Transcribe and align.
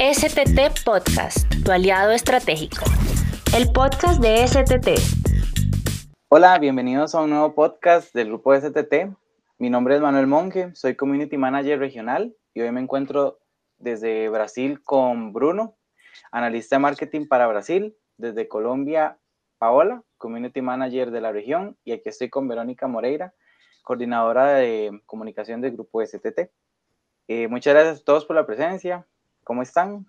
STT 0.00 0.82
Podcast, 0.82 1.46
tu 1.62 1.70
aliado 1.70 2.12
estratégico. 2.12 2.86
El 3.54 3.70
podcast 3.70 4.18
de 4.22 4.48
STT. 4.48 4.98
Hola, 6.28 6.58
bienvenidos 6.58 7.14
a 7.14 7.20
un 7.20 7.28
nuevo 7.28 7.54
podcast 7.54 8.14
del 8.14 8.28
grupo 8.28 8.58
STT. 8.58 9.14
Mi 9.58 9.68
nombre 9.68 9.96
es 9.96 10.00
Manuel 10.00 10.26
Monge, 10.26 10.74
soy 10.74 10.96
Community 10.96 11.36
Manager 11.36 11.78
regional 11.78 12.34
y 12.54 12.62
hoy 12.62 12.72
me 12.72 12.80
encuentro 12.80 13.40
desde 13.76 14.30
Brasil 14.30 14.82
con 14.82 15.34
Bruno, 15.34 15.76
analista 16.32 16.76
de 16.76 16.80
marketing 16.80 17.28
para 17.28 17.46
Brasil, 17.46 17.94
desde 18.16 18.48
Colombia 18.48 19.18
Paola, 19.58 20.02
Community 20.16 20.62
Manager 20.62 21.10
de 21.10 21.20
la 21.20 21.30
región, 21.30 21.76
y 21.84 21.92
aquí 21.92 22.08
estoy 22.08 22.30
con 22.30 22.48
Verónica 22.48 22.86
Moreira, 22.86 23.34
coordinadora 23.82 24.54
de 24.54 25.02
comunicación 25.04 25.60
del 25.60 25.72
grupo 25.72 26.02
STT. 26.02 26.50
Eh, 27.28 27.48
muchas 27.48 27.74
gracias 27.74 28.00
a 28.00 28.04
todos 28.04 28.24
por 28.24 28.34
la 28.34 28.46
presencia. 28.46 29.06
¿Cómo 29.50 29.62
están? 29.62 30.08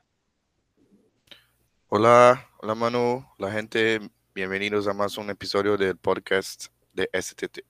Hola, 1.87 2.47
hola 2.59 2.75
Manu, 2.75 3.25
la 3.39 3.51
gente, 3.51 3.99
bienvenidos 4.35 4.87
a 4.87 4.93
más 4.93 5.17
un 5.17 5.31
episodio 5.31 5.77
del 5.77 5.97
podcast 5.97 6.67
de 6.93 7.09
STT. 7.11 7.61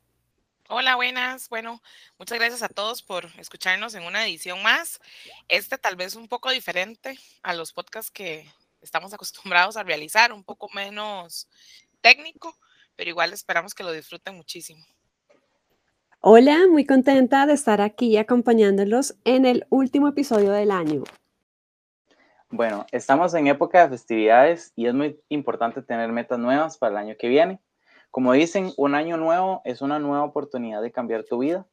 Hola, 0.67 0.97
buenas. 0.97 1.47
Bueno, 1.47 1.81
muchas 2.19 2.39
gracias 2.39 2.61
a 2.61 2.67
todos 2.67 3.01
por 3.01 3.25
escucharnos 3.37 3.95
en 3.95 4.03
una 4.03 4.25
edición 4.25 4.61
más. 4.61 4.99
Este 5.47 5.77
tal 5.77 5.95
vez 5.95 6.17
un 6.17 6.27
poco 6.27 6.49
diferente 6.49 7.17
a 7.41 7.53
los 7.53 7.71
podcasts 7.71 8.11
que 8.11 8.51
estamos 8.81 9.13
acostumbrados 9.13 9.77
a 9.77 9.83
realizar, 9.83 10.33
un 10.33 10.43
poco 10.43 10.67
menos 10.73 11.47
técnico, 12.01 12.53
pero 12.97 13.11
igual 13.11 13.31
esperamos 13.31 13.73
que 13.73 13.83
lo 13.83 13.93
disfruten 13.93 14.35
muchísimo. 14.35 14.85
Hola, 16.19 16.67
muy 16.69 16.85
contenta 16.85 17.45
de 17.45 17.53
estar 17.53 17.79
aquí 17.79 18.17
acompañándolos 18.17 19.15
en 19.23 19.45
el 19.45 19.65
último 19.69 20.09
episodio 20.09 20.51
del 20.51 20.71
año. 20.71 21.05
Bueno, 22.53 22.85
estamos 22.91 23.33
en 23.33 23.47
época 23.47 23.81
de 23.81 23.89
festividades 23.89 24.73
y 24.75 24.87
es 24.87 24.93
muy 24.93 25.17
importante 25.29 25.81
tener 25.81 26.11
metas 26.11 26.37
nuevas 26.37 26.77
para 26.77 26.91
el 26.91 26.97
año 26.97 27.15
que 27.17 27.29
viene. 27.29 27.61
Como 28.09 28.33
dicen, 28.33 28.73
un 28.75 28.93
año 28.93 29.15
nuevo 29.15 29.61
es 29.63 29.81
una 29.81 29.99
nueva 29.99 30.25
oportunidad 30.25 30.81
de 30.81 30.91
cambiar 30.91 31.23
tu 31.23 31.37
vida. 31.37 31.65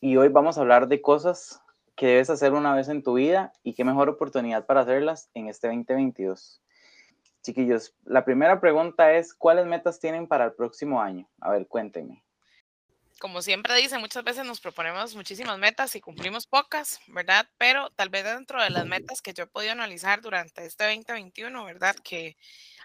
Y 0.00 0.16
hoy 0.16 0.26
vamos 0.26 0.58
a 0.58 0.62
hablar 0.62 0.88
de 0.88 1.00
cosas 1.00 1.62
que 1.94 2.08
debes 2.08 2.28
hacer 2.28 2.54
una 2.54 2.74
vez 2.74 2.88
en 2.88 3.04
tu 3.04 3.14
vida 3.14 3.52
y 3.62 3.74
qué 3.74 3.84
mejor 3.84 4.08
oportunidad 4.08 4.66
para 4.66 4.80
hacerlas 4.80 5.30
en 5.34 5.46
este 5.46 5.68
2022. 5.68 6.60
Chiquillos, 7.42 7.94
la 8.04 8.24
primera 8.24 8.60
pregunta 8.60 9.12
es, 9.12 9.32
¿cuáles 9.32 9.66
metas 9.66 10.00
tienen 10.00 10.26
para 10.26 10.44
el 10.46 10.54
próximo 10.54 11.00
año? 11.00 11.28
A 11.40 11.50
ver, 11.50 11.68
cuéntenme 11.68 12.24
como 13.20 13.42
siempre 13.42 13.76
dice, 13.76 13.98
muchas 13.98 14.24
veces 14.24 14.46
nos 14.46 14.62
proponemos 14.62 15.14
muchísimas 15.14 15.58
metas 15.58 15.94
y 15.94 16.00
cumplimos 16.00 16.46
pocas, 16.46 17.00
¿verdad? 17.08 17.46
Pero 17.58 17.90
tal 17.90 18.08
vez 18.08 18.24
dentro 18.24 18.62
de 18.62 18.70
las 18.70 18.86
metas 18.86 19.20
que 19.20 19.34
yo 19.34 19.44
he 19.44 19.46
podido 19.46 19.72
analizar 19.72 20.22
durante 20.22 20.64
este 20.64 20.84
2021, 20.84 21.62
¿verdad? 21.66 21.94
Que 22.02 22.38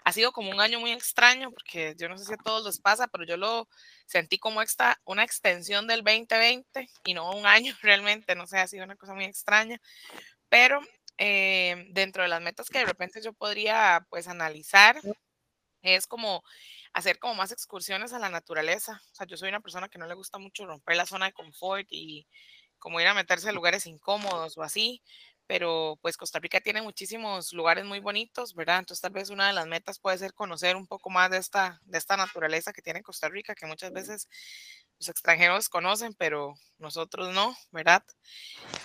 ha 0.04 0.12
sido 0.12 0.32
como 0.32 0.50
un 0.50 0.60
año 0.60 0.78
muy 0.78 0.92
extraño, 0.92 1.50
porque 1.50 1.94
yo 1.98 2.10
no 2.10 2.18
sé 2.18 2.26
si 2.26 2.34
a 2.34 2.36
todos 2.36 2.66
les 2.66 2.78
pasa, 2.78 3.08
pero 3.08 3.24
yo 3.24 3.38
lo 3.38 3.66
sentí 4.04 4.38
como 4.38 4.60
esta, 4.60 5.00
una 5.06 5.24
extensión 5.24 5.86
del 5.86 6.04
2020 6.04 6.86
y 7.06 7.14
no 7.14 7.30
un 7.30 7.46
año 7.46 7.74
realmente, 7.82 8.34
no 8.34 8.46
sé, 8.46 8.58
ha 8.58 8.68
sido 8.68 8.84
una 8.84 8.96
cosa 8.96 9.14
muy 9.14 9.24
extraña. 9.24 9.80
Pero 10.50 10.80
eh, 11.16 11.86
dentro 11.92 12.22
de 12.22 12.28
las 12.28 12.42
metas 12.42 12.68
que 12.68 12.80
de 12.80 12.84
repente 12.84 13.22
yo 13.22 13.32
podría 13.32 14.06
pues 14.10 14.28
analizar, 14.28 15.00
es 15.80 16.06
como 16.06 16.44
hacer 16.96 17.18
como 17.18 17.34
más 17.34 17.52
excursiones 17.52 18.14
a 18.14 18.18
la 18.18 18.30
naturaleza. 18.30 19.02
O 19.12 19.14
sea, 19.14 19.26
yo 19.26 19.36
soy 19.36 19.50
una 19.50 19.60
persona 19.60 19.88
que 19.90 19.98
no 19.98 20.06
le 20.06 20.14
gusta 20.14 20.38
mucho 20.38 20.64
romper 20.64 20.96
la 20.96 21.04
zona 21.04 21.26
de 21.26 21.34
confort 21.34 21.86
y 21.90 22.26
como 22.78 23.00
ir 23.00 23.06
a 23.06 23.12
meterse 23.14 23.50
en 23.50 23.54
lugares 23.54 23.86
incómodos 23.86 24.56
o 24.56 24.62
así, 24.62 25.02
pero 25.46 25.98
pues 26.00 26.16
Costa 26.16 26.38
Rica 26.38 26.58
tiene 26.60 26.80
muchísimos 26.80 27.52
lugares 27.52 27.84
muy 27.84 28.00
bonitos, 28.00 28.54
¿verdad? 28.54 28.78
Entonces 28.78 29.02
tal 29.02 29.12
vez 29.12 29.28
una 29.28 29.46
de 29.46 29.52
las 29.52 29.66
metas 29.66 29.98
puede 29.98 30.16
ser 30.16 30.32
conocer 30.32 30.74
un 30.74 30.86
poco 30.86 31.10
más 31.10 31.30
de 31.30 31.36
esta, 31.36 31.80
de 31.84 31.98
esta 31.98 32.16
naturaleza 32.16 32.72
que 32.72 32.80
tiene 32.82 33.02
Costa 33.02 33.28
Rica, 33.28 33.54
que 33.54 33.66
muchas 33.66 33.92
veces 33.92 34.26
los 34.98 35.10
extranjeros 35.10 35.68
conocen, 35.68 36.14
pero 36.14 36.54
nosotros 36.78 37.34
no, 37.34 37.54
¿verdad? 37.72 38.02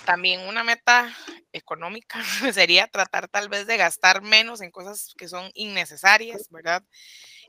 También 0.06 0.42
una 0.42 0.64
meta 0.66 1.16
económica 1.54 2.20
sería 2.54 2.88
tratar 2.88 3.30
tal 3.30 3.48
vez 3.50 3.68
de 3.68 3.78
gastar 3.78 4.22
menos 4.22 4.62
en 4.62 4.72
cosas 4.72 5.14
que 5.18 5.30
son 5.30 5.50
innecesarias, 5.54 6.48
¿verdad? 6.50 6.84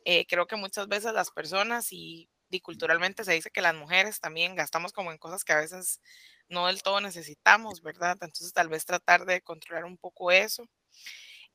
Eh, 0.05 0.27
creo 0.27 0.47
que 0.47 0.57
muchas 0.57 0.89
veces 0.89 1.13
las 1.13 1.31
personas 1.31 1.89
y, 1.93 2.29
culturalmente 2.63 3.25
se 3.25 3.33
dice 3.33 3.51
que 3.51 3.63
las 3.63 3.75
mujeres 3.75 4.21
también 4.21 4.55
gastamos 4.55 4.93
como 4.93 5.11
en 5.11 5.17
cosas 5.17 5.43
que 5.43 5.55
a 5.55 5.59
veces 5.59 6.03
no 6.49 6.67
del 6.67 6.83
todo 6.83 7.01
necesitamos, 7.01 7.81
¿verdad? 7.81 8.19
Entonces 8.21 8.53
tal 8.53 8.69
vez 8.69 8.85
tratar 8.85 9.25
de 9.25 9.41
controlar 9.41 9.87
un 9.87 9.97
poco 9.97 10.31
eso. 10.31 10.69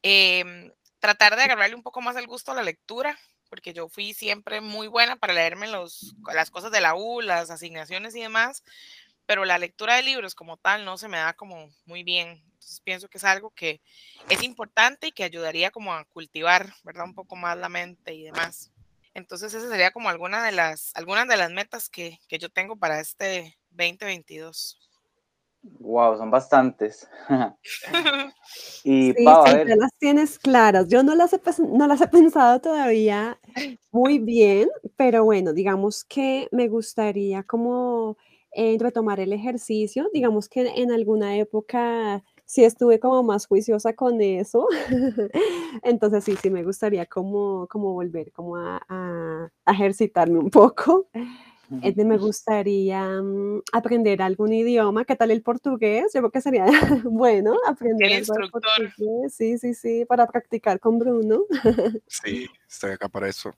Em, 0.02 0.72
tratar 1.00 1.36
de 1.36 1.44
agarrarle 1.44 1.76
un 1.76 1.84
poco 1.84 2.02
más 2.02 2.16
el 2.16 2.26
gusto 2.26 2.52
a 2.52 2.56
la 2.56 2.64
lectura, 2.64 3.20
porque 3.50 3.74
yo 3.74 3.90
fui 3.90 4.14
siempre 4.16 4.60
muy 4.60 4.88
buena 4.88 5.16
para 5.18 5.34
leerme 5.34 5.68
los, 5.68 6.16
las 6.34 6.50
cosas 6.50 6.72
de 6.72 6.82
la 6.82 6.96
U, 6.96 7.22
las 7.22 7.52
asignaciones 7.52 8.16
y 8.16 8.22
demás, 8.22 8.64
pero 9.28 9.46
la 9.46 9.60
lectura 9.60 9.96
de 9.96 10.04
libros 10.04 10.34
como 10.34 10.58
tal 10.58 10.86
no 10.86 10.98
se 10.98 11.10
me 11.10 11.18
da 11.18 11.34
como 11.34 11.70
muy 11.86 12.04
bien. 12.04 12.42
Entonces 12.54 12.82
pienso 12.82 13.10
que 13.10 13.20
es 13.20 13.24
algo 13.24 13.52
que 13.52 13.82
es 14.30 14.42
importante 14.42 15.08
y 15.08 15.12
que 15.12 15.26
ayudaría 15.26 15.70
como 15.70 15.94
a 15.94 16.06
cultivar, 16.06 16.74
¿verdad? 16.84 17.06
Un 17.06 17.14
poco 17.14 17.36
más 17.36 17.58
la 17.58 17.70
mente 17.70 18.16
y 18.16 18.24
demás. 18.24 18.72
Entonces 19.14 19.54
esa 19.54 19.70
sería 19.70 19.92
como 19.92 20.10
alguna 20.10 20.46
de 20.46 20.54
las, 20.54 20.92
algunas 20.96 21.28
de 21.28 21.38
las 21.38 21.52
metas 21.52 21.90
que, 21.90 22.20
que 22.30 22.40
yo 22.40 22.50
tengo 22.50 22.78
para 22.78 23.00
este 23.00 23.58
2022. 23.72 24.80
Wow, 25.80 26.18
son 26.18 26.32
bastantes. 26.32 27.08
y 28.86 29.12
sí, 29.12 29.26
Pau, 29.26 29.46
a 29.46 29.54
ver. 29.54 29.68
las 29.68 29.92
tienes 30.00 30.40
claras. 30.40 30.88
Yo 30.88 31.04
no 31.04 31.16
las, 31.16 31.34
he, 31.34 31.42
no 31.60 31.88
las 31.88 32.00
he 32.00 32.08
pensado 32.08 32.62
todavía 32.62 33.40
muy 33.92 34.20
bien, 34.20 34.70
pero 34.96 35.26
bueno, 35.26 35.52
digamos 35.52 36.06
que 36.06 36.48
me 36.52 36.70
gustaría 36.70 37.44
como 37.44 38.18
eh, 38.60 38.76
retomar 38.80 39.20
el 39.20 39.34
ejercicio. 39.34 40.10
Digamos 40.12 40.50
que 40.50 40.62
en 40.62 40.92
alguna 40.92 41.38
época 41.38 42.24
sí 42.44 42.64
estuve 42.64 43.00
como 43.00 43.22
más 43.22 43.46
juiciosa 43.46 43.94
con 43.94 44.20
eso. 44.20 44.68
Entonces 45.84 46.24
sí, 46.24 46.36
sí 46.42 46.50
me 46.50 46.64
gustaría 46.64 47.06
como, 47.06 47.68
como 47.68 47.94
volver 47.94 48.32
como 48.32 48.56
a, 48.56 48.82
a, 48.90 49.72
ejercitarme 49.72 50.40
un 50.40 50.50
poco. 50.50 51.08
Eh, 51.84 51.94
me 52.04 52.18
gustaría 52.18 53.22
mm, 53.22 53.62
aprender 53.74 54.24
algún 54.24 54.52
idioma. 54.54 55.06
¿Qué 55.06 55.16
tal 55.16 55.30
el 55.30 55.44
portugués? 55.44 56.12
Yo 56.16 56.22
creo 56.22 56.32
que 56.32 56.42
sería 56.42 56.66
bueno 57.04 57.56
aprender 57.68 58.12
el 58.12 58.26
portugués. 58.26 59.36
Sí, 59.36 59.60
sí, 59.60 59.76
sí, 59.76 60.04
para 60.06 60.26
practicar 60.26 60.80
con 60.80 60.98
Bruno. 60.98 61.44
Sí, 62.08 62.48
estoy 62.68 62.92
acá 62.92 63.08
para 63.08 63.28
eso. 63.28 63.54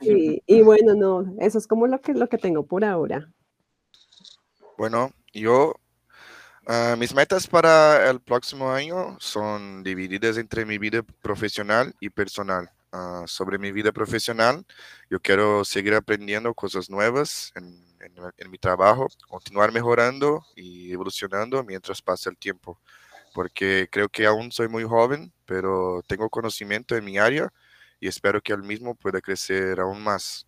Sí, 0.00 0.42
y 0.44 0.62
bueno, 0.62 0.94
no, 0.94 1.36
eso 1.38 1.58
es 1.58 1.68
como 1.68 1.86
lo 1.86 2.00
que, 2.00 2.14
lo 2.14 2.28
que 2.28 2.38
tengo 2.38 2.66
por 2.66 2.84
ahora. 2.84 3.30
Bueno, 4.78 5.12
yo 5.34 5.74
Ah, 6.70 6.96
mis 6.98 7.14
metas 7.14 7.46
para 7.46 8.10
el 8.10 8.20
próximo 8.20 8.70
año 8.70 9.16
son 9.20 9.82
divididas 9.82 10.36
entre 10.36 10.66
mi 10.66 10.76
vida 10.76 11.02
profesional 11.22 11.94
y 11.98 12.10
personal. 12.10 12.70
Ah, 12.92 13.24
sobre 13.26 13.58
mi 13.58 13.72
vida 13.72 13.90
profesional, 13.90 14.66
yo 15.08 15.18
quiero 15.18 15.64
seguir 15.64 15.94
aprendiendo 15.94 16.52
cosas 16.52 16.90
nuevas 16.90 17.52
en, 17.54 18.50
mi 18.50 18.58
trabajo, 18.58 19.08
continuar 19.28 19.72
mejorando 19.72 20.44
y 20.56 20.92
evolucionando 20.92 21.64
mientras 21.64 22.02
pasa 22.02 22.28
el 22.28 22.36
tiempo, 22.36 22.78
porque 23.34 23.88
creo 23.90 24.10
que 24.10 24.26
aún 24.26 24.52
soy 24.52 24.68
muy 24.68 24.84
joven, 24.84 25.32
pero 25.46 26.02
tengo 26.06 26.28
conocimiento 26.30 26.96
en 26.96 27.04
mi 27.06 27.18
área 27.18 27.50
y 27.98 28.08
espero 28.08 28.42
que 28.42 28.52
al 28.52 28.62
mismo 28.62 28.94
pueda 28.94 29.22
crecer 29.22 29.80
aún 29.80 30.02
más 30.02 30.47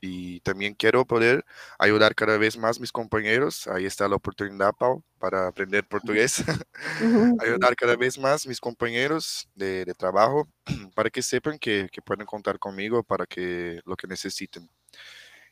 y 0.00 0.40
también 0.40 0.74
quiero 0.74 1.04
poder 1.04 1.44
ayudar 1.78 2.14
cada 2.14 2.38
vez 2.38 2.56
más 2.56 2.80
mis 2.80 2.92
compañeros. 2.92 3.66
Ahí 3.66 3.86
está 3.86 4.08
la 4.08 4.16
oportunidad, 4.16 4.72
Pau, 4.72 5.02
para 5.18 5.48
aprender 5.48 5.86
portugués. 5.86 6.44
ayudar 7.40 7.74
cada 7.76 7.96
vez 7.96 8.18
más 8.18 8.46
mis 8.46 8.60
compañeros 8.60 9.48
de, 9.54 9.84
de 9.84 9.94
trabajo 9.94 10.48
para 10.94 11.10
que 11.10 11.22
sepan 11.22 11.58
que, 11.58 11.88
que, 11.90 12.02
pueden 12.02 12.26
contar 12.26 12.58
conmigo 12.58 13.02
para 13.02 13.26
que 13.26 13.80
lo 13.84 13.96
que 13.96 14.06
necesiten. 14.06 14.70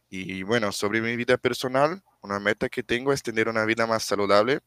Y 0.09 0.45
bueno, 0.45 0.71
sobre 0.71 1.01
mi 1.01 1.17
vida 1.17 1.37
personal, 1.37 2.01
una 2.23 2.39
meta 2.39 2.69
que 2.69 2.85
tengo 2.85 3.13
es 3.13 3.23
tener 3.23 3.49
una 3.49 3.65
vida 3.65 3.87
más 3.87 4.05
saludable, 4.05 4.61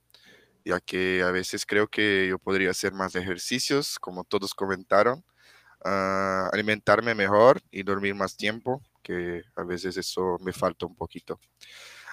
ya 0.65 0.81
que 0.81 1.23
a 1.23 1.31
veces 1.31 1.65
creo 1.65 1.87
que 1.87 2.27
yo 2.29 2.37
podría 2.39 2.71
hacer 2.71 2.93
más 2.93 3.15
ejercicios, 3.15 3.99
como 3.99 4.25
todos 4.25 4.53
comentaron, 4.53 5.23
uh, 5.85 6.49
alimentarme 6.51 7.15
mejor 7.15 7.61
y 7.71 7.83
dormir 7.83 8.15
más 8.15 8.35
tiempo 8.35 8.83
que 9.09 9.41
a 9.55 9.63
veces 9.63 9.97
eso 9.97 10.37
me 10.41 10.53
falta 10.53 10.85
un 10.85 10.95
poquito. 10.95 11.39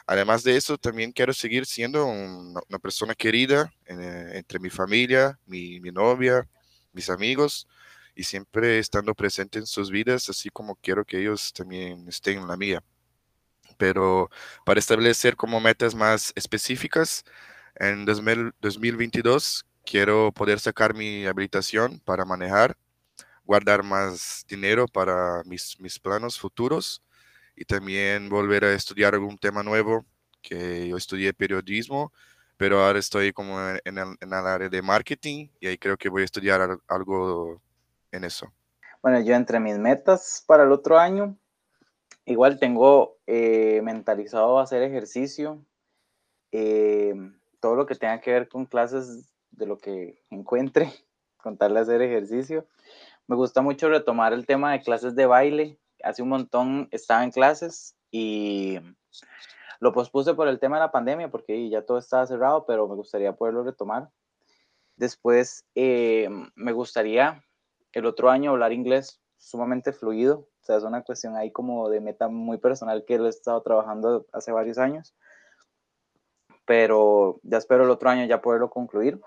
Además 0.07 0.43
de 0.45 0.57
eso, 0.57 0.79
también 0.79 1.13
quiero 1.13 1.35
seguir 1.35 1.67
siendo 1.67 2.07
una, 2.07 2.79
persona 2.81 3.15
querida 3.15 3.71
eh, 3.87 4.31
entre 4.35 4.59
mi 4.59 4.71
familia, 4.71 5.39
mi, 5.47 5.79
mi, 5.81 5.91
novia, 5.91 6.49
mis 6.93 7.11
amigos, 7.11 7.69
y 8.15 8.23
siempre 8.25 8.79
estando 8.79 9.15
presente 9.15 9.59
en 9.59 9.67
sus 9.67 9.91
vidas, 9.91 10.31
así 10.31 10.49
como 10.49 10.77
quiero 10.77 11.05
que 11.05 11.19
ellos 11.21 11.53
también 11.53 12.09
estén 12.09 12.39
en 12.39 12.49
la 12.49 12.57
mía. 12.57 12.83
Pero 13.77 14.31
para 14.65 14.81
establecer 14.81 15.37
como 15.37 15.61
metas 15.61 15.95
más 15.95 16.33
específicas, 16.35 17.25
en 17.75 18.07
2022 18.07 19.67
quiero 19.85 20.33
poder 20.33 20.61
sacar 20.61 20.95
mi 20.95 21.27
habilitación 21.27 22.01
para 22.01 22.25
manejar, 22.25 22.79
guardar 23.47 23.83
más 23.83 24.45
dinero 24.49 24.87
para 24.87 25.43
mis, 25.45 25.79
mis 25.81 25.99
planos 25.99 26.39
futuros 26.39 27.03
y 27.55 27.65
también 27.65 28.29
volver 28.29 28.65
a 28.65 28.75
estudiar 28.75 29.15
algún 29.15 29.39
tema 29.39 29.63
nuevo, 29.63 30.05
que 30.43 30.89
yo 30.89 30.97
estudié 30.97 31.33
periodismo, 31.33 32.13
pero 32.57 32.85
ahora 32.85 32.99
estoy 32.99 33.33
como 33.33 33.59
en 33.61 33.99
el, 33.99 34.17
en 34.21 34.29
el 34.29 34.47
área 34.47 34.69
de 34.69 34.83
marketing 34.83 35.49
y 35.61 35.67
ahí 35.67 35.79
creo 35.79 35.97
que 35.97 36.09
voy 36.09 36.23
a 36.23 36.27
estudiar 36.27 36.79
algo 36.89 37.61
en 38.13 38.25
eso. 38.25 38.53
Bueno, 39.03 39.21
yo 39.21 39.35
entre 39.35 39.61
mis 39.61 39.79
metas 39.79 40.43
para 40.47 40.65
el 40.65 40.73
otro 40.73 40.99
año, 40.99 41.37
igual 42.25 42.59
tengo 42.59 43.19
eh, 43.27 43.81
mentalizado 43.83 44.59
hacer 44.59 44.83
ejercicio, 44.83 45.65
eh, 46.53 47.15
todo 47.61 47.77
lo 47.77 47.87
que 47.87 47.95
tenga 47.95 48.21
que 48.21 48.33
ver 48.33 48.49
con 48.49 48.67
clases 48.67 49.33
de 49.51 49.67
lo 49.67 49.79
que 49.79 50.23
encuentre, 50.31 50.93
contarle 51.37 51.81
hacer 51.81 52.03
ejercicio. 52.03 52.67
Me 53.29 53.35
gusta 53.35 53.61
mucho 53.61 53.89
retomar 53.89 54.33
el 54.33 54.47
tema 54.47 54.73
de 54.73 54.81
clases 54.81 55.17
de 55.17 55.27
baile. 55.27 55.79
Hace 56.03 56.23
un 56.23 56.29
montón 56.29 56.89
estaba 56.93 57.25
en 57.25 57.33
clases 57.33 57.97
y 58.11 58.79
lo 59.81 59.93
pospuse 59.93 60.35
por 60.35 60.47
el 60.49 60.61
tema 60.61 60.77
de 60.77 60.83
la 60.83 60.93
pandemia 60.93 61.29
porque 61.29 61.69
ya 61.69 61.83
todo 61.83 61.99
estaba 61.99 62.27
cerrado, 62.27 62.65
pero 62.67 62.87
me 62.87 62.95
gustaría 62.95 63.35
poderlo 63.35 63.65
retomar. 63.65 64.11
Después 64.97 65.67
eh, 65.75 66.29
me 66.55 66.73
gustaría 66.73 67.45
el 67.93 68.07
otro 68.07 68.31
año 68.31 68.53
hablar 68.53 68.73
inglés 68.73 69.21
sumamente 69.37 69.93
fluido. 69.93 70.49
O 70.63 70.65
sea, 70.65 70.77
es 70.77 70.85
una 70.85 71.03
cuestión 71.03 71.37
ahí 71.37 71.51
como 71.51 71.89
de 71.89 72.01
meta 72.01 72.29
muy 72.29 72.59
personal 72.59 73.05
que 73.05 73.19
lo 73.19 73.27
he 73.27 73.31
estado 73.31 73.61
trabajando 73.63 74.27
hace 74.33 74.53
varios 74.53 74.79
años. 74.79 75.15
Pero 76.65 77.41
ya 77.43 77.59
espero 77.59 77.85
el 77.85 77.91
otro 77.91 78.09
año 78.09 78.25
ya 78.25 78.41
poderlo 78.41 78.71
concluir. 78.71 79.21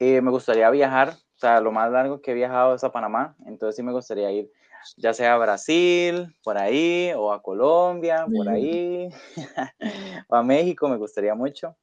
Eh, 0.00 0.20
me 0.20 0.30
gustaría 0.30 0.70
viajar, 0.70 1.10
o 1.10 1.38
sea, 1.38 1.60
lo 1.60 1.72
más 1.72 1.90
largo 1.90 2.20
que 2.20 2.30
he 2.30 2.34
viajado 2.34 2.74
es 2.74 2.84
a 2.84 2.92
Panamá, 2.92 3.36
entonces 3.46 3.76
sí 3.76 3.82
me 3.82 3.92
gustaría 3.92 4.30
ir 4.30 4.50
ya 4.96 5.12
sea 5.12 5.34
a 5.34 5.38
Brasil, 5.38 6.34
por 6.44 6.56
ahí, 6.56 7.12
o 7.16 7.32
a 7.32 7.42
Colombia, 7.42 8.26
por 8.32 8.48
ahí, 8.48 9.08
o 10.28 10.36
a 10.36 10.42
México, 10.42 10.88
me 10.88 10.96
gustaría 10.96 11.34
mucho. 11.34 11.76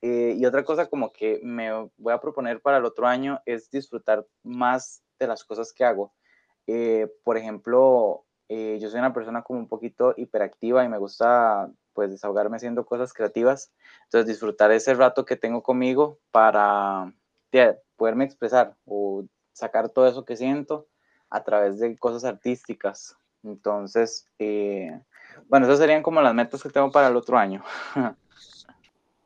Eh, 0.00 0.34
y 0.38 0.46
otra 0.46 0.64
cosa 0.64 0.86
como 0.86 1.12
que 1.12 1.38
me 1.42 1.70
voy 1.98 2.14
a 2.14 2.20
proponer 2.20 2.62
para 2.62 2.78
el 2.78 2.86
otro 2.86 3.06
año 3.06 3.40
es 3.44 3.70
disfrutar 3.70 4.26
más 4.42 5.02
de 5.18 5.26
las 5.26 5.44
cosas 5.44 5.72
que 5.74 5.84
hago. 5.84 6.14
Eh, 6.66 7.08
por 7.24 7.36
ejemplo, 7.36 8.24
yo 8.48 8.90
soy 8.90 8.98
una 8.98 9.12
persona 9.12 9.42
como 9.42 9.60
un 9.60 9.68
poquito 9.68 10.14
hiperactiva 10.16 10.84
y 10.84 10.88
me 10.88 10.98
gusta 10.98 11.70
pues 11.92 12.10
desahogarme 12.10 12.56
haciendo 12.56 12.84
cosas 12.86 13.12
creativas. 13.12 13.72
Entonces 14.04 14.26
disfrutar 14.26 14.72
ese 14.72 14.94
rato 14.94 15.24
que 15.24 15.36
tengo 15.36 15.62
conmigo 15.62 16.18
para 16.30 17.12
poderme 17.96 18.24
expresar 18.24 18.76
o 18.84 19.24
sacar 19.52 19.88
todo 19.88 20.06
eso 20.08 20.24
que 20.24 20.36
siento 20.36 20.86
a 21.28 21.44
través 21.44 21.78
de 21.78 21.96
cosas 21.98 22.24
artísticas. 22.24 23.16
Entonces, 23.42 24.26
eh, 24.38 25.00
bueno, 25.48 25.66
esas 25.66 25.78
serían 25.78 26.02
como 26.02 26.20
las 26.20 26.34
metas 26.34 26.62
que 26.62 26.70
tengo 26.70 26.90
para 26.90 27.08
el 27.08 27.16
otro 27.16 27.38
año. 27.38 27.62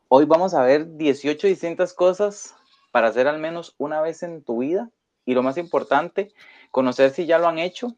Hoy 0.08 0.26
vamos 0.26 0.54
a 0.54 0.62
ver 0.62 0.96
18 0.96 1.46
distintas 1.46 1.92
cosas 1.92 2.54
para 2.92 3.08
hacer 3.08 3.26
al 3.26 3.38
menos 3.38 3.74
una 3.78 4.00
vez 4.00 4.22
en 4.22 4.42
tu 4.42 4.58
vida. 4.58 4.90
Y 5.24 5.34
lo 5.34 5.42
más 5.42 5.56
importante, 5.56 6.32
conocer 6.70 7.10
si 7.10 7.26
ya 7.26 7.38
lo 7.38 7.48
han 7.48 7.58
hecho 7.58 7.96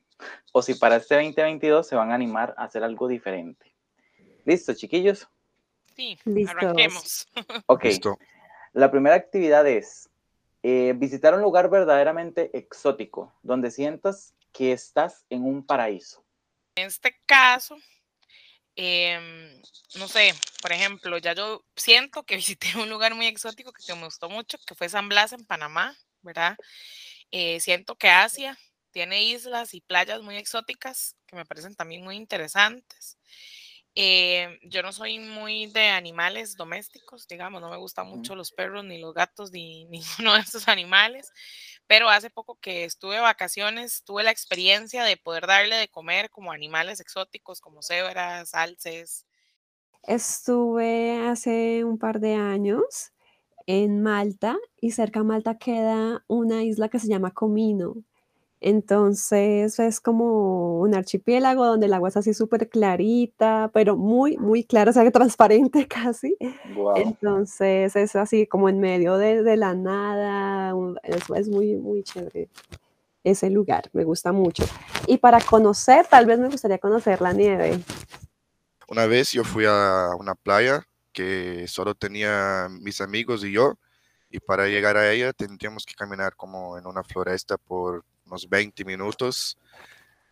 o 0.52 0.62
si 0.62 0.74
para 0.74 0.96
este 0.96 1.16
2022 1.16 1.86
se 1.86 1.96
van 1.96 2.12
a 2.12 2.14
animar 2.14 2.54
a 2.56 2.64
hacer 2.64 2.84
algo 2.84 3.08
diferente. 3.08 3.74
¿Listo, 4.44 4.74
chiquillos? 4.74 5.28
Sí, 5.96 6.16
arranquemos. 6.48 7.26
Ok. 7.66 7.86
La 8.72 8.90
primera 8.90 9.16
actividad 9.16 9.66
es 9.66 10.08
eh, 10.68 10.94
visitar 10.96 11.32
un 11.32 11.42
lugar 11.42 11.70
verdaderamente 11.70 12.50
exótico, 12.58 13.32
donde 13.40 13.70
sientas 13.70 14.34
que 14.50 14.72
estás 14.72 15.24
en 15.30 15.44
un 15.44 15.64
paraíso. 15.64 16.24
En 16.74 16.88
este 16.88 17.16
caso, 17.24 17.76
em, 18.74 19.62
no 19.94 20.08
sé, 20.08 20.34
por 20.60 20.72
ejemplo, 20.72 21.18
ya 21.18 21.34
yo 21.34 21.64
siento 21.76 22.24
que 22.24 22.34
visité 22.56 22.76
un 22.76 22.90
lugar 22.90 23.14
muy 23.14 23.26
exótico 23.28 23.70
que 23.72 23.94
me 23.94 24.06
gustó 24.06 24.28
mucho, 24.28 24.58
que 24.66 24.74
fue 24.74 24.88
San 24.88 25.08
Blas 25.08 25.32
en 25.32 25.46
Panamá, 25.46 25.96
¿verdad? 26.22 26.56
Eh, 27.30 27.60
siento 27.60 27.94
que 27.94 28.08
Asia 28.08 28.58
tiene 28.90 29.22
islas 29.22 29.72
y 29.72 29.82
playas 29.82 30.20
muy 30.22 30.36
exóticas 30.36 31.14
que 31.28 31.36
me 31.36 31.46
parecen 31.46 31.76
también 31.76 32.02
muy 32.02 32.16
interesantes. 32.16 33.18
Eh, 33.98 34.58
yo 34.62 34.82
no 34.82 34.92
soy 34.92 35.18
muy 35.18 35.68
de 35.68 35.88
animales 35.88 36.54
domésticos, 36.54 37.26
digamos, 37.26 37.62
no 37.62 37.70
me 37.70 37.78
gustan 37.78 38.06
mucho 38.06 38.36
los 38.36 38.52
perros, 38.52 38.84
ni 38.84 38.98
los 38.98 39.14
gatos, 39.14 39.52
ni 39.52 39.86
ninguno 40.20 40.34
de 40.34 40.40
estos 40.40 40.68
animales, 40.68 41.32
pero 41.86 42.10
hace 42.10 42.28
poco 42.28 42.58
que 42.60 42.84
estuve 42.84 43.14
de 43.14 43.22
vacaciones, 43.22 44.04
tuve 44.04 44.22
la 44.22 44.32
experiencia 44.32 45.02
de 45.02 45.16
poder 45.16 45.46
darle 45.46 45.76
de 45.76 45.88
comer 45.88 46.28
como 46.28 46.52
animales 46.52 47.00
exóticos, 47.00 47.62
como 47.62 47.82
cebras, 47.82 48.52
alces. 48.52 49.24
Estuve 50.02 51.26
hace 51.26 51.82
un 51.82 51.96
par 51.96 52.20
de 52.20 52.34
años 52.34 53.12
en 53.66 54.02
Malta 54.02 54.58
y 54.78 54.90
cerca 54.90 55.20
de 55.20 55.24
Malta 55.24 55.56
queda 55.56 56.22
una 56.28 56.62
isla 56.64 56.90
que 56.90 56.98
se 56.98 57.08
llama 57.08 57.32
Comino. 57.32 57.94
Entonces 58.60 59.78
es 59.78 60.00
como 60.00 60.80
un 60.80 60.94
archipiélago 60.94 61.66
donde 61.66 61.86
el 61.86 61.94
agua 61.94 62.08
es 62.08 62.16
así 62.16 62.32
súper 62.32 62.68
clarita, 62.68 63.70
pero 63.74 63.96
muy, 63.96 64.38
muy 64.38 64.64
clara, 64.64 64.90
o 64.90 64.94
sea, 64.94 65.10
transparente 65.12 65.86
casi. 65.86 66.36
Entonces 66.96 67.94
es 67.96 68.16
así 68.16 68.46
como 68.46 68.68
en 68.68 68.80
medio 68.80 69.18
de, 69.18 69.56
la 69.56 69.74
nada, 69.74 70.74
es, 71.02 71.30
es, 71.34 71.48
muy, 71.48 71.76
muy 71.76 72.02
chévere 72.02 72.48
ese 73.24 73.50
lugar, 73.50 73.90
me 73.92 74.04
gusta 74.04 74.32
mucho. 74.32 74.64
Y 75.06 75.18
para 75.18 75.40
conocer, 75.40 76.06
tal 76.06 76.26
vez 76.26 76.38
me 76.38 76.48
gustaría 76.48 76.78
conocer 76.78 77.20
la 77.20 77.32
nieve. 77.32 77.80
Una 78.88 79.06
vez 79.06 79.32
yo 79.32 79.42
fui 79.42 79.64
a 79.66 80.10
una 80.18 80.36
playa 80.36 80.86
que 81.12 81.66
solo 81.66 81.94
tenía 81.94 82.68
mis 82.70 83.00
amigos 83.00 83.44
y 83.44 83.50
yo, 83.50 83.78
y 84.30 84.38
para 84.38 84.68
llegar 84.68 84.96
a 84.96 85.10
ella 85.10 85.32
tendríamos 85.32 85.84
que 85.84 85.94
caminar 85.94 86.36
como 86.36 86.78
en 86.78 86.86
una 86.86 87.02
floresta 87.02 87.56
por 87.56 88.04
unos 88.26 88.48
20 88.48 88.84
minutos 88.84 89.58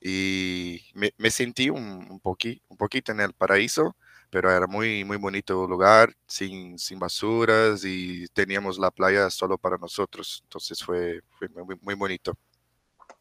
y 0.01 0.83
me, 0.95 1.31
sentí 1.31 1.71
un, 1.71 1.81
un, 1.81 2.21
un 2.21 2.77
poquito 2.77 3.13
en 3.13 3.21
el 3.21 3.33
paraíso, 3.33 3.97
pero 4.29 4.51
era 4.51 4.67
muy, 4.67 5.05
muy 5.05 5.17
bonito 5.17 5.67
lugar, 5.67 6.13
sin, 6.27 6.79
sin 6.79 6.99
basuras 6.99 7.85
y 7.85 8.27
teníamos 8.35 8.79
la 8.79 8.91
playa 8.91 9.31
solo 9.31 9.57
para 9.57 9.79
nosotros, 9.79 10.41
entonces 10.45 10.83
fue, 10.83 11.23
fue 11.39 11.49
muy, 11.49 11.77
muy 11.81 11.95
bonito. 11.95 12.37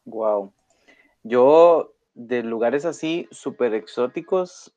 Wow. 0.04 0.52
Yo 1.22 1.94
de 2.14 2.42
lugares 2.42 2.84
así 2.84 3.28
súper 3.30 3.74
exóticos, 3.74 4.74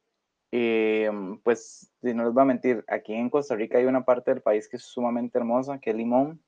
eh, 0.52 1.12
pues 1.44 1.92
no 2.02 2.24
les 2.24 2.34
voy 2.34 2.44
a 2.44 2.46
mentir, 2.46 2.86
aquí 2.88 3.14
en 3.14 3.30
Costa 3.30 3.56
Rica 3.56 3.80
hay 3.80 3.86
una 3.86 4.06
parte 4.06 4.32
del 4.32 4.42
país 4.42 4.70
que 4.70 4.78
es 4.78 4.84
sumamente 4.84 5.38
hermosa, 5.38 5.80
que 5.80 5.90
es 5.90 5.96
Limón, 5.96 6.42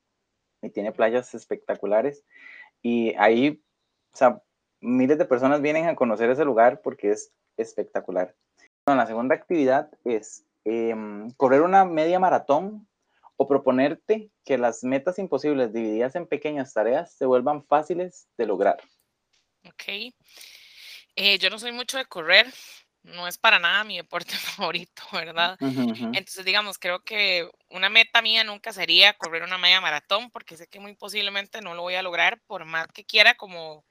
y 0.61 0.69
tiene 0.69 0.91
playas 0.91 1.33
espectaculares. 1.35 2.23
Y 2.81 3.13
ahí, 3.15 3.61
o 4.13 4.17
sea, 4.17 4.41
miles 4.81 5.17
de 5.17 5.25
personas 5.25 5.61
vienen 5.61 5.87
a 5.87 5.95
conocer 5.95 6.29
ese 6.29 6.45
lugar 6.45 6.81
porque 6.81 7.11
es 7.11 7.31
espectacular. 7.57 8.35
La 8.85 9.05
segunda 9.05 9.35
actividad 9.35 9.91
es 10.03 10.45
em, 10.65 11.31
correr 11.31 11.61
una 11.61 11.85
media 11.85 12.19
maratón 12.19 12.87
o 13.37 13.47
proponerte 13.47 14.31
que 14.43 14.57
las 14.57 14.83
metas 14.83 15.19
imposibles 15.19 15.71
divididas 15.71 16.15
en 16.15 16.25
pequeñas 16.25 16.73
tareas 16.73 17.13
se 17.13 17.25
vuelvan 17.25 17.63
fáciles 17.63 18.27
de 18.37 18.47
lograr. 18.47 18.81
Ok. 19.65 20.13
Eh, 21.15 21.37
yo 21.37 21.49
no 21.49 21.59
soy 21.59 21.71
mucho 21.71 21.97
de 21.97 22.05
correr, 22.05 22.47
no 23.03 23.27
es 23.27 23.37
para 23.37 23.59
nada 23.59 23.83
mi 23.83 23.97
deporte 23.97 24.33
favorito, 24.37 25.03
¿verdad? 25.11 25.57
Entonces, 26.11 26.45
digamos, 26.45 26.77
creo 26.77 27.01
que 27.03 27.49
una 27.69 27.89
meta 27.89 28.21
mía 28.21 28.43
nunca 28.43 28.73
sería 28.73 29.13
correr 29.13 29.43
una 29.43 29.57
media 29.57 29.81
maratón, 29.81 30.31
porque 30.31 30.57
sé 30.57 30.67
que 30.67 30.79
muy 30.79 30.95
posiblemente 30.95 31.61
no 31.61 31.73
lo 31.75 31.81
voy 31.83 31.95
a 31.95 32.01
lograr, 32.01 32.41
por 32.47 32.65
más 32.65 32.87
que 32.87 33.05
quiera 33.05 33.35
como 33.35 33.85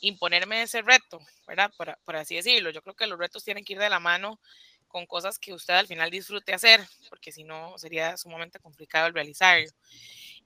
imponerme 0.00 0.62
ese 0.62 0.82
reto, 0.82 1.18
¿verdad? 1.46 1.72
Por, 1.76 1.98
por 2.04 2.16
así 2.16 2.36
decirlo. 2.36 2.70
Yo 2.70 2.82
creo 2.82 2.94
que 2.94 3.06
los 3.06 3.18
retos 3.18 3.44
tienen 3.44 3.64
que 3.64 3.74
ir 3.74 3.78
de 3.78 3.90
la 3.90 4.00
mano 4.00 4.40
con 4.88 5.06
cosas 5.06 5.38
que 5.38 5.52
usted 5.52 5.74
al 5.74 5.86
final 5.86 6.10
disfrute 6.10 6.54
hacer, 6.54 6.86
porque 7.08 7.32
si 7.32 7.42
no 7.42 7.76
sería 7.78 8.16
sumamente 8.16 8.60
complicado 8.60 9.08
el 9.08 9.14
realizarlo. 9.14 9.68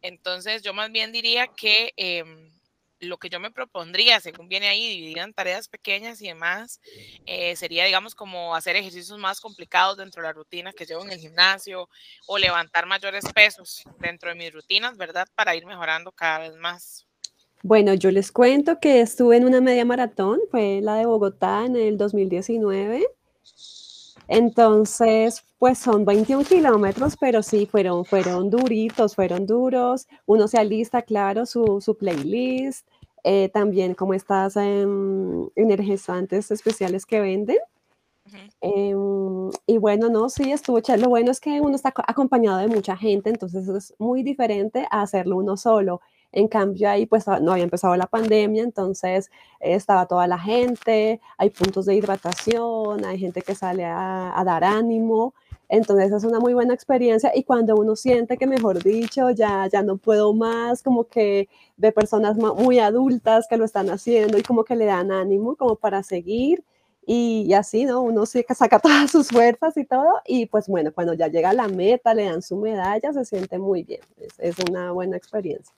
Entonces, 0.00 0.62
yo 0.62 0.72
más 0.74 0.90
bien 0.90 1.12
diría 1.12 1.48
que... 1.48 1.92
Eh, 1.96 2.24
lo 3.00 3.18
que 3.18 3.28
yo 3.28 3.40
me 3.40 3.50
propondría, 3.50 4.20
según 4.20 4.48
viene 4.48 4.68
ahí, 4.68 4.88
dividir 4.88 5.18
en 5.18 5.32
tareas 5.32 5.68
pequeñas 5.68 6.20
y 6.22 6.28
demás, 6.28 6.80
eh, 7.26 7.54
sería, 7.56 7.84
digamos, 7.84 8.14
como 8.14 8.54
hacer 8.54 8.76
ejercicios 8.76 9.18
más 9.18 9.40
complicados 9.40 9.96
dentro 9.96 10.22
de 10.22 10.28
la 10.28 10.32
rutina 10.32 10.72
que 10.72 10.86
llevo 10.86 11.04
en 11.04 11.12
el 11.12 11.18
gimnasio 11.18 11.88
o 12.26 12.38
levantar 12.38 12.86
mayores 12.86 13.24
pesos 13.32 13.84
dentro 14.00 14.30
de 14.30 14.36
mis 14.36 14.52
rutinas, 14.52 14.96
¿verdad? 14.96 15.26
Para 15.34 15.54
ir 15.54 15.66
mejorando 15.66 16.12
cada 16.12 16.40
vez 16.40 16.56
más. 16.56 17.06
Bueno, 17.62 17.94
yo 17.94 18.10
les 18.10 18.30
cuento 18.30 18.78
que 18.80 19.00
estuve 19.00 19.36
en 19.36 19.44
una 19.44 19.60
media 19.60 19.84
maratón, 19.84 20.38
fue 20.50 20.80
la 20.80 20.94
de 20.94 21.06
Bogotá 21.06 21.64
en 21.66 21.76
el 21.76 21.98
2019. 21.98 23.04
Entonces, 24.26 25.44
pues 25.58 25.78
son 25.78 26.04
21 26.04 26.44
kilómetros, 26.44 27.16
pero 27.16 27.42
sí, 27.42 27.66
fueron, 27.66 28.04
fueron 28.04 28.50
duritos, 28.50 29.14
fueron 29.14 29.46
duros. 29.46 30.06
Uno 30.26 30.48
se 30.48 30.58
alista, 30.58 31.02
claro, 31.02 31.46
su, 31.46 31.80
su 31.80 31.96
playlist, 31.96 32.86
eh, 33.24 33.48
también 33.50 33.94
como 33.94 34.14
estas 34.14 34.56
em, 34.56 35.48
energizantes 35.56 36.50
especiales 36.50 37.06
que 37.06 37.20
venden. 37.20 37.58
Em, 38.60 39.50
y 39.66 39.78
bueno, 39.78 40.08
no, 40.10 40.28
sí, 40.28 40.52
estuvo 40.52 40.80
chévere. 40.80 41.02
Lo 41.04 41.08
bueno 41.08 41.30
es 41.30 41.40
que 41.40 41.60
uno 41.60 41.74
está 41.74 41.92
acompañado 42.06 42.58
de 42.58 42.68
mucha 42.68 42.96
gente, 42.96 43.30
entonces 43.30 43.68
es 43.68 43.94
muy 43.98 44.22
diferente 44.22 44.86
a 44.90 45.02
hacerlo 45.02 45.36
uno 45.36 45.56
solo. 45.56 46.00
En 46.32 46.46
cambio, 46.48 46.90
ahí 46.90 47.06
pues 47.06 47.26
no 47.26 47.52
había 47.52 47.64
empezado 47.64 47.96
la 47.96 48.06
pandemia, 48.06 48.62
entonces 48.62 49.30
estaba 49.60 50.06
toda 50.06 50.26
la 50.26 50.38
gente, 50.38 51.20
hay 51.38 51.50
puntos 51.50 51.86
de 51.86 51.94
hidratación, 51.94 53.04
hay 53.04 53.18
gente 53.18 53.40
que 53.42 53.54
sale 53.54 53.84
a, 53.86 54.42
dar 54.44 54.64
ánimo. 54.64 55.34
Entonces 55.70 56.12
es 56.12 56.24
una 56.24 56.40
muy 56.40 56.54
buena 56.54 56.74
experiencia 56.74 57.32
y 57.34 57.44
cuando 57.44 57.76
uno 57.76 57.96
siente 57.96 58.36
que, 58.38 58.46
mejor 58.46 58.82
dicho, 58.82 59.30
ya, 59.30 59.66
ya 59.68 59.82
no 59.82 59.98
puedo 59.98 60.32
más, 60.34 60.82
como 60.82 61.04
que 61.04 61.48
ve 61.76 61.92
personas 61.92 62.36
muy 62.36 62.78
adultas 62.78 63.46
que 63.48 63.56
lo 63.58 63.64
están 63.64 63.90
haciendo 63.90 64.38
y 64.38 64.42
como 64.42 64.64
que 64.64 64.76
le 64.76 64.86
dan 64.86 65.12
ánimo 65.12 65.56
como 65.56 65.76
para 65.76 66.02
seguir 66.02 66.64
y, 67.06 67.52
así, 67.54 67.84
¿no? 67.86 68.02
Uno 68.02 68.24
saca 68.26 68.78
todas 68.80 69.10
sus 69.10 69.28
fuerzas 69.28 69.76
y 69.78 69.84
todo 69.84 70.20
y 70.26 70.46
pues 70.46 70.68
bueno, 70.68 70.92
cuando 70.94 71.14
ya 71.14 71.28
llega 71.28 71.50
a 71.50 71.54
la 71.54 71.68
meta, 71.68 72.14
le 72.14 72.26
dan 72.26 72.42
su 72.42 72.56
medalla, 72.56 73.12
se 73.12 73.24
siente 73.24 73.58
muy 73.58 73.82
bien, 73.82 74.02
es 74.38 74.56
una 74.70 74.92
buena 74.92 75.16
experiencia. 75.16 75.74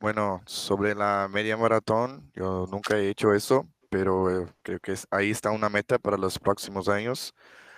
Bueno, 0.00 0.42
sobre 0.46 0.94
la 0.94 1.28
media 1.30 1.56
maratón, 1.58 2.30
yo 2.34 2.66
nunca 2.70 2.96
he 2.98 3.10
hecho 3.10 3.34
eso, 3.34 3.68
pero 3.90 4.44
eh, 4.44 4.52
creo 4.62 4.80
que 4.80 4.94
ahí 5.10 5.30
está 5.30 5.50
una 5.50 5.68
meta 5.68 5.98
para 5.98 6.16
los 6.16 6.38
próximos 6.38 6.88
años. 6.88 7.34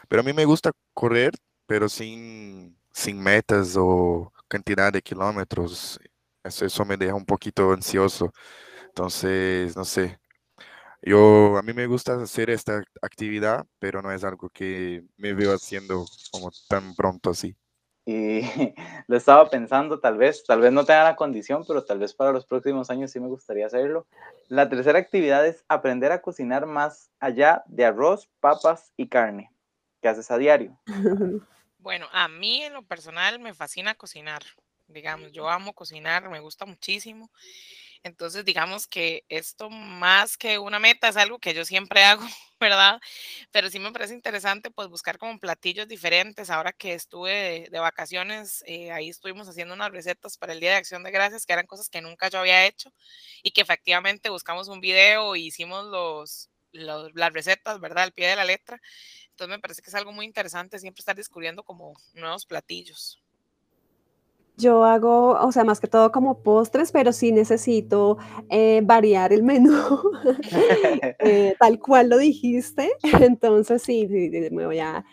Pero 0.09 0.23
a 0.23 0.25
mí 0.25 0.33
me 0.33 0.45
gusta 0.45 0.73
correr, 0.95 1.33
pero 1.67 1.89
sin, 1.89 2.79
sin 2.93 3.21
metas 3.21 3.77
o 3.79 4.33
cantidad 4.49 4.93
de 4.93 5.03
kilómetros. 5.03 6.01
Eso, 6.45 6.67
eso 6.67 6.85
me 6.85 6.97
deja 6.97 7.15
un 7.15 7.27
poquito 7.27 7.73
ansioso. 7.73 8.33
Entonces, 8.89 9.77
no 9.77 9.85
sé. 9.85 10.19
Yo, 11.03 11.59
a 11.59 11.63
mí 11.63 11.73
me 11.75 11.87
gusta 11.87 12.15
hacer 12.23 12.51
esta 12.51 12.83
actividad, 13.03 13.67
pero 13.81 14.03
no 14.03 14.13
es 14.13 14.25
algo 14.25 14.51
que 14.51 15.05
me 15.19 15.35
veo 15.35 15.55
haciendo 15.55 16.07
como 16.33 16.51
tan 16.69 16.95
pronto 16.97 17.31
así 17.31 17.57
y 18.05 18.43
lo 19.07 19.17
estaba 19.17 19.49
pensando, 19.49 20.01
tal 20.01 20.17
vez, 20.17 20.45
tal 20.45 20.61
vez 20.61 20.73
no 20.73 20.85
tenga 20.85 21.05
la 21.05 21.17
condición, 21.17 21.65
pero 21.67 21.85
tal 21.85 21.99
vez 21.99 22.15
para 22.15 22.33
los 22.33 22.47
próximos 22.47 22.91
años 22.91 23.11
sí 23.11 23.21
me 23.21 23.29
gustaría 23.29 23.67
hacerlo. 23.67 24.07
La 24.49 24.69
tercera 24.69 24.99
actividad 24.99 25.47
es 25.47 25.65
aprender 25.69 26.13
a 26.13 26.23
cocinar 26.23 26.67
más 26.67 27.11
allá 27.21 27.63
de 27.67 27.85
arroz, 27.85 28.29
papas 28.41 28.93
y 28.97 29.09
carne. 29.09 29.53
¿Qué 30.01 30.09
haces 30.09 30.31
a 30.31 30.39
diario? 30.39 30.79
Bueno, 31.83 32.07
a 32.13 32.29
mí 32.29 32.63
en 32.63 32.75
lo 32.75 32.85
personal 32.85 33.41
me 33.41 33.55
fascina 33.55 33.97
cocinar. 33.97 34.45
Digamos, 34.87 35.33
yo 35.33 35.49
amo 35.49 35.73
cocinar, 35.73 36.29
me 36.29 36.39
gusta 36.39 36.65
muchísimo. 36.65 37.29
Entonces, 38.05 38.45
digamos 38.45 38.89
que 38.89 39.25
esto 39.29 39.71
más 39.71 40.37
que 40.37 40.59
una 40.59 40.81
meta 40.81 41.09
es 41.09 41.17
algo 41.17 41.39
que 41.39 41.55
yo 41.55 41.65
siempre 41.65 42.03
hago, 42.05 42.27
¿verdad? 42.61 43.01
Pero 43.53 43.71
sí 43.71 43.79
me 43.79 43.93
parece 43.93 44.15
interesante 44.15 44.71
pues 44.71 44.89
buscar 44.89 45.19
como 45.19 45.39
platillos 45.39 45.87
diferentes. 45.89 46.51
Ahora 46.51 46.73
que 46.73 46.95
estuve 46.95 47.69
de, 47.71 47.79
vacaciones, 47.79 48.65
eh, 48.67 48.91
ahí 48.93 49.09
estuvimos 49.09 49.49
haciendo 49.49 49.75
unas 49.75 49.93
recetas 49.93 50.37
para 50.37 50.53
el 50.53 50.61
Día 50.61 50.71
de 50.71 50.77
Acción 50.77 51.05
de 51.05 51.13
Gracias, 51.13 51.47
que 51.47 51.53
eran 51.53 51.67
cosas 51.67 51.89
que 51.89 52.01
nunca 52.01 52.29
yo 52.29 52.41
había 52.41 52.67
hecho 52.67 52.93
y 53.43 53.53
que 53.53 53.61
efectivamente 53.63 54.31
buscamos 54.31 54.69
un 54.69 54.81
video 54.81 55.35
e 55.37 55.41
hicimos 55.41 55.87
los, 55.87 56.51
las 56.73 57.33
recetas, 57.33 57.81
¿verdad? 57.81 58.05
Al 58.05 58.13
pie 58.13 58.29
de 58.29 58.37
la 58.37 58.45
letra. 58.45 58.81
Entonces 59.31 59.57
me 59.57 59.61
parece 59.61 59.83
que 59.83 59.91
es 59.91 59.95
algo 59.95 60.13
muy 60.13 60.27
interesante 60.27 60.79
siempre 60.79 61.01
estar 61.01 61.17
descubriendo 61.17 61.63
como 61.65 61.95
nuevos 62.15 62.47
platillos. 62.47 63.22
Yo 64.63 64.85
hago, 64.85 65.33
o 65.33 65.51
sea, 65.51 65.65
más 65.65 65.81
que 65.81 65.89
todo 65.89 66.13
como 66.13 66.41
postres, 66.41 66.93
pero 66.93 67.13
sí 67.13 67.33
necesito 67.33 68.17
eh, 68.49 68.81
variar 68.85 69.33
el 69.33 69.43
menú, 69.43 70.01
eh, 71.19 71.57
tal 71.59 71.81
cual 71.81 72.11
lo 72.11 72.19
dijiste. 72.19 72.93
Entonces, 73.21 73.83
sí, 73.83 74.07
me 74.53 74.67
voy 74.67 74.79
a, 74.79 75.05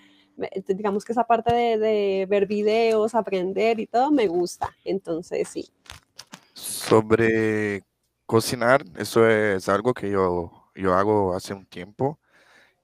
digamos 0.67 1.03
que 1.03 1.13
esa 1.13 1.23
parte 1.23 1.53
de, 1.53 2.27
ver 2.29 2.45
videos, 2.45 3.15
aprender 3.15 3.79
y 3.79 3.87
todo, 3.87 4.11
me 4.11 4.27
gusta. 4.27 4.69
Entonces, 4.83 5.47
sí. 5.47 5.67
Sobre 6.53 7.81
cocinar, 8.27 8.85
eso 8.97 9.27
es 9.27 9.67
algo 9.67 9.95
que 9.95 10.11
yo, 10.11 10.69
yo 10.75 10.93
hago 10.93 11.33
hace 11.33 11.55
un 11.55 11.65
tiempo. 11.65 12.19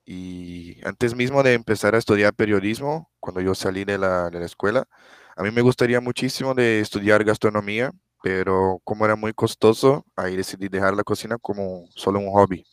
Y 0.03 0.77
antes 0.83 1.15
mismo 1.15 1.43
de 1.43 1.53
empezar 1.53 1.93
a 1.93 1.99
estudiar 1.99 2.33
periodismo, 2.33 3.11
cuando 3.19 3.41
yo 3.41 3.53
salí 3.53 3.85
de 3.85 3.99
la, 3.99 4.31
de 4.31 4.39
la 4.39 4.45
escuela, 4.45 4.87
a 5.35 5.43
mí 5.43 5.51
me 5.51 5.61
gustaría 5.61 5.99
muchísimo 6.01 6.53
de 6.53 6.79
estudiar 6.79 7.23
gastronomía, 7.23 7.91
pero 8.23 8.79
como 8.83 9.05
era 9.05 9.15
muy 9.15 9.33
costoso, 9.33 10.05
ahí 10.15 10.35
decidí 10.35 10.69
dejar 10.69 10.95
la 10.95 11.03
cocina 11.03 11.37
como 11.37 11.85
solo 11.95 12.19
un 12.19 12.31
hobby. 12.31 12.65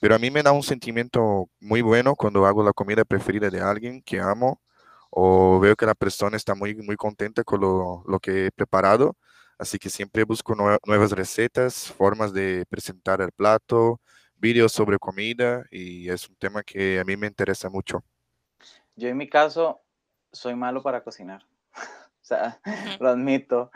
Pero 0.00 0.14
a 0.14 0.18
mí 0.18 0.30
me 0.30 0.42
da 0.42 0.52
un 0.52 0.62
sentimiento 0.62 1.48
muy 1.60 1.82
bueno 1.82 2.14
cuando 2.16 2.46
hago 2.46 2.62
la 2.64 2.72
comida 2.72 3.04
preferida 3.04 3.50
de 3.50 3.60
alguien 3.60 4.02
que 4.02 4.20
amo 4.20 4.60
o 5.10 5.58
veo 5.60 5.76
que 5.76 5.86
la 5.86 5.94
persona 5.94 6.36
está 6.36 6.54
muy, 6.54 6.74
muy 6.76 6.96
contenta 6.96 7.44
con 7.44 7.60
lo, 7.60 8.04
lo 8.06 8.20
que 8.20 8.46
he 8.46 8.50
preparado. 8.52 9.16
Así 9.58 9.78
que 9.78 9.90
siempre 9.90 10.24
busco 10.24 10.54
nuevas 10.86 11.12
recetas, 11.12 11.92
formas 11.92 12.32
de 12.32 12.64
presentar 12.70 13.20
el 13.20 13.32
plato, 13.32 14.00
vídeos 14.36 14.72
sobre 14.72 14.98
comida 14.98 15.64
y 15.70 16.08
es 16.08 16.28
un 16.28 16.36
tema 16.36 16.62
que 16.62 16.98
a 16.98 17.04
mí 17.04 17.16
me 17.16 17.26
interesa 17.26 17.68
mucho. 17.68 18.02
Yo 18.96 19.08
en 19.08 19.16
mi 19.18 19.28
caso 19.28 19.82
soy 20.32 20.54
malo 20.54 20.82
para 20.82 21.04
cocinar. 21.04 21.49
Lo 23.00 23.08
admito. 23.08 23.70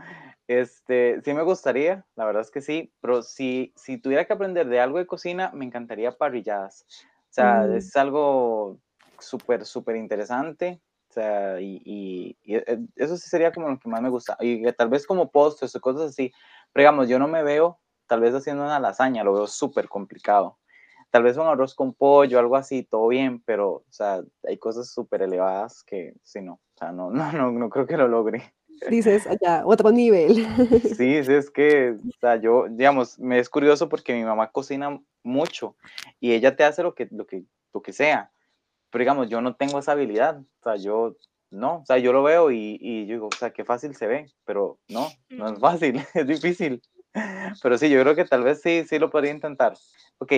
Este, 0.47 1.23
sí 1.25 1.33
me 1.33 1.43
gustaría, 1.43 2.05
la 2.17 2.27
verdad 2.27 2.43
es 2.43 2.51
que 2.51 2.61
sí, 2.61 2.93
pero 3.01 3.23
si, 3.23 3.73
si 3.77 3.99
tuviera 3.99 4.27
que 4.27 4.35
aprender 4.35 4.69
de 4.69 4.81
algo 4.81 4.99
de 4.99 5.07
cocina, 5.07 5.51
me 5.55 5.65
encantaría 5.65 6.17
parrilladas. 6.17 6.85
O 7.31 7.33
sea, 7.33 7.63
mm. 7.63 7.77
es 7.77 7.97
algo 7.97 8.79
súper, 9.19 9.65
súper 9.65 9.97
interesante. 9.97 10.81
O 11.11 11.13
sea, 11.15 11.61
y, 11.61 11.81
y, 11.85 12.55
eh, 12.55 12.79
eso 12.97 13.17
sí 13.17 13.29
sería 13.29 13.53
como 13.53 13.69
lo 13.69 13.79
que 13.79 13.89
más 13.89 14.03
me 14.03 14.11
gusta. 14.11 14.37
Y 14.41 14.71
tal 14.73 14.89
vez 14.89 15.07
como 15.07 15.31
postres 15.31 15.75
o 15.77 15.81
cosas 15.81 16.11
así. 16.11 16.33
Pero 16.73 16.83
digamos, 16.83 17.09
yo 17.09 17.19
no 17.19 17.29
me 17.29 17.43
veo 17.43 17.79
tal 18.07 18.21
vez 18.21 18.35
haciendo 18.35 18.65
una 18.65 18.81
lasaña, 18.81 19.25
lo 19.25 19.33
veo 19.33 19.47
súper 19.47 19.89
complicado. 19.89 20.59
Tal 21.11 21.23
vez 21.23 21.37
un 21.37 21.47
arroz 21.47 21.75
con 21.75 21.95
pollo, 21.95 22.39
algo 22.39 22.57
así, 22.57 22.83
todo 22.83 23.09
bien, 23.09 23.43
pero, 23.45 23.71
o 23.71 23.85
sea, 23.91 24.23
hay 24.47 24.59
cosas 24.59 24.93
súper 24.93 25.23
elevadas 25.23 25.85
que, 25.85 26.15
sí, 26.25 26.43
no, 26.43 26.61
o 26.75 26.79
sea, 26.79 26.93
no, 26.93 27.11
no, 27.11 27.33
no, 27.33 27.53
no 27.53 27.71
creo 27.71 27.87
que 27.87 27.97
lo 27.97 28.09
logre. 28.09 28.53
Dices, 28.91 29.27
allá, 29.27 29.63
otro 29.65 29.91
nivel. 29.91 30.47
Sí, 30.97 31.25
sí, 31.25 31.33
es 31.33 31.51
que, 31.51 31.93
o 31.93 32.21
sea, 32.21 32.37
yo, 32.37 32.67
digamos, 32.69 33.19
me 33.19 33.39
es 33.39 33.49
curioso 33.49 33.89
porque 33.89 34.15
mi 34.15 34.25
mamá 34.25 34.51
cocina 34.51 35.01
mucho 35.23 35.77
y 36.21 36.33
ella 36.33 36.57
te 36.57 36.65
hace 36.65 36.83
lo 36.83 36.95
que, 36.95 37.09
lo 37.11 37.27
que, 37.27 37.45
lo 37.73 37.83
que 37.83 37.93
sea. 37.93 38.31
Pero 38.91 39.03
digamos, 39.03 39.29
yo 39.29 39.41
no 39.41 39.55
tengo 39.57 39.79
esa 39.79 39.93
habilidad. 39.93 40.41
O 40.41 40.63
sea, 40.63 40.77
yo, 40.77 41.17
no, 41.51 41.79
o 41.79 41.87
sea, 41.87 41.99
yo 41.99 42.13
lo 42.13 42.23
veo 42.23 42.51
y, 42.51 42.79
y 42.81 43.07
yo 43.07 43.15
digo, 43.15 43.29
o 43.29 43.37
sea, 43.37 43.51
qué 43.51 43.65
fácil 43.65 43.95
se 43.95 44.07
ve, 44.07 44.27
pero 44.45 44.79
no, 44.89 45.09
no 45.31 45.49
es 45.49 45.59
fácil, 45.59 46.01
es 46.15 46.27
difícil. 46.27 46.83
Pero 47.63 47.79
sí, 47.79 47.89
yo 47.89 48.01
creo 48.03 48.17
que 48.17 48.25
tal 48.25 48.43
vez 48.43 48.61
sí, 48.61 48.85
sí 48.89 48.99
lo 48.99 49.11
podría 49.11 49.31
intentar. 49.31 49.75
Ok, 50.19 50.33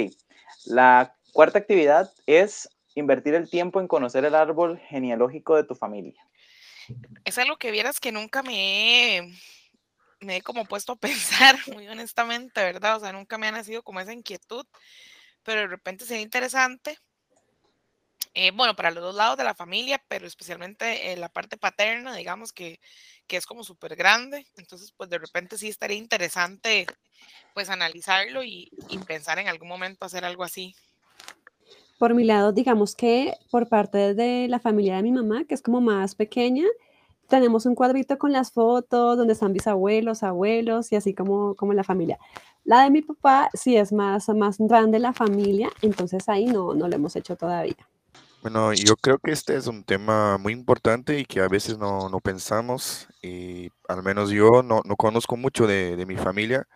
la 0.66 1.16
cuarta 1.32 1.58
actividad 1.58 2.10
es 2.26 2.68
invertir 2.96 3.34
el 3.34 3.48
tiempo 3.48 3.80
en 3.80 3.86
conocer 3.86 4.24
el 4.24 4.34
árbol 4.34 4.80
genealógico 4.88 5.54
de 5.54 5.64
tu 5.64 5.74
familia. 5.74 6.26
Es 7.24 7.38
algo 7.38 7.56
que 7.56 7.70
vieras 7.70 8.00
que 8.00 8.10
nunca 8.10 8.42
me 8.42 9.18
he, 9.18 9.32
me 10.20 10.36
he 10.36 10.42
como 10.42 10.64
puesto 10.64 10.92
a 10.92 10.96
pensar, 10.96 11.56
muy 11.74 11.86
honestamente, 11.86 12.62
¿verdad? 12.62 12.96
O 12.96 13.00
sea, 13.00 13.12
nunca 13.12 13.38
me 13.38 13.46
ha 13.46 13.52
nacido 13.52 13.82
como 13.82 14.00
esa 14.00 14.12
inquietud, 14.12 14.66
pero 15.42 15.60
de 15.60 15.66
repente 15.68 16.04
sería 16.06 16.22
interesante. 16.22 16.98
Eh, 18.32 18.50
bueno, 18.50 18.76
para 18.76 18.90
los 18.90 19.02
dos 19.02 19.14
lados 19.14 19.36
de 19.36 19.44
la 19.44 19.54
familia, 19.54 20.02
pero 20.08 20.26
especialmente 20.26 21.12
en 21.12 21.20
la 21.20 21.30
parte 21.30 21.56
paterna, 21.56 22.14
digamos 22.14 22.52
que, 22.52 22.80
que 23.26 23.36
es 23.36 23.46
como 23.46 23.64
súper 23.64 23.96
grande. 23.96 24.46
Entonces, 24.56 24.92
pues 24.92 25.08
de 25.10 25.18
repente 25.18 25.56
sí 25.56 25.68
estaría 25.68 25.96
interesante 25.96 26.86
pues 27.54 27.70
analizarlo 27.70 28.42
y, 28.42 28.70
y 28.90 28.98
pensar 28.98 29.38
en 29.38 29.48
algún 29.48 29.68
momento 29.68 30.04
hacer 30.04 30.24
algo 30.24 30.44
así. 30.44 30.74
Por 31.98 32.14
mi 32.14 32.24
lado, 32.24 32.52
digamos 32.52 32.94
que 32.94 33.34
por 33.50 33.68
parte 33.68 34.14
de 34.14 34.48
la 34.48 34.58
familia 34.58 34.96
de 34.96 35.02
mi 35.02 35.12
mamá, 35.12 35.44
que 35.44 35.54
es 35.54 35.62
como 35.62 35.80
más 35.80 36.14
pequeña, 36.14 36.64
tenemos 37.28 37.66
un 37.66 37.74
cuadrito 37.74 38.18
con 38.18 38.32
las 38.32 38.52
fotos 38.52 39.16
donde 39.16 39.32
están 39.32 39.52
bisabuelos, 39.52 40.22
abuelos 40.22 40.92
y 40.92 40.96
así 40.96 41.14
como, 41.14 41.54
como 41.54 41.72
la 41.72 41.84
familia. 41.84 42.18
La 42.64 42.82
de 42.82 42.90
mi 42.90 43.02
papá 43.02 43.48
sí 43.54 43.76
es 43.76 43.92
más, 43.92 44.28
más 44.28 44.58
grande 44.58 44.98
la 44.98 45.12
familia, 45.12 45.70
entonces 45.82 46.28
ahí 46.28 46.46
no, 46.46 46.74
no 46.74 46.88
lo 46.88 46.96
hemos 46.96 47.16
hecho 47.16 47.36
todavía. 47.36 47.76
Bueno, 48.42 48.72
yo 48.74 48.96
creo 48.96 49.18
que 49.18 49.32
este 49.32 49.56
es 49.56 49.66
un 49.66 49.82
tema 49.82 50.38
muy 50.38 50.52
importante 50.52 51.18
y 51.18 51.24
que 51.24 51.40
a 51.40 51.48
veces 51.48 51.78
no, 51.78 52.08
no 52.08 52.20
pensamos 52.20 53.08
y 53.22 53.70
al 53.88 54.02
menos 54.02 54.30
yo 54.30 54.62
no, 54.62 54.82
no 54.84 54.96
conozco 54.96 55.36
mucho 55.36 55.66
de, 55.66 55.96
de, 55.96 56.06
mi 56.06 56.16
familia. 56.16 56.68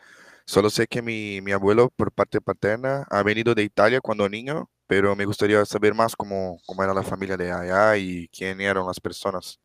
Solo 0.46 0.68
sé 0.70 0.88
que 0.88 1.00
mi, 1.00 1.40
mi 1.42 1.52
abuelo 1.52 1.90
por 1.90 2.10
parte 2.10 2.40
paterna 2.40 3.06
ha 3.08 3.22
venido 3.22 3.54
de 3.54 3.62
Italia 3.62 4.00
cuando 4.00 4.28
niño 4.28 4.68
pero 4.90 5.14
me 5.14 5.24
gustaría 5.24 5.64
saber 5.64 5.94
más 5.94 6.16
cómo, 6.16 6.58
cómo 6.66 6.82
era 6.82 6.92
la 6.92 7.04
familia 7.04 7.36
de 7.36 7.52
allá 7.52 7.96
y 7.96 8.26
quién 8.26 8.60
eran 8.60 8.84
las 8.84 8.98
personas, 8.98 9.60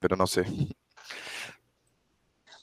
pero 0.00 0.16
no 0.16 0.26
sé. 0.26 0.44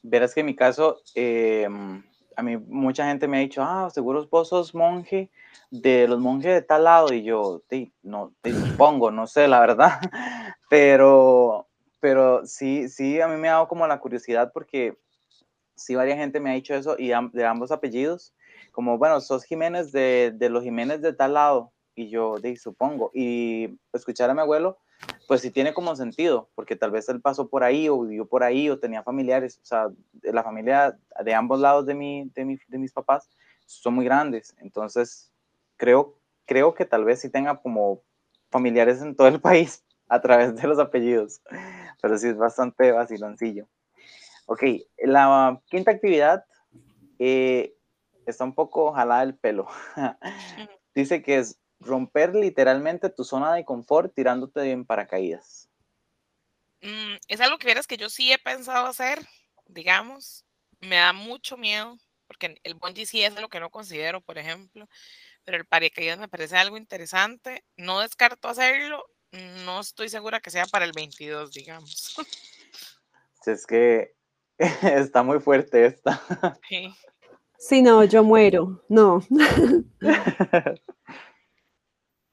Verás 0.02 0.34
que 0.34 0.42
en 0.42 0.48
mi 0.48 0.54
caso, 0.54 0.98
em, 1.16 2.04
a 2.36 2.44
mí 2.44 2.58
mucha 2.58 3.08
gente 3.08 3.26
me 3.26 3.38
ha 3.38 3.40
dicho, 3.40 3.64
ah, 3.64 3.90
seguro 3.90 4.28
vos 4.30 4.50
sos 4.50 4.76
monje 4.76 5.32
de 5.72 6.06
los 6.10 6.20
monjes 6.20 6.56
de 6.56 6.62
tal 6.62 6.84
lado, 6.84 7.14
y 7.14 7.24
yo, 7.24 7.64
no, 8.02 8.34
te 8.42 8.52
supongo, 8.52 9.10
no 9.12 9.26
sé, 9.26 9.48
la 9.48 9.62
verdad, 9.62 10.02
pero, 10.70 11.70
pero 12.02 12.46
sí, 12.46 12.90
sí, 12.90 13.22
a 13.22 13.30
mí 13.30 13.38
me 13.38 13.48
ha 13.48 13.54
dado 13.54 13.70
como 13.70 13.88
la 13.88 14.02
curiosidad 14.02 14.52
porque 14.54 14.98
sí, 15.74 15.96
varias 15.96 16.18
gente 16.18 16.42
me 16.42 16.52
ha 16.52 16.56
dicho 16.56 16.76
eso 16.76 16.98
y 17.00 17.14
de 17.32 17.46
ambos 17.46 17.72
apellidos, 17.72 18.34
como, 18.74 18.98
bueno, 18.98 19.22
sos 19.22 19.46
Jiménez 19.46 19.94
de, 19.94 20.34
de 20.36 20.50
los 20.50 20.66
Jiménez 20.66 21.02
de 21.02 21.14
tal 21.14 21.36
lado, 21.36 21.73
y 21.96 22.10
yo, 22.10 22.38
de, 22.40 22.58
supongo, 22.58 23.12
y 23.14 23.78
escuchar 23.94 24.30
a 24.30 24.34
mi 24.34 24.42
abuelo, 24.42 24.78
pues 25.28 25.42
sí 25.42 25.52
tiene 25.52 25.74
como 25.74 25.96
sentido, 25.96 26.50
porque 26.56 26.76
tal 26.76 26.92
vez 26.92 27.08
él 27.10 27.22
pasó 27.22 27.50
por 27.50 27.64
ahí 27.64 27.90
o 27.90 28.02
vivió 28.02 28.26
por 28.26 28.44
ahí 28.44 28.70
o 28.70 28.80
tenía 28.80 29.04
familiares, 29.04 29.60
o 29.62 29.66
sea, 29.66 29.88
la 30.22 30.44
familia 30.44 30.98
de 31.24 31.34
ambos 31.34 31.60
lados 31.60 31.86
de, 31.86 31.94
mi, 31.94 32.30
de, 32.36 32.60
de 32.68 32.78
mis 32.78 32.92
papás 32.92 33.30
son 33.66 33.96
muy 33.96 34.06
grandes, 34.06 34.56
entonces 34.60 35.32
creo, 35.78 36.18
creo 36.46 36.74
que 36.74 36.86
tal 36.86 37.06
vez 37.06 37.22
sí 37.22 37.30
tenga 37.30 37.62
como 37.62 38.02
familiares 38.50 39.02
en 39.02 39.16
todo 39.16 39.28
el 39.28 39.42
país 39.42 39.84
a 40.08 40.22
través 40.22 40.56
de 40.56 40.68
los 40.68 40.80
apellidos, 40.80 41.42
pero 42.02 42.18
sí 42.18 42.28
es 42.28 42.38
bastante 42.38 42.92
vaciloncillo. 42.92 43.68
Ok, 44.46 44.64
la 44.98 45.62
quinta 45.70 45.92
actividad 45.92 46.46
eh, 47.18 47.76
está 48.26 48.44
un 48.44 48.54
poco 48.54 48.92
jalada 48.92 49.24
el 49.24 49.36
pelo. 49.36 49.68
Dice 50.96 51.24
que 51.24 51.40
es 51.40 51.60
romper 51.86 52.36
literalmente 52.36 53.10
tu 53.10 53.24
zona 53.24 53.54
de 53.54 53.66
confort 53.66 54.14
tirándote 54.14 54.72
en 54.72 54.86
paracaídas. 54.86 55.70
Mm, 56.82 57.16
es 57.28 57.42
algo 57.42 57.58
que 57.58 57.68
vieras 57.68 57.88
que 57.88 57.98
yo 57.98 58.10
sí 58.10 58.32
he 58.32 58.38
pensado 58.38 58.88
hacer, 58.88 59.20
digamos. 59.68 60.46
Me 60.82 60.98
da 60.98 61.14
mucho 61.14 61.56
miedo, 61.56 61.98
porque 62.28 62.60
el 62.64 62.76
bungee 62.76 63.06
sí 63.06 63.24
es 63.24 63.40
lo 63.40 63.48
que 63.48 63.60
no 63.60 63.70
considero, 63.70 64.22
por 64.22 64.38
ejemplo, 64.38 64.88
pero 65.46 65.58
el 65.58 65.66
paracaídas 65.66 66.20
me 66.20 66.28
parece 66.28 66.58
algo 66.58 66.78
interesante. 66.78 67.64
No 67.78 68.02
descarto 68.02 68.50
hacerlo, 68.50 69.06
no 69.66 69.80
estoy 69.80 70.10
segura 70.10 70.40
que 70.40 70.52
sea 70.52 70.66
para 70.66 70.86
el 70.86 70.92
22, 70.94 71.52
digamos. 71.52 72.16
Es 73.46 73.66
que 73.66 74.16
está 74.60 75.24
muy 75.24 75.40
fuerte 75.40 75.86
esta. 75.86 76.22
Sí. 76.70 76.94
Sí, 77.58 77.82
no, 77.82 78.04
yo 78.04 78.24
muero, 78.24 78.84
no. 78.90 79.22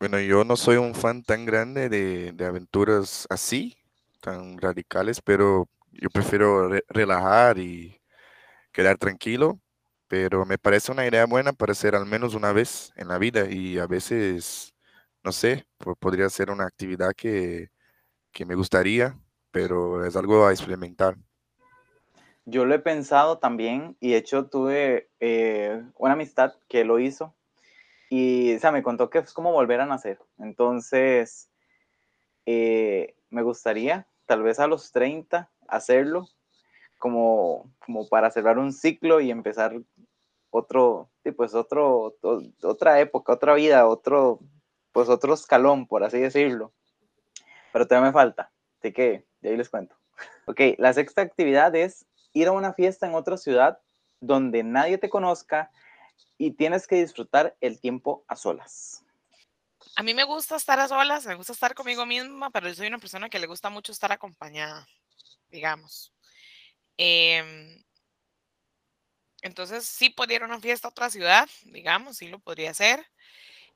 Bueno, 0.01 0.19
yo 0.19 0.45
no 0.45 0.57
soy 0.57 0.77
un 0.79 0.95
fan 0.95 1.23
tan 1.23 1.45
grande 1.45 1.91
de, 1.91 2.47
aventuras 2.47 3.27
así, 3.29 3.77
tan 4.23 4.57
radicales, 4.57 5.21
pero 5.21 5.69
yo 5.93 6.09
prefiero 6.09 6.71
relajar 6.89 7.59
y 7.59 8.01
quedar 8.73 8.97
tranquilo, 8.97 9.61
pero 10.09 10.47
me 10.47 10.57
parece 10.57 10.91
una 10.91 11.07
idea 11.07 11.27
buena 11.27 11.53
para 11.53 11.73
hacer 11.73 11.95
al 11.95 12.07
menos 12.07 12.35
una 12.35 12.51
vez 12.53 12.95
en 12.97 13.09
la 13.09 13.19
vida 13.19 13.51
y 13.51 13.79
a 13.79 13.87
veces, 13.87 14.73
no 15.23 15.33
sé, 15.33 15.67
podría 15.99 16.31
ser 16.31 16.51
una 16.51 16.65
actividad 16.65 17.13
que, 17.15 17.69
me 18.47 18.55
gustaría, 18.55 19.19
pero 19.51 20.07
es 20.07 20.17
algo 20.17 20.47
a 20.47 20.53
experimentar. 20.53 21.19
Yo 22.47 22.65
lo 22.65 22.75
he 22.75 22.79
pensado 22.79 23.37
también 23.37 23.99
y 24.01 24.13
de 24.13 24.17
hecho 24.17 24.47
tuve 24.47 25.11
eh, 25.21 25.85
una 25.99 26.15
amistad 26.15 26.55
que 26.69 26.85
lo 26.85 26.99
hizo 26.99 27.35
y, 28.11 28.57
o 28.57 28.59
sea, 28.59 28.73
me 28.73 28.83
contó 28.83 29.09
que 29.09 29.21
es 29.21 29.33
como 29.33 29.53
volver 29.53 29.81
a 29.81 29.87
nacer. 29.87 30.19
Entonces, 30.39 31.49
eh, 32.45 33.15
me 33.31 33.43
gustaría, 33.43 34.09
tal 34.27 34.43
vez 34.43 34.59
a 34.59 34.67
los 34.67 34.91
30, 34.91 35.49
hacerlo 35.69 36.29
como, 36.99 37.73
como 37.79 38.09
para 38.09 38.31
cerrar 38.33 38.59
un 38.59 38.73
ciclo 38.73 39.21
y 39.21 39.31
empezar 39.31 39.81
otro, 40.51 41.09
pues 41.37 41.55
otro, 41.55 42.17
otra 42.63 42.99
época, 42.99 43.33
otra 43.33 43.55
vida, 43.55 43.87
otro, 43.87 44.41
pues 44.91 45.09
otro 45.09 45.33
escalón, 45.33 45.87
por 45.87 46.03
así 46.03 46.19
decirlo. 46.19 46.73
Pero 47.73 47.87
todavía 47.87 48.09
me 48.09 48.13
falta, 48.13 48.51
así 48.81 48.93
que 48.93 49.25
de 49.41 49.51
ahí 49.51 49.57
les 49.57 49.71
cuento. 49.71 49.97
Ok, 50.47 50.61
la 50.79 50.93
sexta 50.93 51.23
actividad 51.23 51.77
es 51.77 52.07
ir 52.33 52.49
a 52.49 52.53
una 52.53 52.73
fiesta 52.73 53.07
en 53.07 53.15
otra 53.15 53.37
ciudad 53.37 53.79
donde 54.19 54.65
nadie 54.65 54.99
te 54.99 55.09
conozca 55.09 55.71
y 56.39 56.53
tienes 56.53 56.87
que 56.87 56.97
disfrutar 56.97 57.57
el 57.61 57.81
tiempo 57.81 58.25
a 58.29 58.37
solas. 58.37 59.05
A 59.97 60.03
mí 60.03 60.15
me 60.15 60.25
gusta 60.25 60.57
estar 60.57 60.79
a 60.79 60.89
solas, 60.89 61.27
me 61.27 61.35
gusta 61.35 61.53
estar 61.53 61.75
conmigo 61.75 62.07
misma, 62.07 62.51
pero 62.51 62.69
yo 62.69 62.75
soy 62.75 62.87
una 62.87 62.99
persona 62.99 63.29
que 63.29 63.39
le 63.39 63.47
gusta 63.47 63.71
mucho 63.71 63.93
estar 63.93 64.13
acompañada, 64.13 64.87
digamos. 65.49 66.13
Em, 66.97 67.83
entonces, 69.43 69.85
sí 69.87 70.11
podría 70.11 70.37
ir 70.37 70.43
a 70.43 70.47
una 70.47 70.61
fiesta 70.61 70.89
a 70.89 70.91
otra 70.91 71.11
ciudad, 71.11 71.49
digamos, 71.65 72.19
sí 72.19 72.29
lo 72.29 72.39
podría 72.39 72.71
hacer. 72.71 73.07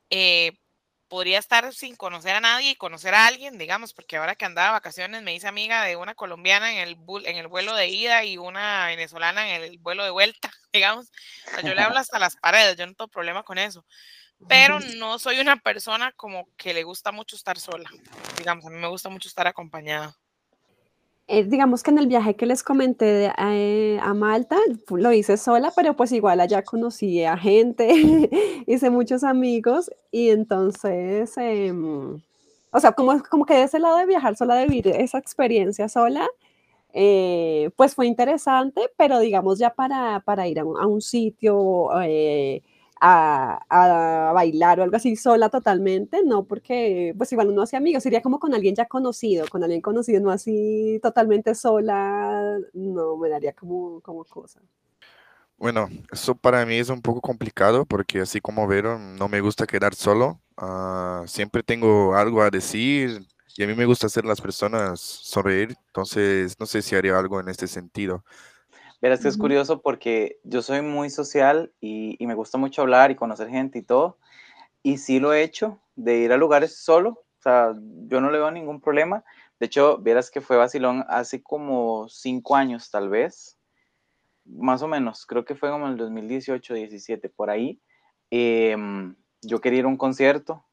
Eh, 0.09 0.57
podría 1.07 1.39
estar 1.39 1.73
sin 1.73 1.95
conocer 1.95 2.35
a 2.35 2.41
nadie 2.41 2.71
y 2.71 2.75
conocer 2.75 3.13
a 3.13 3.27
alguien, 3.27 3.57
digamos, 3.57 3.93
porque 3.93 4.17
ahora 4.17 4.35
que 4.35 4.45
andaba 4.45 4.67
de 4.67 4.73
vacaciones 4.73 5.23
me 5.23 5.33
hice 5.35 5.47
amiga 5.47 5.83
de 5.83 5.95
una 5.95 6.15
colombiana 6.15 6.71
en 6.71 6.79
el, 6.79 6.97
en 7.25 7.37
el 7.37 7.47
vuelo 7.47 7.75
de 7.75 7.87
ida 7.87 8.23
y 8.23 8.37
una 8.37 8.87
venezolana 8.87 9.55
en 9.55 9.63
el 9.63 9.77
vuelo 9.79 10.03
de 10.03 10.09
vuelta, 10.09 10.51
digamos. 10.73 11.11
yo 11.63 11.73
le 11.73 11.81
hablo 11.81 11.99
hasta 11.99 12.19
las 12.19 12.35
paredes, 12.37 12.77
yo 12.77 12.85
no 12.85 12.93
tengo 12.93 13.09
problema 13.09 13.43
con 13.43 13.57
eso. 13.57 13.85
Pero 14.49 14.79
no 14.97 15.17
soy 15.17 15.39
una 15.39 15.55
persona 15.55 16.11
como 16.11 16.49
que 16.57 16.73
le 16.73 16.83
gusta 16.83 17.11
mucho 17.11 17.35
estar 17.35 17.57
sola, 17.57 17.89
digamos, 18.37 18.65
a 18.65 18.69
mí 18.69 18.77
me 18.77 18.87
gusta 18.87 19.09
mucho 19.09 19.29
estar 19.29 19.47
acompañada. 19.47 20.17
Eh, 21.27 21.43
digamos 21.43 21.81
que 21.81 21.89
en 21.89 21.97
el 21.97 22.05
viaje 22.07 22.35
que 22.35 22.45
les 22.45 22.61
comenté 22.63 23.31
eh, 23.39 23.99
a 23.99 24.13
Malta, 24.13 24.57
lo 24.91 25.11
hice 25.11 25.37
sola, 25.37 25.73
pero 25.75 25.95
pues 25.95 26.11
igual 26.11 26.39
allá 26.39 26.63
conocí 26.63 27.23
a 27.23 27.35
gente, 27.35 27.89
hice 28.67 28.91
muchos 28.91 29.23
amigos 29.23 29.89
y 30.11 30.29
entonces, 30.29 31.35
em, 31.37 32.21
o 32.71 32.79
sea, 32.79 32.91
como, 32.91 33.23
como 33.23 33.45
que 33.47 33.55
de 33.55 33.63
ese 33.63 33.79
lado 33.79 33.97
de 33.97 34.05
viajar 34.05 34.35
sola, 34.37 34.53
de 34.55 34.67
vivir 34.67 34.87
esa 34.89 35.17
experiencia 35.17 35.89
sola, 35.89 36.27
eh, 36.93 37.71
pues 37.75 37.95
fue 37.95 38.05
interesante, 38.07 38.81
pero 38.97 39.19
digamos 39.19 39.57
ya 39.59 39.71
para, 39.71 40.21
para 40.21 40.47
ir 40.47 40.59
a 40.59 40.65
un 40.65 41.01
sitio 41.01 41.89
a, 43.01 44.31
bailar 44.33 44.79
o 44.79 44.83
algo 44.83 44.95
así 44.95 45.15
sola 45.15 45.49
totalmente, 45.49 46.23
no, 46.23 46.45
porque 46.45 47.13
pues 47.17 47.31
igual 47.31 47.49
uno 47.49 47.61
hace 47.63 47.77
amigos, 47.77 48.03
sería 48.03 48.21
como 48.21 48.39
con 48.39 48.53
alguien 48.53 48.75
ya 48.75 48.85
conocido, 48.85 49.45
con 49.47 49.63
alguien 49.63 49.81
conocido, 49.81 50.21
no 50.21 50.31
así 50.31 50.99
totalmente 51.01 51.55
sola, 51.55 52.57
no 52.73 53.17
me 53.17 53.29
daría 53.29 53.53
como, 53.53 54.01
como 54.01 54.23
cosa. 54.25 54.61
Bueno, 55.57 55.87
eso 56.11 56.35
para 56.35 56.65
mí 56.65 56.75
es 56.75 56.89
un 56.89 57.01
poco 57.01 57.21
complicado 57.21 57.85
porque 57.85 58.19
así 58.19 58.41
como 58.41 58.67
vieron, 58.67 59.15
no 59.15 59.29
me 59.29 59.39
gusta 59.41 59.65
quedar 59.65 59.95
solo, 59.95 60.41
ah, 60.57 61.23
siempre 61.27 61.63
tengo 61.63 62.15
algo 62.15 62.41
a 62.41 62.49
decir 62.49 63.25
y 63.57 63.63
a 63.63 63.67
mí 63.67 63.73
me 63.73 63.85
gusta 63.85 64.07
hacer 64.07 64.25
las 64.25 64.41
personas 64.41 64.99
sonreír, 64.99 65.77
entonces 65.87 66.59
no 66.59 66.65
sé 66.65 66.81
si 66.81 66.95
haría 66.95 67.17
algo 67.17 67.39
en 67.39 67.47
este 67.47 67.67
sentido. 67.67 68.23
Verás 69.05 69.21
que 69.21 69.27
es 69.27 69.37
curioso 69.37 69.83
porque 69.83 70.39
yo 70.43 70.63
soy 70.63 70.81
muy 70.81 71.11
social 71.11 71.71
y, 71.79 72.17
me 72.25 72.33
gusta 72.33 72.57
mucho 72.57 72.81
hablar 72.81 73.11
y 73.11 73.15
conocer 73.15 73.49
gente 73.49 73.77
y 73.77 73.83
todo. 73.83 74.17
Y 74.81 74.97
sí 74.97 75.19
lo 75.19 75.31
he 75.31 75.43
hecho, 75.43 75.79
de 75.95 76.17
ir 76.17 76.33
a 76.33 76.37
lugares 76.37 76.75
solo. 76.75 77.09
O 77.11 77.41
sea, 77.43 77.75
yo 78.07 78.19
no 78.19 78.31
le 78.31 78.39
veo 78.39 78.49
ningún 78.49 78.81
problema. 78.81 79.23
De 79.59 79.67
hecho, 79.67 79.99
vieras 79.99 80.31
que 80.31 80.41
fue 80.41 80.57
vacilón 80.57 81.05
hace 81.07 81.43
como 81.43 82.09
cinco 82.09 82.55
años, 82.55 82.89
tal 82.89 83.09
vez. 83.09 83.59
Más 84.43 84.81
o 84.81 84.87
menos, 84.87 85.27
creo 85.27 85.45
que 85.45 85.53
fue 85.53 85.69
como 85.69 85.87
el 85.87 85.97
2018, 85.97 86.73
17, 86.73 87.29
por 87.29 87.51
ahí. 87.51 87.79
Em, 88.31 89.15
yo 89.43 89.61
quería 89.61 89.81
ir 89.81 89.85
a 89.85 89.89
un 89.89 89.97
concierto 89.97 90.65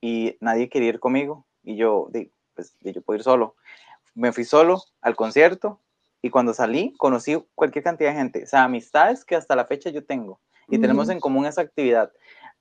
y 0.00 0.36
nadie 0.40 0.68
quería 0.68 0.90
ir 0.90 1.00
conmigo. 1.00 1.44
Y 1.64 1.74
yo, 1.74 2.08
pues, 2.54 2.76
yo 2.82 3.02
puedo 3.02 3.16
ir 3.16 3.24
solo. 3.24 3.56
Me 4.14 4.30
fui 4.30 4.44
solo 4.44 4.80
al 5.00 5.16
concierto 5.16 5.80
y 6.24 6.30
cuando 6.30 6.54
salí, 6.54 6.94
conocí 6.96 7.36
cualquier 7.54 7.84
cantidad 7.84 8.08
de 8.08 8.16
gente, 8.16 8.44
o 8.44 8.46
sea, 8.46 8.64
amistades 8.64 9.26
que 9.26 9.36
hasta 9.36 9.54
la 9.54 9.66
fecha 9.66 9.90
yo 9.90 10.06
tengo. 10.06 10.40
Y 10.68 10.78
tenemos 10.78 11.10
en 11.10 11.20
común 11.20 11.44
esa 11.44 11.60
actividad. 11.60 12.10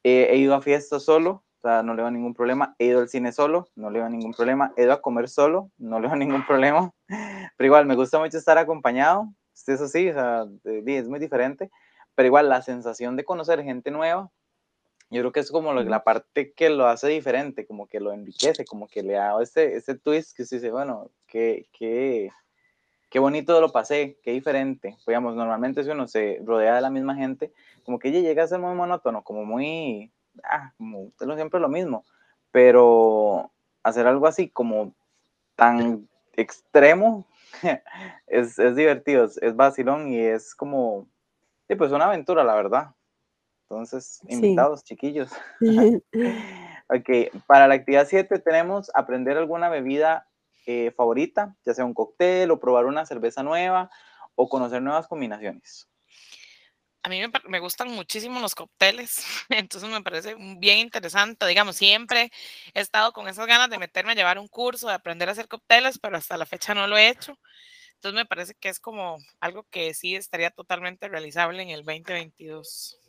he 0.04 0.36
ido 0.36 0.54
a 0.54 0.62
fiestas 0.62 1.04
solo, 1.04 1.46
o 1.60 1.62
sea, 1.62 1.82
no 1.82 1.94
le 1.94 2.02
veo 2.02 2.12
ningún 2.12 2.34
problema. 2.34 2.76
He 2.78 2.88
ido 2.88 3.00
al 3.00 3.08
cine 3.08 3.32
solo, 3.32 3.70
no 3.76 3.90
le 3.90 4.00
veo 4.00 4.10
ningún 4.10 4.34
problema. 4.34 4.74
He 4.76 4.84
ido 4.84 4.92
a 4.92 5.02
comer 5.02 5.30
solo, 5.30 5.72
no 5.78 6.02
le 6.02 6.10
veo 6.10 6.16
ningún 6.18 6.46
problema. 6.46 6.92
Pero 7.08 7.66
igual, 7.66 7.86
me 7.86 7.96
gusta 7.96 8.20
mucho 8.20 8.38
estar 8.38 8.58
acompañado. 8.58 9.30
Eso 9.66 9.88
sí, 9.88 10.10
o 10.10 10.14
sea, 10.14 10.46
es 10.66 11.08
muy 11.08 11.20
diferente. 11.20 11.72
Pero 12.16 12.28
igual, 12.28 12.50
la 12.50 12.62
sensación 12.64 13.16
de 13.16 13.24
conocer 13.24 13.64
gente 13.64 13.92
nueva, 13.92 14.30
yo 15.10 15.22
creo 15.22 15.32
que 15.32 15.40
es 15.40 15.50
como 15.50 15.72
la 15.74 16.04
parte 16.04 16.52
que 16.52 16.70
lo 16.70 16.88
hace 16.88 17.08
diferente, 17.08 17.66
como 17.66 17.88
que 17.88 18.02
lo 18.02 18.12
enriquece, 18.12 18.66
como 18.66 18.90
que 18.90 19.04
le 19.04 19.14
da 19.14 19.42
ese, 19.42 19.78
ese 19.78 19.96
twist 19.96 20.36
que 20.36 20.44
se 20.44 20.58
dice, 20.58 20.70
bueno, 20.70 21.12
que, 21.28 21.70
que 21.72 22.30
qué 23.14 23.20
bonito 23.20 23.62
lo 23.62 23.72
pasé, 23.72 24.18
qué 24.24 24.32
diferente. 24.32 24.98
Digamos, 25.06 25.36
normalmente 25.36 25.84
si 25.84 25.90
uno 25.92 26.08
se 26.08 26.42
rodea 26.44 26.74
de 26.74 26.82
la 26.82 26.90
misma 26.90 27.14
gente, 27.14 27.54
como 27.84 28.00
que 28.00 28.12
llega 28.12 28.44
a 28.44 28.48
ser 28.48 28.58
muy 28.58 28.74
monótono, 28.74 29.24
como 29.24 29.46
muy, 29.46 30.12
ah, 30.44 30.74
como 30.80 31.12
siempre 31.36 31.60
lo 31.60 31.70
mismo, 31.70 32.06
pero 32.50 33.52
hacer 33.84 34.08
algo 34.08 34.26
así 34.26 34.50
como 34.50 34.96
tan 35.56 36.10
extremo 36.36 37.28
es, 38.28 38.58
es 38.58 38.76
divertido, 38.76 39.26
es 39.26 39.56
vacilón 39.56 40.12
y 40.12 40.18
es 40.18 40.56
como, 40.56 41.08
sí, 41.68 41.76
pues 41.76 41.92
una 41.92 42.06
aventura, 42.06 42.44
la 42.44 42.56
verdad. 42.56 42.96
Entonces, 43.70 44.22
invitados, 44.28 44.84
chiquillos. 44.84 45.30
ok, 46.90 47.44
para 47.46 47.68
la 47.68 47.76
actividad 47.76 48.08
7 48.10 48.40
tenemos 48.40 48.90
aprender 48.96 49.38
alguna 49.38 49.70
bebida 49.70 50.28
eh, 50.66 50.92
favorita, 50.96 51.56
ya 51.66 51.74
sea 51.74 51.86
un 51.86 51.94
cóctel 51.94 52.52
o 52.52 52.60
probar 52.60 52.86
una 52.86 53.06
cerveza 53.06 53.44
nueva 53.44 53.90
o 54.36 54.50
conocer 54.50 54.82
nuevas 54.82 55.08
combinaciones. 55.08 55.88
A 57.06 57.10
mí 57.10 57.20
me, 57.50 57.60
gustan 57.60 57.92
muchísimo 57.92 58.40
los 58.40 58.56
cócteles, 58.56 59.26
entonces 59.50 59.90
me 59.90 60.02
parece 60.02 60.36
bien 60.58 60.80
interesante. 60.80 61.46
Digamos, 61.46 61.76
siempre 61.76 62.32
he 62.74 62.80
estado 62.80 63.12
con 63.12 63.28
esas 63.28 63.46
ganas 63.46 63.70
de 63.70 63.78
meterme 63.78 64.14
a 64.14 64.16
llevar 64.16 64.40
un 64.40 64.48
curso, 64.48 64.88
de 64.88 64.94
aprender 64.94 65.28
a 65.28 65.34
hacer 65.34 65.50
cócteles, 65.50 66.00
pero 66.00 66.16
hasta 66.16 66.38
la 66.38 66.46
fecha 66.46 66.74
no 66.74 66.88
lo 66.88 66.98
he 66.98 67.10
hecho. 67.10 67.38
Entonces 67.96 68.16
me 68.16 68.26
parece 68.26 68.56
que 68.56 68.70
es 68.70 68.80
como 68.80 69.18
algo 69.42 69.64
que 69.70 69.94
sí 69.94 70.16
estaría 70.16 70.50
totalmente 70.50 71.10
realizable 71.10 71.62
en 71.62 71.70
el 71.70 71.84
2022. 71.84 73.00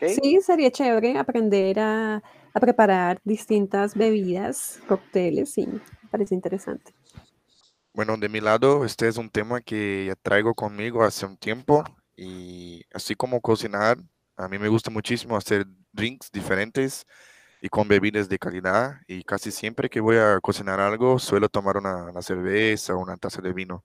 Sí, 0.00 0.40
sería 0.40 0.70
chévere 0.70 1.18
aprender 1.18 1.78
a, 1.80 2.22
preparar 2.60 3.20
distintas 3.24 3.94
bebidas, 3.94 4.80
cócteles, 4.86 5.52
sí, 5.52 5.66
me 5.66 6.08
parece 6.10 6.34
interesante. 6.34 6.92
Bueno, 7.92 8.16
de 8.16 8.28
mi 8.28 8.40
lado, 8.40 8.84
este 8.84 9.08
es 9.08 9.16
un 9.16 9.30
tema 9.30 9.60
que 9.60 10.06
ya 10.06 10.16
traigo 10.16 10.54
conmigo 10.54 11.04
hace 11.04 11.26
un 11.26 11.36
tiempo 11.36 11.84
y 12.16 12.82
así 12.92 13.14
como 13.14 13.40
cocinar, 13.40 13.98
a 14.36 14.48
mí 14.48 14.58
me 14.58 14.68
gusta 14.68 14.90
muchísimo 14.90 15.36
hacer 15.36 15.66
drinks 15.92 16.30
diferentes 16.32 17.06
y 17.60 17.68
con 17.68 17.86
bebidas 17.86 18.28
de 18.28 18.38
calidad 18.38 18.96
y 19.06 19.22
casi 19.22 19.50
siempre 19.50 19.88
que 19.88 20.00
voy 20.00 20.16
a 20.16 20.40
cocinar 20.40 20.80
algo 20.80 21.18
suelo 21.18 21.48
tomar 21.48 21.76
una 21.76 22.20
cerveza 22.20 22.94
o 22.94 22.98
una 22.98 23.16
taza 23.16 23.40
de 23.40 23.52
vino. 23.52 23.84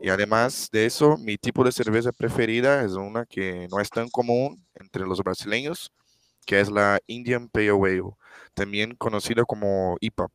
Y 0.00 0.10
además 0.10 0.68
de 0.70 0.86
eso, 0.86 1.16
mi 1.18 1.36
tipo 1.36 1.64
de 1.64 1.72
cerveza 1.72 2.12
preferida 2.12 2.84
es 2.84 2.92
una 2.92 3.26
que 3.26 3.66
no 3.70 3.80
es 3.80 3.90
tan 3.90 4.08
común 4.08 4.64
entre 4.74 5.04
los 5.04 5.22
brasileños, 5.22 5.92
que 6.48 6.60
es 6.60 6.70
la 6.70 6.98
Indian 7.06 7.46
Pale 7.50 7.68
Ale, 7.68 8.02
también 8.54 8.94
conocida 8.94 9.44
como 9.44 9.98
IPA. 10.00 10.28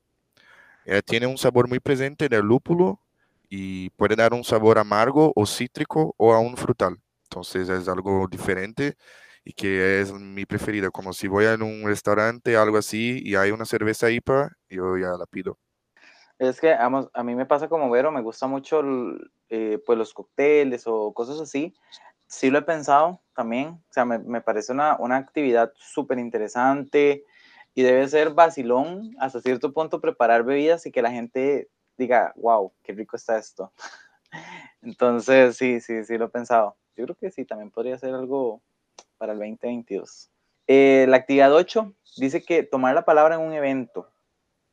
Eh, 0.86 1.02
tiene 1.02 1.26
un 1.26 1.39
sabor 1.39 1.67
muy 1.67 1.80
presente 1.80 2.30
del 2.30 2.45
lúpulo 2.45 2.99
y 3.49 3.89
puede 3.89 4.15
dar 4.15 4.32
un 4.32 4.43
sabor 4.43 4.78
amargo 4.78 5.34
o 5.36 5.47
cítrico 5.47 6.13
o 6.17 6.32
aún 6.32 6.56
frutal. 6.56 6.99
Entonces 7.23 7.67
es 7.67 7.88
algo 7.88 8.28
diferente 8.28 8.95
y 9.43 9.54
que 9.54 10.02
es 10.02 10.13
mi 10.13 10.45
preferida. 10.45 10.91
Como 10.91 11.13
si 11.13 11.28
voy 11.28 11.45
a 11.45 11.56
un 11.56 11.82
restaurante, 11.84 12.56
algo 12.56 12.78
así, 12.78 13.19
y 13.26 13.34
hay 13.34 13.49
una 13.49 13.65
cerveza 13.65 14.12
IPA, 14.12 14.52
yo 14.69 14.95
ya 14.99 15.17
la 15.17 15.26
pido. 15.26 15.58
Es 16.38 16.62
que 16.62 16.73
a, 16.73 17.23
mí 17.23 17.34
me 17.34 17.47
pasa 17.47 17.67
como 17.67 17.89
Vero, 17.89 18.12
me 18.12 18.21
gusta 18.21 18.45
mucho 18.45 18.84
eh, 19.49 19.82
pues 19.84 19.97
los 19.97 20.13
cócteles 20.13 20.84
o 20.86 21.12
cosas 21.12 21.39
así. 21.39 21.73
Sí 22.28 22.52
lo 22.52 22.60
he 22.60 22.62
pensado 22.62 23.23
también, 23.34 23.67
o 23.67 23.93
sea, 23.93 24.06
me, 24.06 24.19
me 24.19 24.41
parece 24.41 24.72
una, 24.72 24.98
una 24.98 25.17
actividad 25.17 25.72
súper 25.76 26.19
interesante 26.19 27.26
y 27.76 27.84
debe 27.84 28.08
ser 28.08 28.32
vacilón 28.32 29.15
hasta 29.19 29.41
cierto 29.41 29.74
punto 29.74 30.00
preparar 30.00 30.43
bebidas 30.43 30.86
y 30.86 30.91
que 30.91 31.02
la 31.02 31.12
gente 31.12 31.69
diga, 31.98 32.34
wow, 32.36 32.72
qué 32.84 32.93
rico 32.93 33.15
está 33.15 33.38
esto. 33.38 33.72
Entonces, 34.82 35.58
sí, 35.58 35.80
sí, 35.82 36.04
sí 36.04 36.17
lo 36.17 36.26
he 36.26 36.30
pensado. 36.30 36.78
Yo 36.96 37.06
creo 37.06 37.15
que 37.15 37.32
sí, 37.32 37.46
también 37.46 37.72
podría 37.72 37.98
ser 37.98 38.13
algo 38.13 38.62
para 39.17 39.34
el 39.34 39.39
2022. 39.39 40.30
Eh, 40.67 41.06
la 41.10 41.17
actividad 41.17 41.54
8 41.54 41.93
dice 42.17 42.43
que 42.43 42.63
tomar 42.63 42.93
la 42.96 43.06
palabra 43.06 43.36
en 43.36 43.41
un 43.41 43.54
evento 43.54 44.13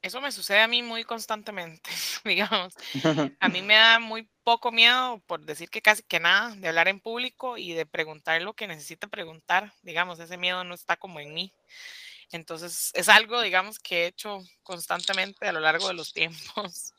eso 0.02 0.20
me 0.22 0.32
sucede 0.32 0.60
a 0.60 0.68
mí 0.68 0.82
muy 0.82 1.04
constantemente, 1.04 1.90
digamos. 2.24 2.74
A 3.40 3.48
mí 3.48 3.62
me 3.62 3.74
da 3.74 3.98
muy 3.98 4.28
poco 4.50 4.72
miedo, 4.72 5.22
por 5.28 5.44
decir 5.44 5.70
que 5.70 5.80
casi 5.80 6.02
que 6.02 6.18
nada, 6.18 6.56
de 6.56 6.66
hablar 6.66 6.88
en 6.88 6.98
público 6.98 7.56
y 7.56 7.72
de 7.72 7.86
preguntar 7.86 8.42
lo 8.42 8.52
que 8.52 8.66
necesito 8.66 9.08
preguntar. 9.08 9.72
Digamos, 9.84 10.18
ese 10.18 10.36
miedo 10.38 10.64
no 10.64 10.74
está 10.74 10.96
como 10.96 11.20
en 11.20 11.32
mí. 11.32 11.52
Entonces, 12.32 12.90
es 12.94 13.08
algo, 13.08 13.40
digamos, 13.42 13.78
que 13.78 14.02
he 14.02 14.06
hecho 14.08 14.42
constantemente 14.64 15.46
a 15.46 15.52
lo 15.52 15.60
largo 15.60 15.86
de 15.86 15.94
los 15.94 16.12
tiempos. 16.12 16.94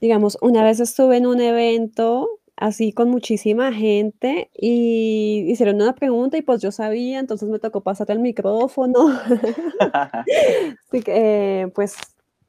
Digamos, 0.00 0.38
una 0.42 0.62
vez 0.62 0.78
estuve 0.78 1.16
en 1.16 1.26
un 1.26 1.40
evento 1.40 2.28
así 2.54 2.92
con 2.92 3.10
muchísima 3.10 3.72
gente 3.72 4.48
y 4.56 5.46
hicieron 5.48 5.82
una 5.82 5.96
pregunta 5.96 6.36
y 6.36 6.42
pues 6.42 6.62
yo 6.62 6.70
sabía, 6.70 7.18
entonces 7.18 7.48
me 7.48 7.58
tocó 7.58 7.80
pasar 7.80 8.12
el 8.12 8.20
micrófono. 8.20 9.08
Así 10.88 11.02
que, 11.02 11.68
pues 11.74 11.96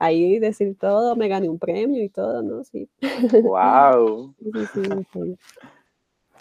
ahí 0.02 0.40
decir 0.40 0.76
todo, 0.80 1.16
me 1.16 1.28
gané 1.28 1.48
un 1.48 1.60
premio 1.60 2.04
y 2.04 2.10
todo, 2.10 2.42
¿no? 2.42 2.64
Sí. 2.64 2.90
¡Wow! 3.44 4.36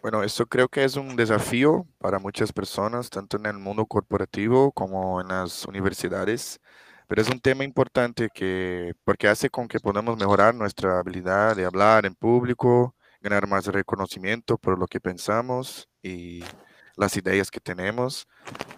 Bueno, 0.02 0.22
esto 0.22 0.46
creo 0.46 0.66
que 0.66 0.82
es 0.82 0.96
un 0.96 1.14
desafío 1.14 1.86
para 1.98 2.18
muchas 2.18 2.54
personas, 2.54 3.10
tanto 3.10 3.36
en 3.36 3.44
el 3.44 3.58
mundo 3.58 3.84
corporativo 3.84 4.72
como 4.72 5.20
en 5.20 5.28
las 5.28 5.66
universidades, 5.66 6.58
pero 7.06 7.20
es 7.20 7.28
un 7.28 7.38
tema 7.38 7.64
importante 7.64 8.30
que, 8.32 8.94
porque 9.04 9.28
hace 9.28 9.50
con 9.50 9.68
que 9.68 9.78
podamos 9.78 10.16
mejorar 10.16 10.54
nuestra 10.54 11.00
habilidad 11.00 11.54
de 11.54 11.66
hablar 11.66 12.06
en 12.06 12.14
público, 12.14 12.94
ganar 13.20 13.46
más 13.46 13.66
reconocimiento 13.66 14.56
por 14.56 14.78
lo 14.78 14.86
que 14.86 15.00
pensamos 15.00 15.86
y 16.02 16.42
las 16.96 17.14
ideas 17.18 17.50
que 17.50 17.60
tenemos, 17.60 18.26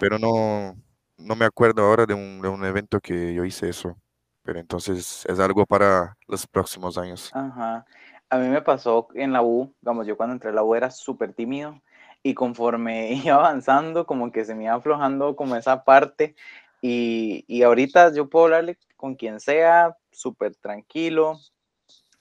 pero 0.00 0.18
no, 0.18 0.74
no 1.18 1.36
me 1.36 1.44
acuerdo 1.44 1.82
ahora 1.84 2.04
de 2.04 2.14
un, 2.14 2.40
de 2.42 2.48
un 2.48 2.64
evento 2.64 2.98
que 3.00 3.32
yo 3.32 3.44
hice 3.44 3.68
eso, 3.68 3.96
pero 4.42 4.58
entonces 4.58 5.24
es 5.26 5.38
algo 5.38 5.66
para 5.66 6.16
los 6.26 6.46
próximos 6.46 6.98
años. 6.98 7.30
Ajá. 7.32 7.84
A 8.28 8.38
mí 8.38 8.48
me 8.48 8.62
pasó 8.62 9.08
en 9.14 9.32
la 9.32 9.42
U, 9.42 9.74
digamos, 9.80 10.06
yo 10.06 10.16
cuando 10.16 10.34
entré 10.34 10.50
a 10.50 10.54
la 10.54 10.62
U 10.62 10.74
era 10.74 10.90
súper 10.90 11.32
tímido 11.34 11.80
y 12.22 12.34
conforme 12.34 13.12
iba 13.24 13.36
avanzando, 13.36 14.06
como 14.06 14.32
que 14.32 14.44
se 14.44 14.54
me 14.54 14.64
iba 14.64 14.74
aflojando 14.74 15.36
como 15.36 15.56
esa 15.56 15.84
parte 15.84 16.34
y, 16.80 17.44
y 17.46 17.62
ahorita 17.62 18.12
yo 18.12 18.28
puedo 18.28 18.46
hablarle 18.46 18.78
con 18.96 19.14
quien 19.14 19.40
sea, 19.40 19.96
súper 20.10 20.54
tranquilo, 20.56 21.38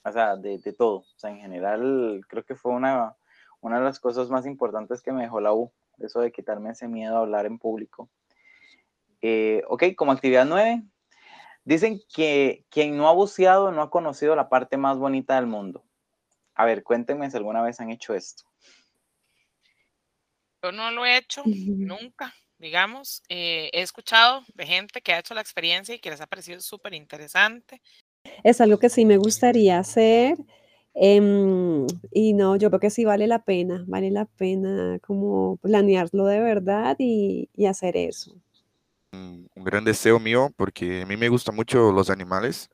o 0.04 0.12
sea, 0.12 0.36
de, 0.36 0.58
de, 0.60 0.74
todo. 0.74 1.00
O 1.00 1.06
sea, 1.16 1.30
en 1.30 1.40
general, 1.40 2.22
creo 2.28 2.44
que 2.44 2.56
fue 2.56 2.72
una, 2.72 3.16
una 3.60 3.80
de 3.80 3.86
las 3.86 4.00
cosas 4.00 4.30
más 4.30 4.46
importantes 4.46 5.02
que 5.02 5.12
me 5.12 5.24
dejó 5.24 5.40
la 5.42 5.54
U, 5.54 5.72
eso 6.00 6.20
de 6.22 6.32
quitarme 6.32 6.72
ese 6.72 6.88
miedo 6.88 7.18
a 7.18 7.20
hablar 7.20 7.46
en 7.46 7.60
público. 7.60 8.10
Eh, 9.22 9.64
ok, 9.68 9.84
como 9.96 10.12
actividad 10.12 10.46
9, 10.46 10.84
dicen 11.64 12.02
que 12.14 12.66
quien 12.70 12.98
no 12.98 13.08
ha 13.08 13.14
buceado 13.14 13.72
no 13.72 13.82
ha 13.82 13.90
conocido 13.90 14.36
la 14.36 14.50
parte 14.50 14.78
más 14.78 14.98
bonita 14.98 15.36
del 15.36 15.48
mundo. 15.48 15.84
A 16.56 16.66
ver, 16.66 16.84
cuéntenme 16.84 17.30
si 17.30 17.38
alguna 17.38 17.62
vez 17.62 17.80
han 17.80 17.90
hecho 17.90 18.14
esto. 18.14 18.44
Yo 20.64 20.72
no 20.72 20.92
lo 20.92 21.06
he 21.06 21.18
hecho 21.18 21.44
nunca, 21.46 22.34
digamos. 22.60 23.24
Eh, 23.30 23.70
he 23.74 23.82
escuchado 23.82 24.44
de 24.54 24.68
gente 24.68 25.02
que 25.02 25.14
ha 25.14 25.20
hecho 25.20 25.34
la 25.34 25.42
experiencia 25.42 25.96
y 25.96 26.00
que 26.00 26.12
les 26.12 26.22
ha 26.22 26.28
parecido 26.28 26.60
súper 26.62 26.94
interesante. 26.94 27.82
Es 28.44 28.62
algo 28.62 28.78
que 28.78 28.90
sí 28.90 29.06
me 29.06 29.18
gustaría 29.18 29.80
hacer. 29.80 30.38
Em, 30.94 31.88
y 32.12 32.34
no, 32.34 32.58
yo 32.58 32.70
creo 32.70 32.80
que 32.80 32.90
sí 32.90 33.06
vale 33.06 33.26
la 33.26 33.44
pena, 33.44 33.86
vale 33.88 34.12
la 34.12 34.26
pena 34.26 35.00
como 35.02 35.58
planearlo 35.58 36.26
de 36.26 36.42
verdad 36.42 36.96
y, 37.00 37.50
hacer 37.66 37.96
eso. 37.96 38.36
Un, 39.14 39.50
gran 39.56 39.84
deseo 39.84 40.20
mío 40.20 40.52
porque 40.56 41.02
a 41.02 41.06
mí 41.06 41.18
me 41.18 41.28
gustan 41.28 41.56
mucho 41.56 41.92
los 41.92 42.10
animales 42.10 42.70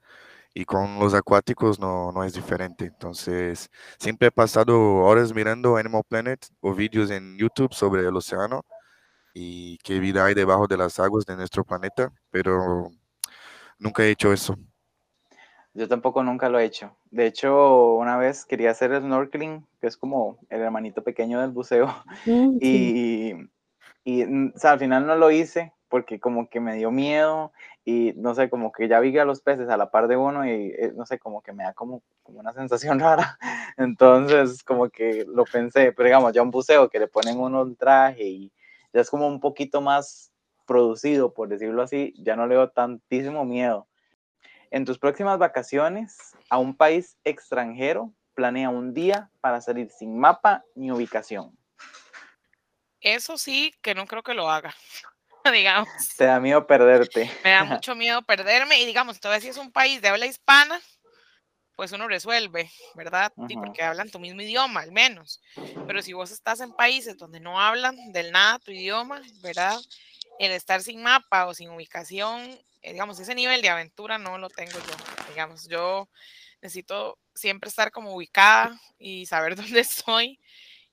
y 0.53 0.65
con 0.65 0.99
los 0.99 1.13
acuáticos 1.13 1.79
no, 1.79 2.11
no 2.11 2.23
es 2.23 2.33
diferente. 2.33 2.85
Entonces, 2.85 3.69
siempre 3.99 4.27
he 4.27 4.31
pasado 4.31 4.97
horas 4.97 5.33
mirando 5.33 5.77
Animal 5.77 6.03
Planet 6.07 6.45
o 6.61 6.73
vídeos 6.73 7.09
en 7.11 7.37
YouTube 7.37 7.73
sobre 7.73 8.01
el 8.01 8.15
océano 8.15 8.63
y 9.33 9.77
qué 9.79 9.99
vida 9.99 10.25
hay 10.25 10.33
debajo 10.33 10.67
de 10.67 10.77
las 10.77 10.99
aguas 10.99 11.25
de 11.25 11.35
nuestro 11.35 11.63
planeta, 11.63 12.11
pero 12.31 12.91
nunca 13.79 14.03
he 14.03 14.11
hecho 14.11 14.31
eso. 14.31 14.57
Yo 15.73 15.87
tampoco 15.87 16.23
nunca 16.23 16.49
lo 16.49 16.59
he 16.59 16.65
hecho. 16.65 16.95
De 17.11 17.27
hecho, 17.27 17.95
una 17.95 18.17
vez 18.17 18.45
quería 18.45 18.71
hacer 18.71 18.91
el 18.91 19.03
snorkeling, 19.03 19.65
que 19.79 19.87
es 19.87 19.97
como 19.97 20.39
el 20.49 20.61
hermanito 20.61 21.03
pequeño 21.03 21.39
del 21.39 21.51
buceo, 21.51 21.87
mm, 22.25 22.57
y, 22.61 23.33
y 24.03 24.25
mm, 24.25 24.53
al 24.63 24.79
final 24.79 25.05
no 25.05 25.15
lo 25.15 25.29
hice 25.29 25.73
porque 25.89 26.19
como 26.19 26.49
que 26.49 26.59
me 26.59 26.75
dio 26.75 26.91
miedo 26.91 27.51
y 27.85 28.13
no 28.15 28.35
sé, 28.35 28.49
como 28.49 28.71
que 28.71 28.87
ya 28.87 28.99
vi 28.99 29.17
a 29.17 29.25
los 29.25 29.41
peces 29.41 29.69
a 29.69 29.77
la 29.77 29.91
par 29.91 30.07
de 30.07 30.17
uno 30.17 30.45
y 30.45 30.73
eh, 30.77 30.91
no 30.95 31.05
sé, 31.05 31.19
como 31.19 31.41
que 31.41 31.53
me 31.53 31.63
da 31.63 31.73
como, 31.73 32.03
como 32.23 32.39
una 32.39 32.53
sensación 32.53 32.99
rara. 32.99 33.37
Entonces, 33.77 34.63
como 34.63 34.89
que 34.89 35.25
lo 35.27 35.45
pensé, 35.45 35.91
pero 35.93 36.07
digamos, 36.07 36.33
ya 36.33 36.41
un 36.41 36.51
buceo 36.51 36.89
que 36.89 36.99
le 36.99 37.07
ponen 37.07 37.39
uno 37.39 37.61
un 37.61 37.75
traje 37.75 38.23
y 38.23 38.51
ya 38.93 39.01
es 39.01 39.09
como 39.09 39.27
un 39.27 39.39
poquito 39.39 39.81
más 39.81 40.31
producido, 40.65 41.33
por 41.33 41.47
decirlo 41.47 41.81
así, 41.81 42.13
ya 42.17 42.35
no 42.35 42.47
le 42.47 42.55
doy 42.55 42.69
tantísimo 42.73 43.45
miedo 43.45 43.87
en 44.71 44.85
tus 44.85 44.99
próximas 44.99 45.37
vacaciones 45.37 46.35
a 46.49 46.57
un 46.57 46.75
país 46.75 47.17
extranjero, 47.23 48.13
planea 48.33 48.69
un 48.69 48.93
día 48.93 49.29
para 49.41 49.61
salir 49.61 49.89
sin 49.89 50.19
mapa 50.19 50.63
ni 50.75 50.91
ubicación. 50.91 51.57
Eso 52.99 53.37
sí, 53.37 53.73
que 53.81 53.95
no 53.95 54.05
creo 54.05 54.23
que 54.23 54.33
lo 54.33 54.49
haga. 54.49 54.73
digamos. 55.51 55.89
Te 56.17 56.25
da 56.25 56.39
miedo 56.39 56.65
perderte. 56.65 57.31
Me 57.43 57.51
da 57.51 57.63
mucho 57.63 57.95
miedo 57.95 58.21
perderme 58.21 58.79
y 58.79 58.85
digamos, 58.85 59.19
todavía 59.19 59.41
si 59.41 59.49
es 59.49 59.57
un 59.57 59.71
país 59.71 60.01
de 60.01 60.09
habla 60.09 60.25
hispana, 60.25 60.79
pues 61.75 61.91
uno 61.91 62.07
resuelve, 62.07 62.71
¿verdad? 62.95 63.31
porque 63.35 63.83
hablan 63.83 64.09
tu 64.09 64.19
mismo 64.19 64.41
idioma, 64.41 64.81
al 64.81 64.91
menos. 64.91 65.39
Pero 65.85 66.01
si 66.01 66.11
vos 66.11 66.31
estás 66.31 66.59
en 66.59 66.73
países 66.73 67.17
donde 67.17 67.39
no 67.39 67.61
hablan 67.61 67.95
del 68.11 68.31
nada 68.31 68.57
tu 68.57 68.71
idioma, 68.71 69.21
¿verdad? 69.43 69.79
El 70.39 70.51
estar 70.53 70.81
sin 70.81 71.03
mapa 71.03 71.45
o 71.45 71.53
sin 71.53 71.69
ubicación, 71.69 72.41
eh, 72.81 72.93
digamos, 72.93 73.19
ese 73.19 73.35
nivel 73.35 73.61
de 73.61 73.69
aventura 73.69 74.17
no 74.17 74.39
lo 74.39 74.49
tengo 74.49 74.71
yo. 74.71 75.29
Digamos, 75.29 75.67
yo 75.67 76.09
necesito 76.61 77.19
siempre 77.35 77.69
estar 77.69 77.91
como 77.91 78.15
ubicada 78.15 78.79
y 78.97 79.27
saber 79.27 79.55
dónde 79.55 79.81
estoy 79.81 80.39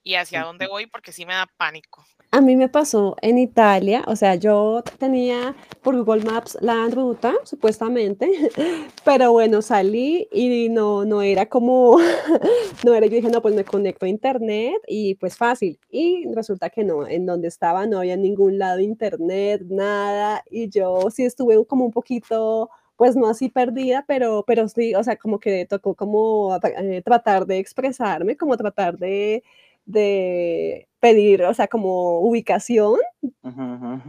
y 0.05 0.15
hacia 0.15 0.45
dónde 0.45 0.67
voy 0.67 0.87
porque 0.87 1.11
sí 1.11 1.27
me 1.27 1.33
da 1.33 1.49
pánico. 1.57 2.05
A 2.31 2.41
mí 2.41 2.57
me 2.57 2.69
pasó 2.69 3.17
en 3.23 3.39
Italia, 3.39 4.03
o 4.09 4.17
sea, 4.17 4.35
yo 4.35 4.83
tenía 4.99 5.55
por 5.83 5.97
Google 5.97 6.25
Maps 6.25 6.59
la 6.61 6.89
ruta, 6.89 7.33
supuestamente, 7.45 8.29
pero 9.05 9.31
bueno, 9.31 9.63
salí 9.63 10.29
y 10.33 10.69
no, 10.69 11.05
no 11.05 11.23
era 11.23 11.47
como, 11.47 11.97
no 12.85 12.95
era, 12.95 13.07
yo 13.07 13.15
dije, 13.15 13.31
no, 13.31 13.41
pues 13.41 13.55
me 13.55 13.65
conecto 13.65 14.05
a 14.05 14.09
internet 14.09 14.83
y 14.89 15.15
pues 15.15 15.37
fácil. 15.37 15.79
Y 15.91 16.27
resulta 16.35 16.71
que 16.71 16.83
no, 16.83 17.07
en 17.07 17.25
donde 17.25 17.47
estaba 17.47 17.87
no 17.87 17.99
había 17.99 18.17
ningún 18.17 18.59
lado 18.59 18.81
internet, 18.81 19.63
nada, 19.69 20.43
y 20.51 20.69
yo 20.69 21.11
sí 21.11 21.25
estuve 21.25 21.65
como 21.67 21.85
un 21.85 21.93
poquito 21.93 22.69
pues 22.97 23.17
no 23.17 23.29
así 23.29 23.49
perdida, 23.49 24.05
pero, 24.07 24.45
pero 24.47 24.69
sí, 24.69 24.95
o 24.95 25.03
sea, 25.03 25.17
como 25.17 25.41
que 25.41 25.67
tocó 25.67 25.95
como 25.95 26.57
eh, 26.63 27.03
tratar 27.03 27.47
de 27.47 27.59
expresarme, 27.59 28.37
como 28.37 28.57
tratar 28.57 28.99
de, 28.99 29.43
de 29.85 30.89
pedir, 31.01 31.43
o 31.43 31.55
sea, 31.55 31.69
como 31.69 32.21
ubicación. 32.21 32.99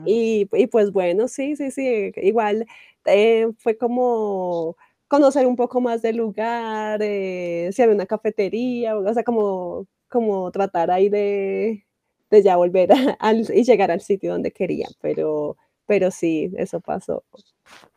Y, 0.05 0.47
y, 0.53 0.67
pues 0.67 0.91
bueno, 0.91 1.27
sí, 1.27 1.55
sí, 1.55 1.71
sí, 1.71 2.11
igual 2.17 2.65
eh, 3.05 3.47
fue 3.57 3.77
como 3.77 4.77
conocer 5.07 5.45
un 5.45 5.55
poco 5.55 5.81
más 5.81 6.01
del 6.01 6.17
lugar, 6.17 6.99
eh, 7.03 7.69
si 7.71 7.81
había 7.81 7.95
una 7.95 8.05
cafetería, 8.05 8.97
o 8.97 9.13
sea, 9.13 9.23
como, 9.23 9.88
como 10.09 10.51
tratar 10.51 10.89
ahí 10.91 11.09
de, 11.09 11.85
de 12.29 12.43
ya 12.43 12.55
volver 12.55 12.89
al, 13.19 13.45
y 13.53 13.63
llegar 13.63 13.91
al 13.91 14.01
sitio 14.01 14.31
donde 14.31 14.51
quería, 14.51 14.88
pero, 15.01 15.57
pero 15.85 16.11
sí, 16.11 16.51
eso 16.57 16.79
pasó. 16.79 17.23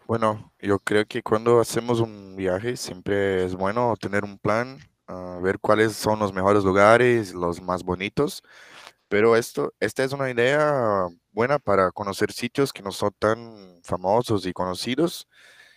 Bueno, 0.06 0.52
yo 0.60 0.78
creo 0.78 1.04
que 1.06 1.22
cuando 1.22 1.60
hacemos 1.60 2.00
un 2.00 2.36
viaje 2.36 2.76
siempre 2.76 3.44
es 3.44 3.54
bueno 3.54 3.94
tener 3.96 4.24
un 4.24 4.38
plan, 4.38 4.78
a 5.08 5.38
ver 5.42 5.58
cuáles 5.58 5.96
son 5.96 6.18
los 6.20 6.32
mejores 6.32 6.64
lugares, 6.64 7.34
los 7.34 7.60
más 7.62 7.82
bonitos. 7.82 8.42
Pero 9.08 9.36
esto, 9.36 9.72
esta 9.80 10.04
es 10.04 10.12
una 10.12 10.30
idea 10.30 11.06
buena 11.32 11.58
para 11.58 11.90
conocer 11.92 12.32
sitios 12.32 12.72
que 12.72 12.82
no 12.82 12.92
son 12.92 13.12
tan 13.18 13.80
famosos 13.82 14.46
y 14.46 14.52
conocidos 14.52 15.26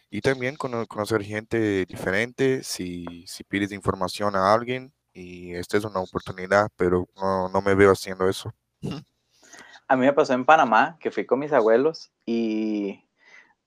y 0.10 0.22
también 0.22 0.58
conocer 0.58 1.24
gente 1.24 1.86
diferente 1.86 2.63
si, 2.63 3.26
si 3.28 3.44
pides 3.46 3.72
información 3.72 4.36
a 4.36 4.54
alguien 4.54 4.91
y 5.13 5.54
esta 5.56 5.78
es 5.78 5.86
una 5.86 6.02
oportunidad, 6.02 6.70
pero 6.76 7.08
no, 7.15 7.48
no 7.50 7.62
me 7.62 7.76
veo 7.76 7.91
haciendo 7.91 8.28
eso. 8.28 8.54
A 9.88 9.96
mí 9.96 10.06
me 10.06 10.13
pasó 10.13 10.34
en 10.34 10.46
Panamá, 10.46 10.98
que 11.00 11.12
fui 11.12 11.26
con 11.26 11.39
mis 11.39 11.54
abuelos 11.54 12.12
y 12.26 13.04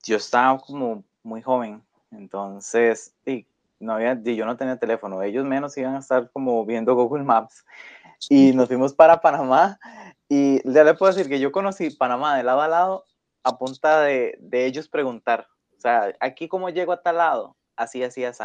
yo 0.03 0.16
estaba 0.16 0.59
como 0.59 1.05
muy 1.22 1.42
joven, 1.42 1.83
entonces, 2.11 3.14
y 3.24 3.46
no 3.84 3.94
había, 3.94 4.20
yo 4.20 4.46
no 4.46 4.56
tenía 4.56 4.78
teléfono, 4.78 5.22
ellos 5.22 5.44
menos 5.44 5.76
iban 5.76 5.94
a 5.94 6.00
estar 6.00 6.30
como 6.32 6.64
viendo 6.64 6.94
Google 6.94 7.24
Maps. 7.24 7.64
Y 8.28 8.52
nos 8.52 8.68
fuimos 8.68 8.94
para 8.94 9.20
Panamá 9.20 9.78
y 10.28 10.60
ya 10.70 10.82
le 10.82 10.94
puedo 10.94 11.12
decir 11.12 11.28
que 11.28 11.38
yo 11.38 11.52
conocí 11.52 11.90
Panamá 11.90 12.36
de 12.36 12.42
lado 12.42 12.62
a 12.62 12.68
lado 12.68 13.04
a 13.42 13.58
punta 13.58 14.00
de, 14.00 14.36
de 14.40 14.64
ellos 14.64 14.88
preguntar, 14.88 15.46
o 15.76 15.80
sea, 15.80 16.14
aquí 16.20 16.48
cómo 16.48 16.70
llego 16.70 16.92
a 16.92 17.02
tal 17.02 17.18
lado, 17.18 17.56
así, 17.76 18.02
así, 18.02 18.24
así. 18.24 18.44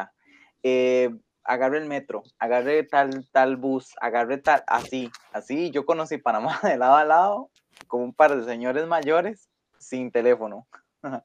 Eh, 0.64 1.10
agarre 1.44 1.80
el 1.80 1.86
metro, 1.86 2.24
agarre 2.38 2.84
tal, 2.84 3.28
tal 3.32 3.58
bus, 3.58 3.96
agarre 4.02 4.38
tal, 4.38 4.64
así, 4.68 5.10
así. 5.32 5.72
Yo 5.72 5.86
conocí 5.86 6.18
Panamá 6.18 6.60
de 6.64 6.78
lado 6.78 6.96
a 6.96 7.06
lado 7.06 7.50
con 7.88 8.02
un 8.02 8.14
par 8.14 8.36
de 8.36 8.46
señores 8.46 8.88
mayores 8.88 9.50
sin 9.80 10.12
teléfono. 10.12 10.68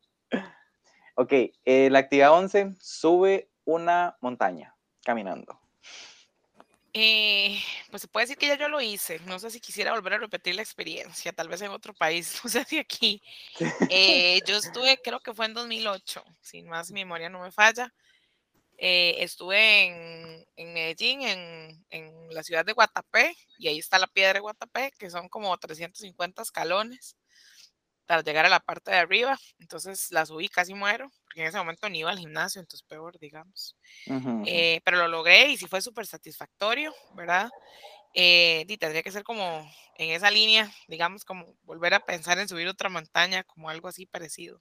ok, 1.17 1.33
eh, 1.65 1.91
la 1.91 1.99
actividad 1.99 2.33
11, 2.33 2.75
sube 2.79 3.51
una 3.65 4.17
montaña 4.21 4.75
caminando? 5.03 5.61
Eh, 6.97 7.61
pues 7.91 8.03
se 8.03 8.09
puede 8.09 8.25
decir 8.25 8.39
que 8.39 8.47
ya 8.47 8.57
yo 8.57 8.69
lo 8.69 8.81
hice. 8.81 9.19
No 9.27 9.41
sé 9.41 9.51
si 9.51 9.61
quisiera 9.61 9.93
volver 9.93 10.15
a 10.15 10.19
repetir 10.19 10.55
la 10.55 10.63
experiencia, 10.63 11.33
tal 11.33 11.49
vez 11.49 11.61
en 11.63 11.71
otro 11.71 11.93
país, 11.93 12.41
no 12.45 12.49
sé 12.49 12.65
si 12.65 12.79
aquí. 12.79 13.21
Eh, 13.91 14.41
yo 14.47 14.57
estuve, 14.57 15.01
creo 15.03 15.21
que 15.21 15.35
fue 15.35 15.47
en 15.47 15.55
2008, 15.55 16.25
sin 16.41 16.69
más 16.69 16.93
memoria 16.93 17.29
no 17.29 17.41
me 17.41 17.51
falla. 17.51 17.93
Eh, 18.79 19.17
estuve 19.19 19.87
en, 19.87 20.47
en 20.57 20.73
Medellín, 20.73 21.23
en, 21.23 21.85
en, 21.91 22.35
la 22.35 22.43
ciudad 22.43 22.65
de 22.65 22.73
Guatapé, 22.73 23.37
y 23.59 23.69
ahí 23.69 23.79
está 23.79 23.99
la 23.99 24.09
piedra 24.09 24.35
de 24.35 24.41
Guatapé, 24.41 24.93
que 24.99 25.11
son 25.11 25.29
como 25.29 25.57
350 25.57 26.43
escalones 26.43 27.17
para 28.07 28.23
llegar 28.23 28.47
a 28.47 28.49
la 28.49 28.61
parte 28.61 28.91
de 28.91 28.99
arriba. 28.99 29.39
Entonces 29.59 30.11
la 30.11 30.27
subí, 30.27 30.49
casi 30.49 30.75
muero, 30.75 31.11
porque 31.25 31.43
en 31.43 31.49
ese 31.49 31.59
momento 31.59 31.89
ni 31.89 32.01
iba 32.01 32.11
al 32.11 32.19
gimnasio, 32.19 32.61
entonces 32.61 32.87
peor, 32.87 33.19
digamos. 33.19 33.77
Eh, 34.47 34.81
pero 34.85 34.99
lo 34.99 35.09
logré 35.09 35.49
y 35.49 35.57
sí 35.57 35.67
fue 35.67 35.81
súper 35.81 36.07
satisfactorio, 36.07 36.95
¿verdad? 37.15 37.51
Eh, 38.15 38.65
y 38.69 38.77
tendría 38.77 39.03
que 39.03 39.11
ser 39.11 39.25
como 39.25 39.45
en 39.97 40.11
esa 40.11 40.31
línea, 40.31 40.71
digamos, 40.89 41.25
como 41.25 41.47
volver 41.65 41.95
a 41.95 42.01
pensar 42.01 42.39
en 42.39 42.49
subir 42.49 42.69
otra 42.69 42.89
montaña, 42.89 43.43
como 43.45 43.69
algo 43.69 43.89
así 43.89 44.07
parecido. 44.07 44.61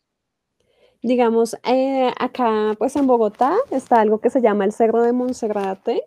Digamos, 1.02 1.58
eh, 1.66 2.14
acá 2.18 2.76
pues 2.78 2.96
en 2.96 3.08
Bogotá 3.08 3.58
está 3.72 4.00
algo 4.00 4.22
que 4.22 4.30
se 4.30 4.42
llama 4.42 4.64
el 4.64 4.72
Cerro 4.72 5.02
de 5.02 5.12
Monserrate. 5.12 6.02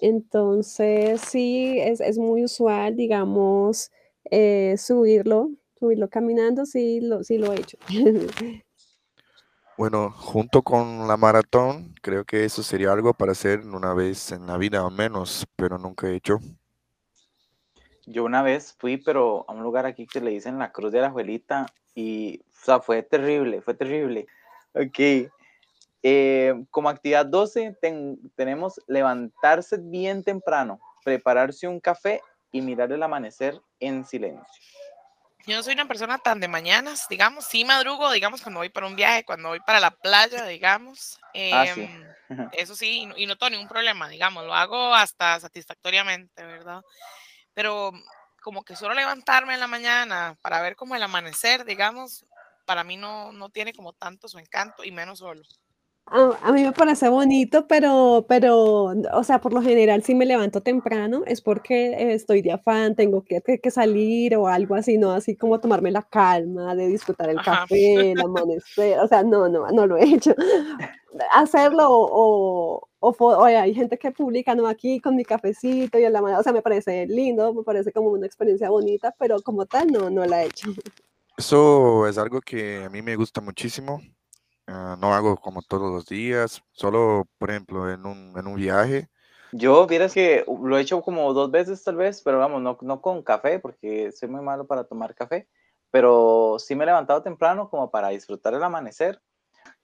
Entonces, 0.00 1.20
sí, 1.20 1.78
es, 1.78 2.00
es, 2.00 2.18
muy 2.18 2.42
usual, 2.42 2.96
digamos, 2.96 3.92
subirlo 4.76 5.50
subirlo 5.78 6.08
caminando, 6.08 6.66
sí 6.66 7.00
lo, 7.00 7.22
sí 7.24 7.38
lo 7.38 7.52
he 7.52 7.60
hecho. 7.60 7.78
Bueno, 9.78 10.10
junto 10.10 10.62
con 10.62 11.06
la 11.06 11.18
maratón, 11.18 11.94
creo 12.00 12.24
que 12.24 12.46
eso 12.46 12.62
sería 12.62 12.92
algo 12.92 13.12
para 13.12 13.32
hacer 13.32 13.60
una 13.60 13.92
vez 13.92 14.32
en 14.32 14.46
la 14.46 14.56
vida 14.56 14.82
o 14.86 14.90
menos, 14.90 15.46
pero 15.54 15.76
nunca 15.76 16.08
he 16.08 16.16
hecho. 16.16 16.40
Yo 18.06 18.24
una 18.24 18.40
vez 18.40 18.74
fui, 18.78 18.96
pero 18.96 19.44
a 19.46 19.52
un 19.52 19.62
lugar 19.62 19.84
aquí 19.84 20.06
que 20.06 20.22
le 20.22 20.30
dicen 20.30 20.58
la 20.58 20.72
Cruz 20.72 20.92
de 20.92 21.02
la 21.02 21.08
Abuelita 21.08 21.66
y, 21.94 22.40
o 22.40 22.64
sea, 22.64 22.80
fue 22.80 23.02
terrible, 23.02 23.60
fue 23.60 23.74
terrible. 23.74 24.26
Ok. 24.72 25.28
Eh, 26.02 26.64
como 26.70 26.88
actividad 26.88 27.26
12 27.26 27.76
tenemos 28.34 28.80
levantarse 28.86 29.76
bien 29.76 30.22
temprano, 30.22 30.80
prepararse 31.04 31.68
un 31.68 31.80
café 31.80 32.22
y 32.50 32.62
mirar 32.62 32.92
el 32.92 33.02
amanecer 33.02 33.60
en 33.80 34.06
silencio. 34.06 34.62
Yo 35.46 35.54
no 35.54 35.62
soy 35.62 35.74
una 35.74 35.86
persona 35.86 36.18
tan 36.18 36.40
de 36.40 36.48
mañanas, 36.48 37.06
digamos, 37.08 37.44
sí 37.44 37.64
madrugo, 37.64 38.10
digamos, 38.10 38.42
cuando 38.42 38.58
voy 38.58 38.68
para 38.68 38.88
un 38.88 38.96
viaje, 38.96 39.24
cuando 39.24 39.50
voy 39.50 39.60
para 39.60 39.78
la 39.78 39.92
playa, 39.92 40.44
digamos. 40.44 41.20
ah, 41.52 41.66
sí. 41.72 41.82
Em, 41.82 42.04
eso 42.52 42.74
sí, 42.74 43.08
y 43.16 43.26
no, 43.26 43.36
tengo 43.36 43.50
ningún 43.50 43.68
problema, 43.68 44.08
digamos, 44.08 44.44
lo 44.44 44.54
hago 44.54 44.92
hasta 44.92 45.38
satisfactoriamente, 45.38 46.44
¿verdad? 46.44 46.82
Pero 47.54 47.92
como 48.42 48.64
que 48.64 48.74
solo 48.74 48.94
levantarme 48.94 49.54
en 49.54 49.60
la 49.60 49.68
mañana 49.68 50.36
para 50.42 50.60
ver 50.62 50.74
como 50.74 50.96
el 50.96 51.02
amanecer, 51.02 51.64
digamos, 51.64 52.26
para 52.64 52.82
mí 52.82 52.96
no, 52.96 53.30
no 53.30 53.48
tiene 53.48 53.72
como 53.72 53.92
tanto 53.92 54.26
su 54.26 54.38
encanto 54.38 54.82
y 54.82 54.90
menos 54.90 55.20
solo. 55.20 55.42
A, 56.08 56.52
mí 56.52 56.62
me 56.62 56.72
parece 56.72 57.08
bonito, 57.08 57.66
pero, 57.66 58.26
pero, 58.28 58.94
o 59.12 59.24
sea, 59.24 59.40
por 59.40 59.52
lo 59.52 59.60
general, 59.60 60.04
si 60.04 60.14
me 60.14 60.24
levanto 60.24 60.60
temprano 60.60 61.24
es 61.26 61.40
porque 61.40 62.14
estoy 62.14 62.42
de 62.42 62.52
afán, 62.52 62.94
tengo 62.94 63.24
que, 63.24 63.42
que, 63.42 63.70
salir 63.72 64.36
o 64.36 64.46
algo 64.46 64.76
así, 64.76 64.98
no 64.98 65.10
así 65.10 65.34
como 65.34 65.58
tomarme 65.58 65.90
la 65.90 66.02
calma 66.02 66.76
de 66.76 66.86
disfrutar 66.86 67.28
el 67.30 67.42
café, 67.42 68.12
el 68.12 68.20
amanecer, 68.20 69.00
o 69.00 69.08
sea, 69.08 69.24
no, 69.24 69.48
no, 69.48 69.66
no 69.72 69.86
lo 69.88 69.96
he 69.96 70.04
hecho. 70.04 70.32
Hacerlo 71.32 71.86
o, 71.88 72.88
o, 73.00 73.10
o, 73.18 73.44
hay 73.44 73.74
gente 73.74 73.98
que 73.98 74.12
publica, 74.12 74.54
no, 74.54 74.68
aquí 74.68 75.00
con 75.00 75.16
mi 75.16 75.24
cafecito 75.24 75.98
y 75.98 76.04
en 76.04 76.12
la 76.12 76.22
o 76.22 76.42
sea, 76.44 76.52
me 76.52 76.62
parece 76.62 77.06
lindo, 77.08 77.52
me 77.52 77.64
parece 77.64 77.90
como 77.90 78.10
una 78.10 78.26
experiencia 78.26 78.70
bonita, 78.70 79.12
pero 79.18 79.42
como 79.42 79.66
tal, 79.66 79.88
no, 79.88 80.08
no 80.08 80.24
la 80.24 80.44
he 80.44 80.46
hecho. 80.46 80.70
Eso 81.36 82.06
es 82.06 82.16
algo 82.16 82.40
que 82.40 82.84
a 82.84 82.90
mí 82.90 83.02
me 83.02 83.16
gusta 83.16 83.40
muchísimo 83.40 84.00
Ah, 84.66 84.96
no 84.98 85.14
hago 85.14 85.36
como 85.36 85.62
todos 85.62 85.92
los 85.92 86.06
días, 86.06 86.62
solo, 86.72 87.28
por 87.38 87.50
ejemplo, 87.50 87.90
en 87.90 88.04
un, 88.04 88.34
en 88.36 88.46
un 88.46 88.56
viaje. 88.56 89.08
Yo, 89.52 89.86
vieras 89.86 90.12
que 90.12 90.44
lo 90.46 90.76
he 90.76 90.80
hecho 90.80 91.02
como 91.02 91.32
dos 91.32 91.50
veces 91.50 91.82
tal 91.84 91.96
vez, 91.96 92.20
pero 92.22 92.38
vamos, 92.38 92.60
no, 92.60 92.76
no 92.80 93.00
con 93.00 93.22
café, 93.22 93.60
porque 93.60 94.10
soy 94.12 94.28
muy 94.28 94.42
malo 94.42 94.66
para 94.66 94.84
tomar 94.84 95.14
café, 95.14 95.48
pero 95.90 96.56
sí 96.58 96.74
me 96.74 96.82
he 96.82 96.86
levantado 96.86 97.22
temprano 97.22 97.70
como 97.70 97.90
para 97.90 98.08
disfrutar 98.08 98.54
el 98.54 98.62
amanecer. 98.62 99.22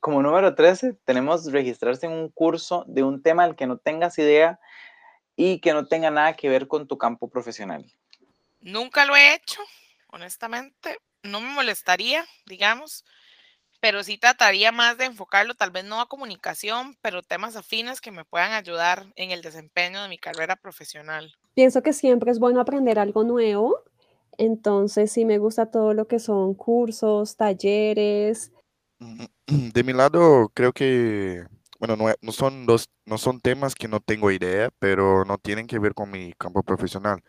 Como 0.00 0.20
número 0.20 0.54
13, 0.54 0.94
tenemos 1.04 1.50
registrarse 1.52 2.06
en 2.06 2.12
un 2.12 2.28
curso 2.28 2.84
de 2.88 3.04
un 3.04 3.22
tema 3.22 3.46
del 3.46 3.54
que 3.54 3.68
no 3.68 3.78
tengas 3.78 4.18
idea 4.18 4.58
y 5.36 5.60
que 5.60 5.72
no 5.72 5.86
tenga 5.86 6.10
nada 6.10 6.34
que 6.34 6.48
ver 6.48 6.66
con 6.66 6.88
tu 6.88 6.98
campo 6.98 7.30
profesional. 7.30 7.86
Nunca 8.60 9.06
lo 9.06 9.14
he 9.14 9.34
hecho, 9.34 9.62
honestamente. 10.08 10.98
No 11.22 11.40
me 11.40 11.48
molestaría, 11.48 12.26
digamos, 12.46 13.04
pero 13.82 14.04
sí 14.04 14.16
trataría 14.16 14.70
más 14.70 14.96
de 14.96 15.06
enfocarlo, 15.06 15.54
tal 15.54 15.72
vez 15.72 15.84
no 15.84 16.00
a 16.00 16.08
comunicación, 16.08 16.96
pero 17.02 17.20
temas 17.20 17.56
afines 17.56 18.00
que 18.00 18.12
me 18.12 18.24
puedan 18.24 18.52
ayudar 18.52 19.12
en 19.16 19.32
el 19.32 19.42
desempeño 19.42 20.00
de 20.00 20.08
mi 20.08 20.18
carrera 20.18 20.54
profesional. 20.54 21.34
Pienso 21.54 21.82
que 21.82 21.92
siempre 21.92 22.30
es 22.30 22.38
bueno 22.38 22.60
aprender 22.60 23.00
algo 23.00 23.24
nuevo, 23.24 23.82
entonces 24.38 25.10
sí 25.10 25.24
me 25.24 25.38
gusta 25.38 25.66
todo 25.66 25.94
lo 25.94 26.06
que 26.06 26.20
son 26.20 26.54
cursos, 26.54 27.36
talleres. 27.36 28.52
De 29.48 29.82
mi 29.82 29.92
lado, 29.92 30.52
creo 30.54 30.72
que, 30.72 31.44
bueno, 31.80 31.96
no, 31.96 32.14
no 32.20 32.30
son 32.30 32.66
dos, 32.66 32.88
no 33.04 33.18
son 33.18 33.40
temas 33.40 33.74
que 33.74 33.88
no 33.88 33.98
tengo 33.98 34.30
idea, 34.30 34.70
pero 34.78 35.24
no 35.24 35.38
tienen 35.38 35.66
que 35.66 35.80
ver 35.80 35.94
con 35.94 36.08
mi 36.08 36.34
campo 36.34 36.62
profesional, 36.62 37.20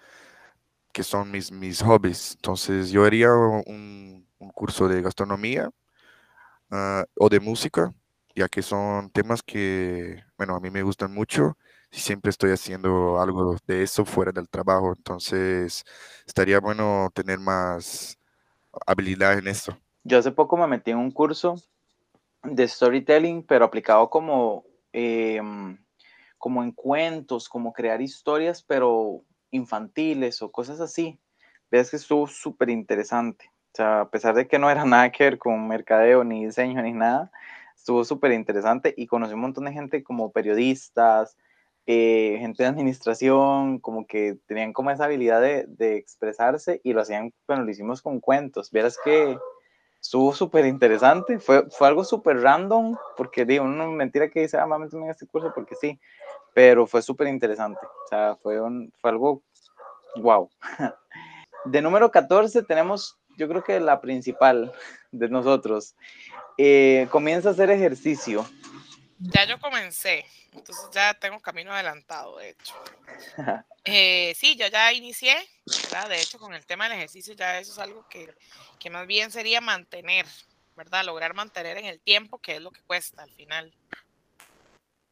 que 0.92 1.02
son 1.02 1.32
mis, 1.32 1.52
mis 1.52 1.82
hobbies. 1.82 2.34
Entonces 2.36 2.92
yo 2.92 3.06
haría 3.06 3.34
un, 3.34 4.28
un 4.38 4.50
curso 4.52 4.88
de 4.88 5.02
gastronomía 5.02 5.72
Ah, 6.70 7.06
o 7.16 7.30
de 7.30 7.40
música, 7.40 7.94
ya 8.36 8.48
que 8.48 8.62
son 8.62 9.10
temas 9.12 9.44
que, 9.44 10.24
bueno, 10.38 10.56
a 10.56 10.60
mí 10.60 10.72
me 10.72 10.82
gustan 10.84 11.14
mucho 11.14 11.58
y 11.92 11.98
siempre 11.98 12.32
estoy 12.32 12.52
haciendo 12.52 13.22
algo 13.22 13.58
de 13.68 13.84
eso 13.84 14.06
fuera 14.06 14.32
del 14.32 14.50
trabajo, 14.50 14.94
entonces 14.98 15.84
estaría 16.26 16.60
bueno 16.60 17.12
tener 17.14 17.40
más 17.40 18.18
habilidad 18.88 19.38
en 19.38 19.48
eso. 19.48 19.78
Yo 20.04 20.18
hace 20.18 20.32
poco 20.32 20.58
me 20.58 20.68
metí 20.68 20.92
en 20.92 20.98
un 20.98 21.12
curso 21.12 21.56
de 22.44 22.68
storytelling, 22.68 23.44
pero 23.44 23.66
aplicado 23.66 24.10
como, 24.10 24.66
em, 24.92 25.78
como 26.38 26.64
en 26.64 26.72
cuentos, 26.72 27.48
como 27.48 27.72
crear 27.72 28.02
historias, 28.02 28.64
pero 28.64 29.24
infantiles 29.52 30.42
o 30.42 30.52
cosas 30.52 30.80
así. 30.80 31.20
Ves 31.70 31.92
que 31.92 31.98
estuvo 31.98 32.28
súper 32.28 32.70
interesante. 32.72 33.53
O 33.74 33.76
sea, 33.76 34.02
a 34.02 34.10
pesar 34.10 34.36
de 34.36 34.48
que 34.48 34.60
no 34.60 34.70
era 34.70 34.86
nada 34.86 35.12
que 35.12 35.24
ver 35.24 35.38
con 35.38 35.68
mercadeo, 35.68 36.24
ni 36.24 36.46
diseño, 36.46 36.82
ni 36.82 36.94
nada, 36.94 37.32
estuvo 37.76 38.04
súper 38.06 38.32
interesante 38.32 38.94
y 38.96 39.08
conocí 39.08 39.34
un 39.34 39.42
montón 39.42 39.66
de 39.66 39.74
gente 39.74 40.04
como 40.04 40.32
periodistas, 40.32 41.38
eh, 41.86 42.38
gente 42.40 42.64
de 42.64 42.70
administración, 42.70 43.80
como 43.80 44.08
que 44.08 44.38
tenían 44.46 44.72
como 44.74 44.92
esa 44.92 45.06
habilidad 45.06 45.42
de, 45.42 45.66
de, 45.68 45.98
expresarse 45.98 46.80
y 46.84 46.94
lo 46.94 47.02
hacían, 47.02 47.34
bueno, 47.48 47.64
lo 47.64 47.72
hicimos 47.72 48.02
con 48.02 48.22
cuentos. 48.22 48.72
Vieras 48.72 48.98
que 49.04 49.38
estuvo 50.04 50.34
súper 50.34 50.66
interesante, 50.66 51.40
fue, 51.40 51.70
fue 51.70 51.88
algo 51.88 52.04
súper 52.04 52.42
random, 52.42 52.98
porque 53.16 53.46
digo, 53.46 53.66
no 53.66 53.90
mentira 53.92 54.30
que 54.30 54.42
dice, 54.42 54.58
ah, 54.58 54.66
mami, 54.68 54.88
en 54.92 55.10
este 55.10 55.26
curso 55.26 55.52
porque 55.56 55.76
sí, 55.76 56.00
pero 56.54 56.86
fue 56.86 57.02
súper 57.02 57.28
interesante, 57.28 57.80
o 57.86 58.08
sea, 58.10 58.36
fue, 58.36 58.60
un, 58.62 58.94
fue 59.00 59.12
algo 59.12 59.42
wow. 60.18 60.50
De 61.66 61.82
número 61.82 62.12
14 62.12 62.64
tenemos 62.64 63.18
yo 63.38 63.48
creo 63.48 63.64
que 63.64 63.80
la 63.80 64.02
principal 64.02 64.72
de 65.12 65.30
nosotros, 65.30 65.96
eh, 66.58 67.08
comienza 67.10 67.50
a 67.50 67.52
hacer 67.52 67.70
ejercicio. 67.70 68.46
Ya 69.20 69.46
yo 69.46 69.60
comencé, 69.60 70.26
entonces 70.52 70.90
ya 70.92 71.14
tengo 71.14 71.40
camino 71.40 71.72
adelantado, 71.72 72.38
de 72.38 72.50
hecho. 72.50 72.74
Eh, 73.86 74.34
sí, 74.38 74.56
yo 74.56 74.68
ya 74.68 74.94
inicié, 74.94 75.36
¿verdad? 75.92 76.08
De 76.08 76.16
hecho, 76.16 76.40
con 76.40 76.54
el 76.54 76.66
tema 76.66 76.86
del 76.86 76.98
ejercicio 76.98 77.34
ya 77.34 77.60
eso 77.60 77.74
es 77.74 77.80
algo 77.80 78.08
que, 78.08 78.34
que 78.80 78.90
más 78.90 79.06
bien 79.06 79.30
sería 79.30 79.60
mantener, 79.60 80.26
¿verdad? 80.78 81.04
Lograr 81.04 81.34
mantener 81.34 81.78
en 81.78 81.86
el 81.86 82.00
tiempo, 82.00 82.40
que 82.40 82.56
es 82.56 82.62
lo 82.62 82.72
que 82.72 82.82
cuesta 82.84 83.24
al 83.24 83.32
final. 83.32 83.74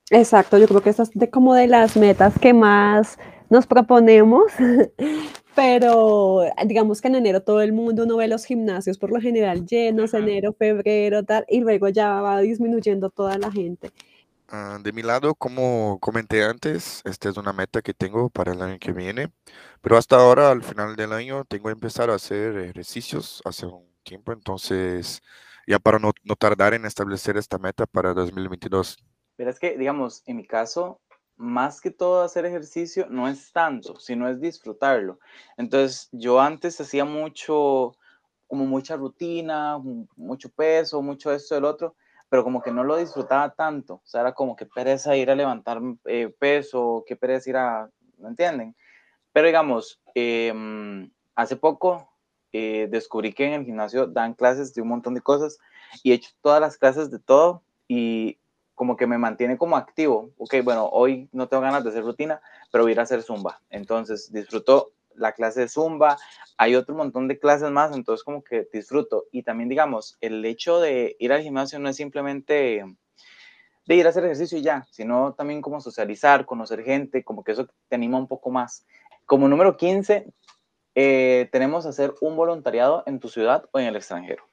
Exacto, 0.10 0.58
yo 0.58 0.68
creo 0.68 0.82
que 0.82 0.90
esa 0.90 1.04
es 1.04 1.12
de 1.14 1.30
como 1.30 1.54
de 1.54 1.68
las 1.68 1.96
metas 1.96 2.38
que 2.40 2.54
más 2.54 3.18
nos 3.52 3.68
proponemos, 3.68 4.46
pero 5.56 6.46
digamos 6.66 7.02
que 7.02 7.10
en 7.10 7.16
enero 7.16 7.44
todo 7.44 7.62
el 7.62 7.74
mundo 7.74 8.06
no 8.06 8.16
ve 8.16 8.30
los 8.30 8.46
gimnasios 8.46 8.98
por 8.98 9.12
lo 9.12 9.20
general 9.20 9.66
llenos, 9.66 10.14
enero, 10.14 10.54
febrero, 10.54 11.24
tal, 11.24 11.46
y 11.50 11.60
luego 11.60 11.90
ya 11.90 12.22
va 12.22 12.40
disminuyendo 12.40 13.10
toda 13.10 13.38
la 13.38 13.52
gente. 13.52 13.92
Ah, 14.48 14.80
de 14.82 14.94
mi 14.94 15.02
lado, 15.02 15.36
como 15.36 16.00
comenté 16.00 16.44
antes, 16.46 17.02
esta 17.04 17.28
es 17.28 17.36
una 17.36 17.52
meta 17.52 17.82
que 17.82 17.94
tengo 17.94 18.30
para 18.30 18.54
el 18.54 18.62
año 18.62 18.80
que 18.80 18.94
viene, 18.94 19.32
pero 19.82 19.98
hasta 19.98 20.16
ahora, 20.16 20.52
al 20.52 20.64
final 20.64 20.96
del 20.96 21.12
año, 21.12 21.44
tengo 21.44 21.66
que 21.66 21.74
empezar 21.74 22.10
a 22.10 22.16
hacer 22.16 22.58
ejercicios 22.58 23.42
hace 23.44 23.66
un 23.66 23.86
tiempo, 24.04 24.32
entonces 24.32 25.22
ya 25.68 25.78
para 25.78 26.00
no, 26.00 26.14
no 26.24 26.36
tardar 26.38 26.74
en 26.74 26.86
establecer 26.86 27.36
esta 27.36 27.58
meta 27.58 27.86
para 27.86 28.14
2022. 28.14 28.98
Pero 29.36 29.50
es 29.50 29.60
que, 29.60 29.78
digamos, 29.78 30.24
en 30.26 30.38
mi 30.38 30.48
caso, 30.48 31.02
más 31.42 31.82
que 31.82 31.92
todo 31.92 32.22
hacer 32.22 32.46
ejercicio 32.46 33.08
no 33.10 33.28
es 33.28 33.52
tanto, 33.52 34.00
sino 34.00 34.30
es 34.30 34.40
disfrutarlo. 34.40 35.20
Entonces, 35.58 36.08
yo 36.12 36.40
antes 36.40 36.80
hacía 36.80 37.04
mucho, 37.04 37.96
como 38.48 38.66
mucha 38.66 38.96
rutina, 38.96 39.80
mucho 40.16 40.50
peso, 40.50 41.02
mucho 41.02 41.34
esto, 41.34 41.58
el 41.58 41.66
otro, 41.66 41.96
pero 42.30 42.44
como 42.44 42.62
que 42.62 42.72
no 42.72 42.84
lo 42.84 42.96
disfrutaba 42.96 43.54
tanto. 43.56 43.96
O 43.96 44.06
sea, 44.06 44.22
era 44.22 44.34
como 44.34 44.56
que 44.56 44.68
pereza 44.68 45.18
ir 45.18 45.32
a 45.32 45.36
levantar 45.36 45.82
eh, 46.06 46.34
peso, 46.40 47.04
que 47.08 47.16
pereza 47.16 47.50
ir 47.50 47.58
a, 47.58 47.90
¿me 48.18 48.30
entienden? 48.30 48.76
Pero 49.34 49.48
digamos, 49.48 50.00
em, 50.14 51.12
hace 51.36 51.56
poco 51.56 52.10
eh, 52.54 52.88
descubrí 52.92 53.34
que 53.34 53.48
en 53.48 53.54
el 53.54 53.66
gimnasio 53.66 54.06
dan 54.06 54.36
clases 54.36 54.74
de 54.74 54.82
un 54.82 54.90
montón 54.90 55.16
de 55.16 55.22
cosas 55.22 55.58
y 56.04 56.12
he 56.12 56.16
hecho 56.16 56.32
todas 56.42 56.62
las 56.62 56.78
clases 56.78 57.10
de 57.10 57.20
todo 57.20 57.64
y 57.88 58.41
como 58.82 58.98
que 58.98 59.06
me 59.06 59.20
mantiene 59.20 59.60
como 59.60 59.78
activo. 59.78 60.32
Ok, 60.40 60.56
bueno, 60.64 60.88
hoy 60.88 61.30
no 61.34 61.48
tengo 61.48 61.62
ganas 61.62 61.84
de 61.84 61.92
hacer 61.92 62.04
rutina, 62.04 62.42
pero 62.72 62.84
voy 62.84 62.90
a 62.90 62.94
ir 62.94 63.00
a 63.00 63.04
hacer 63.04 63.22
zumba. 63.22 63.62
Entonces 63.70 64.32
disfruto 64.34 64.94
la 65.14 65.34
clase 65.34 65.60
de 65.60 65.68
zumba, 65.68 66.18
hay 66.58 66.74
otro 66.74 66.96
montón 66.96 67.28
de 67.28 67.38
clases 67.38 67.70
más, 67.70 67.96
entonces 67.96 68.24
como 68.24 68.44
que 68.44 68.68
disfruto. 68.74 69.26
Y 69.32 69.44
también 69.44 69.70
digamos, 69.70 70.18
el 70.20 70.44
hecho 70.46 70.80
de 70.80 71.16
ir 71.20 71.32
al 71.32 71.44
gimnasio 71.44 71.78
no 71.78 71.90
es 71.90 71.96
simplemente 71.96 72.84
de 73.86 73.96
ir 73.96 74.08
a 74.08 74.10
hacer 74.10 74.24
ejercicio 74.24 74.58
y 74.58 74.64
ya, 74.64 74.88
sino 74.90 75.36
también 75.36 75.62
como 75.62 75.80
socializar, 75.80 76.48
conocer 76.48 76.84
gente, 76.84 77.24
como 77.24 77.44
que 77.44 77.52
eso 77.52 77.68
te 77.88 77.96
anima 77.96 78.18
un 78.18 78.28
poco 78.28 78.50
más. 78.50 78.88
Como 79.28 79.48
número 79.48 79.78
15, 79.78 80.26
eh, 80.96 81.50
tenemos 81.52 81.86
hacer 81.86 82.16
un 82.20 82.36
voluntariado 82.36 83.04
en 83.06 83.20
tu 83.20 83.30
ciudad 83.30 83.70
o 83.74 83.80
en 83.80 83.86
el 83.86 83.96
extranjero. 83.96 84.51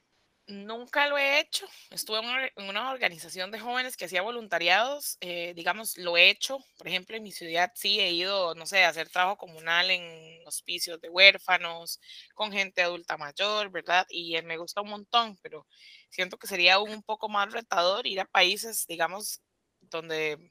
Nunca 0.49 1.07
lo 1.09 1.19
he 1.19 1.41
hecho. 1.41 1.67
Estuve 1.91 2.21
en 2.57 2.69
una 2.71 2.91
organización 2.91 3.51
de 3.51 3.61
jóvenes 3.61 3.99
que 3.99 4.07
hacía 4.07 4.23
voluntariados. 4.23 5.19
Eh, 5.21 5.53
digamos, 5.55 5.99
lo 5.99 6.17
he 6.17 6.31
hecho. 6.31 6.59
Por 6.79 6.89
ejemplo, 6.89 7.17
en 7.17 7.23
mi 7.23 7.33
ciudad 7.33 7.71
sí 7.75 8.01
he 8.01 8.11
ido, 8.13 8.55
no 8.55 8.65
sé, 8.65 8.83
a 8.85 8.89
hacer 8.89 9.11
trabajo 9.11 9.37
comunal 9.37 9.91
en 9.91 10.47
hospicios 10.47 11.03
de 11.03 11.11
huérfanos, 11.11 12.01
con 12.35 12.51
gente 12.51 12.81
adulta 12.83 13.19
mayor, 13.19 13.71
¿verdad? 13.71 14.07
Y 14.09 14.37
eh, 14.37 14.43
me 14.43 14.57
gusta 14.57 14.81
un 14.81 14.89
montón, 14.89 15.37
pero 15.43 15.67
siento 16.09 16.39
que 16.39 16.47
sería 16.47 16.79
un 16.79 17.03
poco 17.03 17.29
más 17.29 17.53
retador 17.53 18.07
ir 18.07 18.21
a 18.21 18.25
países, 18.25 18.87
digamos, 18.87 19.43
donde 19.83 20.51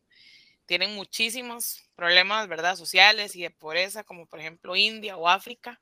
tienen 0.65 0.95
muchísimos 0.95 1.89
problemas, 1.95 2.47
¿verdad? 2.47 2.75
Sociales 2.75 3.35
y 3.35 3.41
de 3.43 3.51
pobreza, 3.51 4.03
como 4.03 4.27
por 4.27 4.39
ejemplo 4.39 4.75
India 4.75 5.17
o 5.17 5.27
África 5.29 5.79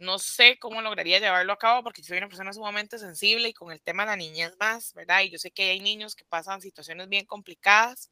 no 0.00 0.18
sé 0.18 0.58
cómo 0.58 0.80
lograría 0.80 1.18
llevarlo 1.18 1.52
a 1.52 1.58
cabo 1.58 1.82
porque 1.82 2.02
soy 2.02 2.18
una 2.18 2.28
persona 2.28 2.52
sumamente 2.52 2.98
sensible 2.98 3.48
y 3.48 3.54
con 3.54 3.72
el 3.72 3.80
tema 3.80 4.04
de 4.04 4.10
la 4.10 4.16
niñez 4.16 4.54
más, 4.58 4.92
¿verdad? 4.94 5.22
Y 5.22 5.30
yo 5.30 5.38
sé 5.38 5.50
que 5.50 5.70
hay 5.70 5.80
niños 5.80 6.14
que 6.14 6.24
pasan 6.24 6.60
situaciones 6.60 7.08
bien 7.08 7.26
complicadas, 7.26 8.10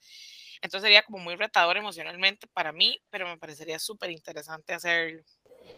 entonces 0.61 0.87
sería 0.87 1.03
como 1.03 1.19
muy 1.19 1.37
retador 1.37 1.77
emocionalmente 1.77 2.47
para 2.53 2.73
mí, 2.73 3.01
pero 3.11 3.27
me 3.27 3.39
parecería 3.39 3.79
súper 3.79 4.11
interesante 4.11 4.73
hacerlo. 4.73 5.23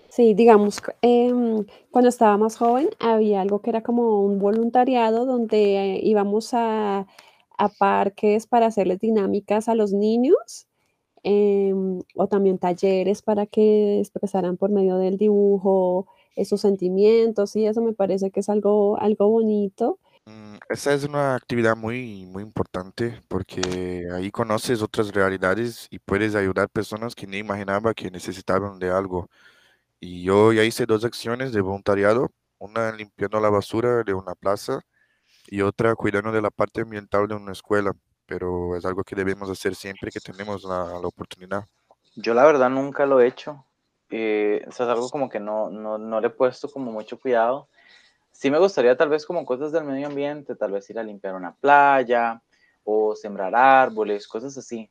Sí, 0.08 0.34
digamos, 0.34 0.80
em, 1.02 1.64
cuando 1.90 2.08
estaba 2.08 2.36
más 2.36 2.56
joven 2.56 2.90
había 3.00 3.40
algo 3.40 3.60
que 3.60 3.70
era 3.70 3.82
como 3.82 4.22
un 4.22 4.38
voluntariado 4.38 5.26
donde 5.26 5.98
íbamos 6.02 6.54
a, 6.54 7.06
a 7.58 7.68
parques 7.68 8.46
para 8.46 8.66
hacerles 8.66 9.00
dinámicas 9.00 9.68
a 9.68 9.74
los 9.74 9.92
niños 9.92 10.68
Em, 11.26 12.00
o 12.16 12.28
también 12.28 12.58
talleres 12.58 13.22
para 13.22 13.46
que 13.46 13.98
expresaran 13.98 14.58
por 14.58 14.70
medio 14.70 14.98
del 14.98 15.16
dibujo 15.16 16.06
esos 16.36 16.60
sentimientos 16.60 17.56
y 17.56 17.64
eso 17.64 17.80
me 17.80 17.94
parece 17.94 18.30
que 18.30 18.40
es 18.40 18.50
algo, 18.50 19.00
algo 19.00 19.30
bonito. 19.30 19.98
Mm, 20.26 20.56
esa 20.68 20.92
es 20.92 21.04
una 21.04 21.34
actividad 21.34 21.76
muy, 21.76 22.26
muy 22.26 22.42
importante 22.42 23.22
porque 23.28 24.06
ahí 24.12 24.30
conoces 24.30 24.82
otras 24.82 25.12
realidades 25.14 25.88
y 25.90 25.98
puedes 25.98 26.34
ayudar 26.34 26.68
personas 26.68 27.14
que 27.14 27.26
ni 27.26 27.38
imaginaba 27.38 27.94
que 27.94 28.10
necesitaban 28.10 28.78
de 28.78 28.90
algo. 28.90 29.30
Y 30.00 30.24
yo 30.24 30.52
ya 30.52 30.64
hice 30.64 30.86
dos 30.86 31.04
acciones 31.04 31.52
de 31.52 31.62
voluntariado, 31.62 32.30
una 32.58 32.92
limpiando 32.92 33.40
la 33.40 33.50
basura 33.50 34.02
de 34.04 34.14
una 34.14 34.34
plaza 34.34 34.82
y 35.48 35.62
otra 35.62 35.94
cuidando 35.96 36.32
de 36.32 36.42
la 36.42 36.50
parte 36.50 36.82
ambiental 36.82 37.28
de 37.28 37.34
una 37.36 37.52
escuela 37.52 37.92
pero 38.26 38.76
es 38.76 38.84
algo 38.84 39.04
que 39.04 39.16
debemos 39.16 39.50
hacer 39.50 39.74
siempre 39.74 40.10
que 40.10 40.20
tenemos 40.20 40.64
la, 40.64 40.84
la 40.84 41.08
oportunidad. 41.08 41.64
Yo 42.16 42.34
la 42.34 42.44
verdad 42.44 42.70
nunca 42.70 43.06
lo 43.06 43.20
he 43.20 43.26
hecho. 43.26 43.64
Eh, 44.10 44.64
eso 44.68 44.84
es 44.84 44.88
algo 44.88 45.08
como 45.10 45.28
que 45.28 45.40
no, 45.40 45.70
no, 45.70 45.98
no, 45.98 46.20
le 46.20 46.28
he 46.28 46.30
puesto 46.30 46.70
como 46.70 46.92
mucho 46.92 47.18
cuidado. 47.18 47.68
Sí 48.30 48.50
me 48.50 48.58
gustaría 48.58 48.96
tal 48.96 49.08
vez 49.08 49.26
como 49.26 49.44
cosas 49.44 49.72
del 49.72 49.84
medio 49.84 50.06
ambiente, 50.06 50.54
tal 50.54 50.72
vez 50.72 50.88
ir 50.90 50.98
a 50.98 51.02
limpiar 51.02 51.34
una 51.34 51.54
playa 51.54 52.40
o 52.84 53.16
sembrar 53.16 53.54
árboles, 53.54 54.28
cosas 54.28 54.56
así. 54.56 54.90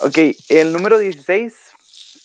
Ok, 0.00 0.18
el 0.48 0.72
número 0.72 0.98
16, 0.98 1.54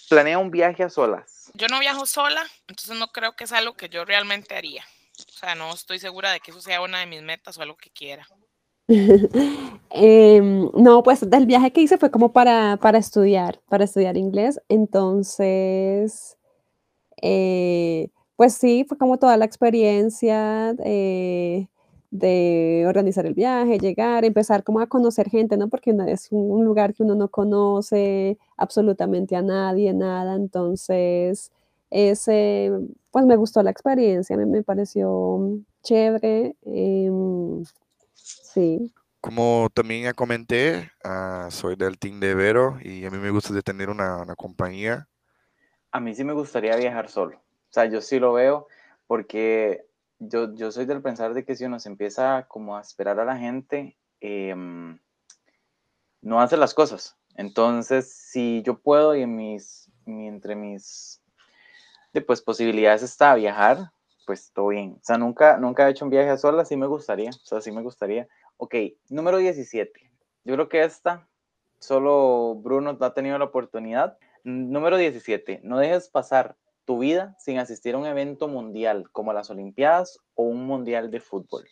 planea 0.10 0.38
un 0.38 0.52
viaje 0.52 0.84
a 0.84 0.90
solas. 0.90 1.52
yo 1.54 1.68
no 1.68 1.80
viajo 1.80 2.06
sola, 2.06 2.46
entonces 2.68 2.98
no 2.98 3.08
creo 3.08 3.36
que 3.36 3.46
es 3.46 3.52
algo 3.52 3.74
que 3.74 3.90
yo 3.90 4.06
realmente 4.06 4.56
haría. 4.56 4.84
O 5.20 5.40
sea, 5.40 5.56
no 5.56 5.74
estoy 5.74 6.00
segura 6.00 6.32
de 6.32 6.40
que 6.40 6.52
eso 6.52 6.62
sea 6.62 6.82
una 6.82 7.00
de 7.00 7.08
mis 7.08 7.24
metas 7.24 7.58
o 7.58 7.62
algo 7.62 7.76
que 7.76 7.90
quiera. 7.90 8.28
Em, 9.90 10.70
no, 10.76 11.02
pues 11.04 11.28
del 11.30 11.46
viaje 11.46 11.72
que 11.72 11.82
hice 11.82 11.98
fue 11.98 12.12
como 12.12 12.32
para, 12.34 12.78
para 12.78 12.98
estudiar, 12.98 13.62
para 13.70 13.86
estudiar 13.86 14.18
inglés. 14.18 14.60
Entonces, 14.70 16.38
eh, 17.22 18.10
pues 18.36 18.54
sí, 18.56 18.86
fue 18.88 18.98
como 18.98 19.18
toda 19.20 19.38
la 19.38 19.46
experiencia 19.46 20.76
eh, 20.86 21.68
de 22.12 22.86
organizar 22.88 23.26
el 23.26 23.34
viaje, 23.34 23.80
llegar, 23.80 24.26
empezar 24.26 24.64
como 24.64 24.80
a 24.82 24.88
conocer 24.88 25.30
gente, 25.30 25.58
¿no? 25.58 25.70
Porque 25.70 25.96
es 26.08 26.30
un 26.32 26.66
lugar 26.66 26.94
que 26.94 27.04
uno 27.04 27.16
no 27.16 27.30
conoce 27.30 28.38
absolutamente 28.58 29.36
a 29.36 29.42
nadie, 29.42 29.94
nada. 29.94 30.36
Entonces, 30.36 31.52
ese, 31.92 32.72
pues 33.12 33.26
me 33.26 33.36
gustó 33.38 33.64
la 33.64 33.72
experiencia, 33.72 34.38
me, 34.38 34.64
pareció 34.64 35.60
chévere. 35.84 36.56
Em, 36.66 37.64
sí. 38.58 38.94
Como 39.22 39.70
también 39.74 40.04
ya 40.04 40.14
comenté, 40.14 40.92
uh, 41.04 41.52
soy 41.52 41.76
del 41.76 41.98
team 42.00 42.20
de 42.20 42.34
Vero 42.34 42.78
y 42.82 43.06
a 43.06 43.12
mí 43.12 43.18
me 43.18 43.32
gusta 43.32 43.54
de 43.54 43.62
tener 43.62 43.90
una, 43.90 44.18
una 44.18 44.36
compañía. 44.36 45.08
A 45.92 46.00
mí 46.00 46.14
sí 46.16 46.24
me 46.24 46.34
gustaría 46.34 46.76
viajar 46.76 47.10
solo. 47.10 47.38
O 47.38 47.74
sea, 47.74 47.86
yo 47.86 48.02
sí 48.02 48.20
lo 48.20 48.34
veo 48.34 48.68
porque 49.06 49.86
yo, 50.20 50.54
yo 50.56 50.72
soy 50.72 50.86
del 50.86 51.02
pensar 51.02 51.34
de 51.34 51.46
que 51.46 51.56
si 51.56 51.66
uno 51.66 51.80
se 51.80 51.90
empieza 51.90 52.46
como 52.48 52.78
a 52.78 52.82
esperar 52.82 53.20
a 53.20 53.26
la 53.26 53.38
gente, 53.38 53.98
em, 54.20 55.00
no 56.22 56.42
hace 56.42 56.58
las 56.58 56.74
cosas. 56.74 57.18
Entonces, 57.36 58.12
si 58.12 58.64
yo 58.64 58.80
puedo 58.80 59.16
y 59.16 59.22
en 59.22 59.36
mis, 59.36 59.92
entre 60.06 60.56
mis 60.56 61.22
pues, 62.26 62.42
posibilidades 62.42 63.04
está 63.04 63.36
viajar, 63.36 63.92
pues 64.28 64.52
todo 64.54 64.68
bien. 64.68 64.98
O 65.02 65.04
sea, 65.04 65.18
nunca, 65.18 65.58
nunca 65.58 65.88
he 65.88 65.92
hecho 65.92 66.06
un 66.06 66.12
viaje 66.12 66.30
a 66.30 66.38
sola, 66.38 66.66
sí 66.66 66.76
me 66.76 66.86
gustaría. 66.86 67.30
O 67.30 67.46
sea, 67.46 67.62
sí 67.62 67.72
me 67.72 67.82
gustaría. 67.82 68.28
Ok, 68.58 68.76
número 69.10 69.38
17. 69.38 70.12
Yo 70.44 70.54
creo 70.54 70.70
que 70.70 70.84
esta 70.84 71.28
solo 71.80 72.56
Bruno 72.56 72.98
ha 73.00 73.14
tenido 73.14 73.38
la 73.40 73.46
oportunidad. 73.46 74.18
Número 74.44 74.98
17. 74.98 75.62
No 75.64 75.80
dejes 75.80 76.10
pasar 76.10 76.58
tu 76.84 77.00
vida 77.00 77.36
sin 77.38 77.58
asistir 77.60 77.96
a 77.96 77.98
un 77.98 78.06
evento 78.06 78.48
mundial 78.48 79.10
como 79.12 79.34
las 79.34 79.50
Olimpiadas 79.50 80.20
o 80.36 80.44
un 80.44 80.66
mundial 80.66 81.12
de 81.12 81.20
fútbol? 81.20 81.68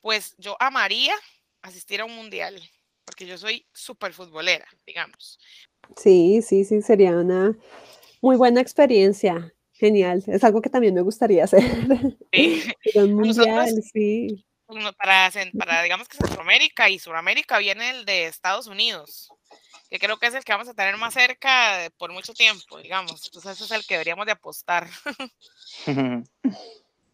Pues 0.00 0.34
yo 0.38 0.56
amaría 0.58 1.14
asistir 1.62 2.00
a 2.00 2.04
un 2.04 2.16
mundial, 2.16 2.60
porque 3.04 3.26
yo 3.26 3.38
soy 3.38 3.66
súper 3.72 4.12
futbolera, 4.12 4.66
digamos. 4.86 5.38
Sí, 5.96 6.42
sí, 6.42 6.64
sí, 6.64 6.82
sería 6.82 7.12
una 7.12 7.56
muy 8.20 8.36
buena 8.36 8.60
experiencia. 8.60 9.52
Genial, 9.80 10.22
es 10.26 10.44
algo 10.44 10.60
que 10.60 10.68
también 10.68 10.94
me 10.94 11.00
gustaría 11.00 11.44
hacer. 11.44 11.62
Sí. 12.32 12.72
un 12.94 13.14
mundial, 13.14 13.82
sí. 13.92 14.44
Para, 14.96 15.30
para, 15.58 15.82
digamos 15.82 16.06
que 16.06 16.16
Centroamérica 16.16 16.88
y 16.88 16.98
Suramérica 16.98 17.58
viene 17.58 17.90
el 17.90 18.04
de 18.04 18.26
Estados 18.26 18.68
Unidos 18.68 19.30
que 19.90 19.98
creo 19.98 20.18
que 20.18 20.26
es 20.26 20.34
el 20.34 20.44
que 20.44 20.52
vamos 20.52 20.68
a 20.68 20.74
tener 20.74 20.96
más 20.96 21.14
cerca 21.14 21.90
por 21.98 22.12
mucho 22.12 22.32
tiempo, 22.32 22.78
digamos. 22.78 23.26
Entonces 23.26 23.52
ese 23.52 23.64
es 23.64 23.70
el 23.72 23.84
que 23.84 23.94
deberíamos 23.94 24.24
de 24.24 24.32
apostar. 24.32 24.86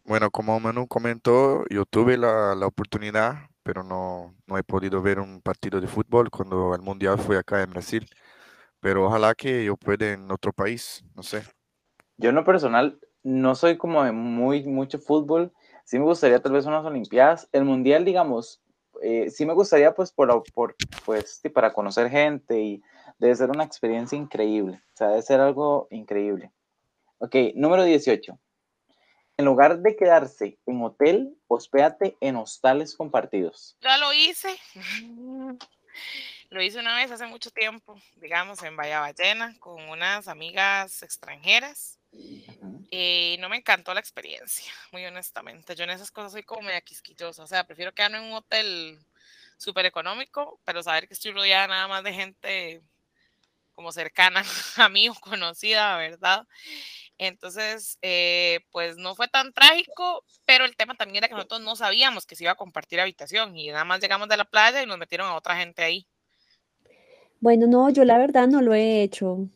Bueno, 0.05 0.31
como 0.31 0.57
Manu 0.57 0.87
comentó, 0.87 1.65
yo 1.69 1.83
tuve 1.83 2.15
la, 2.15 2.55
la 2.55 2.65
oportunidad, 2.65 3.49
pero 3.61 3.83
no, 3.83 4.33
no, 4.45 4.57
he 4.57 4.63
podido 4.63 5.01
ver 5.01 5.19
un 5.19 5.41
partido 5.41 5.81
de 5.81 5.87
fútbol 5.87 6.29
cuando 6.29 6.73
el 6.73 6.81
Mundial 6.81 7.19
fue 7.19 7.37
acá 7.37 7.61
en 7.61 7.71
Brasil. 7.71 8.07
Pero 8.79 9.05
ojalá 9.05 9.35
que 9.35 9.65
yo 9.65 9.75
pueda 9.75 10.13
en 10.13 10.31
otro 10.31 10.53
país, 10.53 11.03
no 11.13 11.23
sé. 11.23 11.43
Yo 12.17 12.29
en 12.29 12.35
lo 12.35 12.43
personal 12.43 12.99
no 13.23 13.55
soy 13.55 13.77
como 13.77 14.03
de 14.03 14.11
muy 14.11 14.63
mucho 14.63 14.99
fútbol. 14.99 15.53
Sí 15.85 15.99
me 15.99 16.05
gustaría 16.05 16.41
tal 16.41 16.53
vez 16.53 16.65
unas 16.65 16.85
Olimpiadas. 16.85 17.47
El 17.51 17.63
Mundial, 17.63 18.05
digamos, 18.05 18.61
eh, 19.01 19.29
sí 19.29 19.45
me 19.45 19.53
gustaría 19.53 19.93
pues, 19.93 20.11
por, 20.11 20.43
por, 20.53 20.75
pues 21.05 21.41
para 21.53 21.73
conocer 21.73 22.09
gente 22.09 22.59
y 22.59 22.81
debe 23.19 23.35
ser 23.35 23.49
una 23.49 23.63
experiencia 23.63 24.17
increíble, 24.17 24.81
o 24.93 24.97
sea, 24.97 25.09
debe 25.09 25.21
ser 25.21 25.39
algo 25.39 25.87
increíble. 25.91 26.51
Ok, 27.19 27.35
número 27.55 27.83
18. 27.83 28.39
En 29.37 29.45
lugar 29.45 29.79
de 29.79 29.95
quedarse 29.95 30.57
en 30.65 30.81
hotel, 30.81 31.37
hospédate 31.47 32.17
en 32.21 32.35
hostales 32.35 32.95
compartidos. 32.95 33.77
Ya 33.81 33.97
lo 33.97 34.11
hice. 34.13 34.49
Lo 36.49 36.61
hice 36.61 36.79
una 36.79 36.95
vez 36.95 37.11
hace 37.11 37.25
mucho 37.25 37.51
tiempo, 37.51 37.99
digamos, 38.15 38.63
en 38.63 38.77
Bahía 38.77 39.01
Ballena, 39.01 39.53
con 39.59 39.81
unas 39.89 40.29
amigas 40.29 41.03
extranjeras. 41.03 41.99
Y 42.89 43.37
no 43.39 43.49
me 43.49 43.57
encantó 43.57 43.93
la 43.93 43.99
experiencia, 43.99 44.71
muy 44.91 45.05
honestamente. 45.05 45.75
Yo 45.75 45.83
en 45.83 45.89
esas 45.89 46.11
cosas 46.11 46.31
soy 46.31 46.43
como 46.43 46.61
media 46.61 46.81
quisquillosa. 46.81 47.43
O 47.43 47.47
sea, 47.47 47.65
prefiero 47.65 47.93
quedarme 47.93 48.17
en 48.17 48.25
un 48.25 48.33
hotel 48.33 48.99
súper 49.57 49.85
económico, 49.85 50.59
pero 50.63 50.83
saber 50.83 51.07
que 51.07 51.13
estoy 51.13 51.31
rodeada 51.31 51.67
nada 51.67 51.87
más 51.87 52.03
de 52.03 52.13
gente 52.13 52.81
como 53.73 53.91
cercana 53.91 54.43
a 54.77 54.89
mí 54.89 55.09
o 55.09 55.13
conocida, 55.15 55.97
¿verdad? 55.97 56.47
Entonces, 57.19 57.97
eh, 58.01 58.61
pues 58.71 58.97
no 58.97 59.15
fue 59.15 59.27
tan 59.27 59.53
trágico, 59.53 60.23
pero 60.45 60.65
el 60.65 60.75
tema 60.75 60.95
también 60.95 61.17
era 61.17 61.27
que 61.27 61.35
nosotros 61.35 61.61
no 61.61 61.75
sabíamos 61.75 62.25
que 62.25 62.35
se 62.35 62.43
iba 62.43 62.51
a 62.51 62.55
compartir 62.55 62.99
habitación 62.99 63.57
y 63.57 63.69
nada 63.69 63.85
más 63.85 63.99
llegamos 63.99 64.29
de 64.29 64.37
la 64.37 64.45
playa 64.45 64.81
y 64.81 64.85
nos 64.85 64.97
metieron 64.97 65.27
a 65.27 65.35
otra 65.35 65.57
gente 65.57 65.83
ahí. 65.83 66.07
Bueno, 67.39 67.67
no, 67.67 67.89
yo 67.89 68.03
la 68.03 68.17
verdad 68.17 68.47
no 68.47 68.61
lo 68.61 68.73
he 68.73 69.03
hecho. 69.03 69.47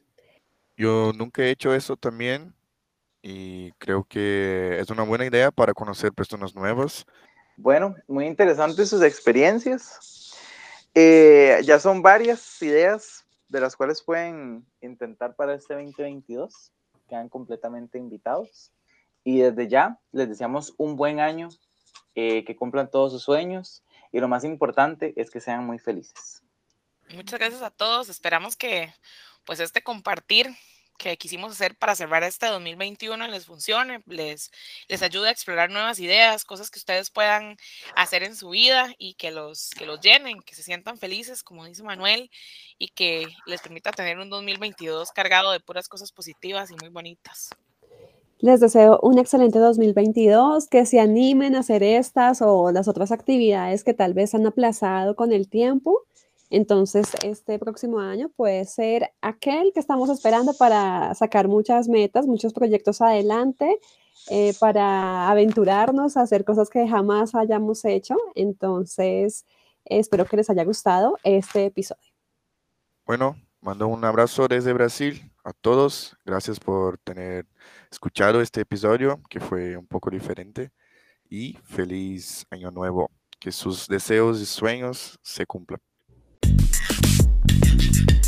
Yo 0.77 1.11
nunca 1.15 1.43
he 1.43 1.51
hecho 1.51 1.73
eso 1.73 1.95
también 1.95 2.53
y 3.21 3.71
creo 3.73 4.03
que 4.03 4.77
es 4.79 4.89
una 4.89 5.03
buena 5.03 5.25
idea 5.25 5.51
para 5.51 5.73
conocer 5.73 6.11
personas 6.13 6.55
nuevas. 6.55 7.05
Bueno, 7.57 7.95
muy 8.07 8.25
interesantes 8.25 8.89
sus 8.89 9.03
experiencias. 9.03 10.35
Eh, 10.95 11.61
ya 11.63 11.79
son 11.79 12.01
varias 12.01 12.61
ideas 12.61 13.25
de 13.47 13.61
las 13.61 13.75
cuales 13.75 14.01
pueden 14.01 14.65
intentar 14.81 15.35
para 15.35 15.53
este 15.53 15.73
2022. 15.75 16.71
Quedan 17.07 17.29
completamente 17.29 17.97
invitados. 17.97 18.71
Y 19.23 19.41
desde 19.41 19.67
ya 19.67 19.99
les 20.11 20.29
deseamos 20.29 20.73
un 20.77 20.95
buen 20.95 21.19
año, 21.19 21.49
eh, 22.15 22.43
que 22.43 22.57
cumplan 22.57 22.89
todos 22.91 23.13
sus 23.13 23.23
sueños 23.23 23.83
y 24.11 24.19
lo 24.19 24.27
más 24.27 24.43
importante 24.43 25.13
es 25.15 25.31
que 25.31 25.39
sean 25.39 25.65
muy 25.65 25.79
felices. 25.79 26.43
Muchas 27.15 27.39
gracias 27.39 27.61
a 27.61 27.69
todos. 27.69 28.09
Esperamos 28.09 28.57
que 28.57 28.93
pues 29.45 29.59
este 29.59 29.81
compartir 29.81 30.55
que 31.01 31.17
quisimos 31.17 31.53
hacer 31.53 31.75
para 31.75 31.95
cerrar 31.95 32.21
este 32.23 32.45
2021 32.45 33.27
les 33.27 33.45
funcione, 33.45 34.03
les, 34.05 34.51
les 34.87 35.01
ayude 35.01 35.29
a 35.29 35.31
explorar 35.31 35.71
nuevas 35.71 35.99
ideas, 35.99 36.45
cosas 36.45 36.69
que 36.69 36.77
ustedes 36.77 37.09
puedan 37.09 37.57
hacer 37.95 38.21
en 38.23 38.35
su 38.35 38.49
vida 38.49 38.93
y 38.99 39.15
que 39.15 39.31
los, 39.31 39.71
que 39.71 39.87
los 39.87 39.99
llenen, 39.99 40.41
que 40.41 40.53
se 40.53 40.61
sientan 40.61 40.97
felices, 40.97 41.41
como 41.41 41.65
dice 41.65 41.81
Manuel, 41.81 42.29
y 42.77 42.89
que 42.89 43.27
les 43.47 43.61
permita 43.61 43.91
tener 43.91 44.19
un 44.19 44.29
2022 44.29 45.11
cargado 45.11 45.51
de 45.51 45.59
puras 45.59 45.87
cosas 45.87 46.11
positivas 46.11 46.69
y 46.69 46.75
muy 46.75 46.89
bonitas. 46.89 47.49
Les 48.37 48.59
deseo 48.59 48.99
un 49.01 49.19
excelente 49.19 49.59
2022, 49.59 50.67
que 50.67 50.85
se 50.85 50.99
animen 50.99 51.55
a 51.55 51.59
hacer 51.59 51.83
estas 51.83 52.41
o 52.41 52.71
las 52.71 52.87
otras 52.87 53.11
actividades 53.11 53.83
que 53.83 53.93
tal 53.93 54.13
vez 54.13 54.33
han 54.33 54.45
aplazado 54.45 55.15
con 55.15 55.31
el 55.31 55.47
tiempo 55.47 56.03
entonces, 56.51 57.13
este 57.23 57.57
próximo 57.59 57.99
año 58.01 58.27
puede 58.27 58.65
ser 58.65 59.13
aquel 59.21 59.71
que 59.73 59.79
estamos 59.79 60.09
esperando 60.09 60.53
para 60.53 61.15
sacar 61.15 61.47
muchas 61.47 61.87
metas, 61.87 62.27
muchos 62.27 62.51
proyectos 62.51 62.99
adelante, 62.99 63.79
eh, 64.29 64.53
para 64.59 65.29
aventurarnos 65.29 66.17
a 66.17 66.21
hacer 66.23 66.43
cosas 66.43 66.69
que 66.69 66.85
jamás 66.89 67.35
hayamos 67.35 67.85
hecho. 67.85 68.17
Entonces, 68.35 69.45
espero 69.85 70.25
que 70.25 70.35
les 70.35 70.49
haya 70.49 70.65
gustado 70.65 71.17
este 71.23 71.67
episodio. 71.67 72.11
Bueno, 73.05 73.37
mando 73.61 73.87
un 73.87 74.03
abrazo 74.03 74.49
desde 74.49 74.73
Brasil 74.73 75.31
a 75.45 75.53
todos. 75.53 76.17
Gracias 76.25 76.59
por 76.59 76.97
tener 76.97 77.47
escuchado 77.89 78.41
este 78.41 78.59
episodio 78.59 79.21
que 79.29 79.39
fue 79.39 79.77
un 79.77 79.87
poco 79.87 80.09
diferente 80.09 80.71
y 81.29 81.53
feliz 81.63 82.45
año 82.49 82.71
nuevo. 82.71 83.09
Que 83.39 83.53
sus 83.53 83.87
deseos 83.87 84.41
y 84.41 84.45
sueños 84.45 85.17
se 85.23 85.45
cumplan. 85.45 85.79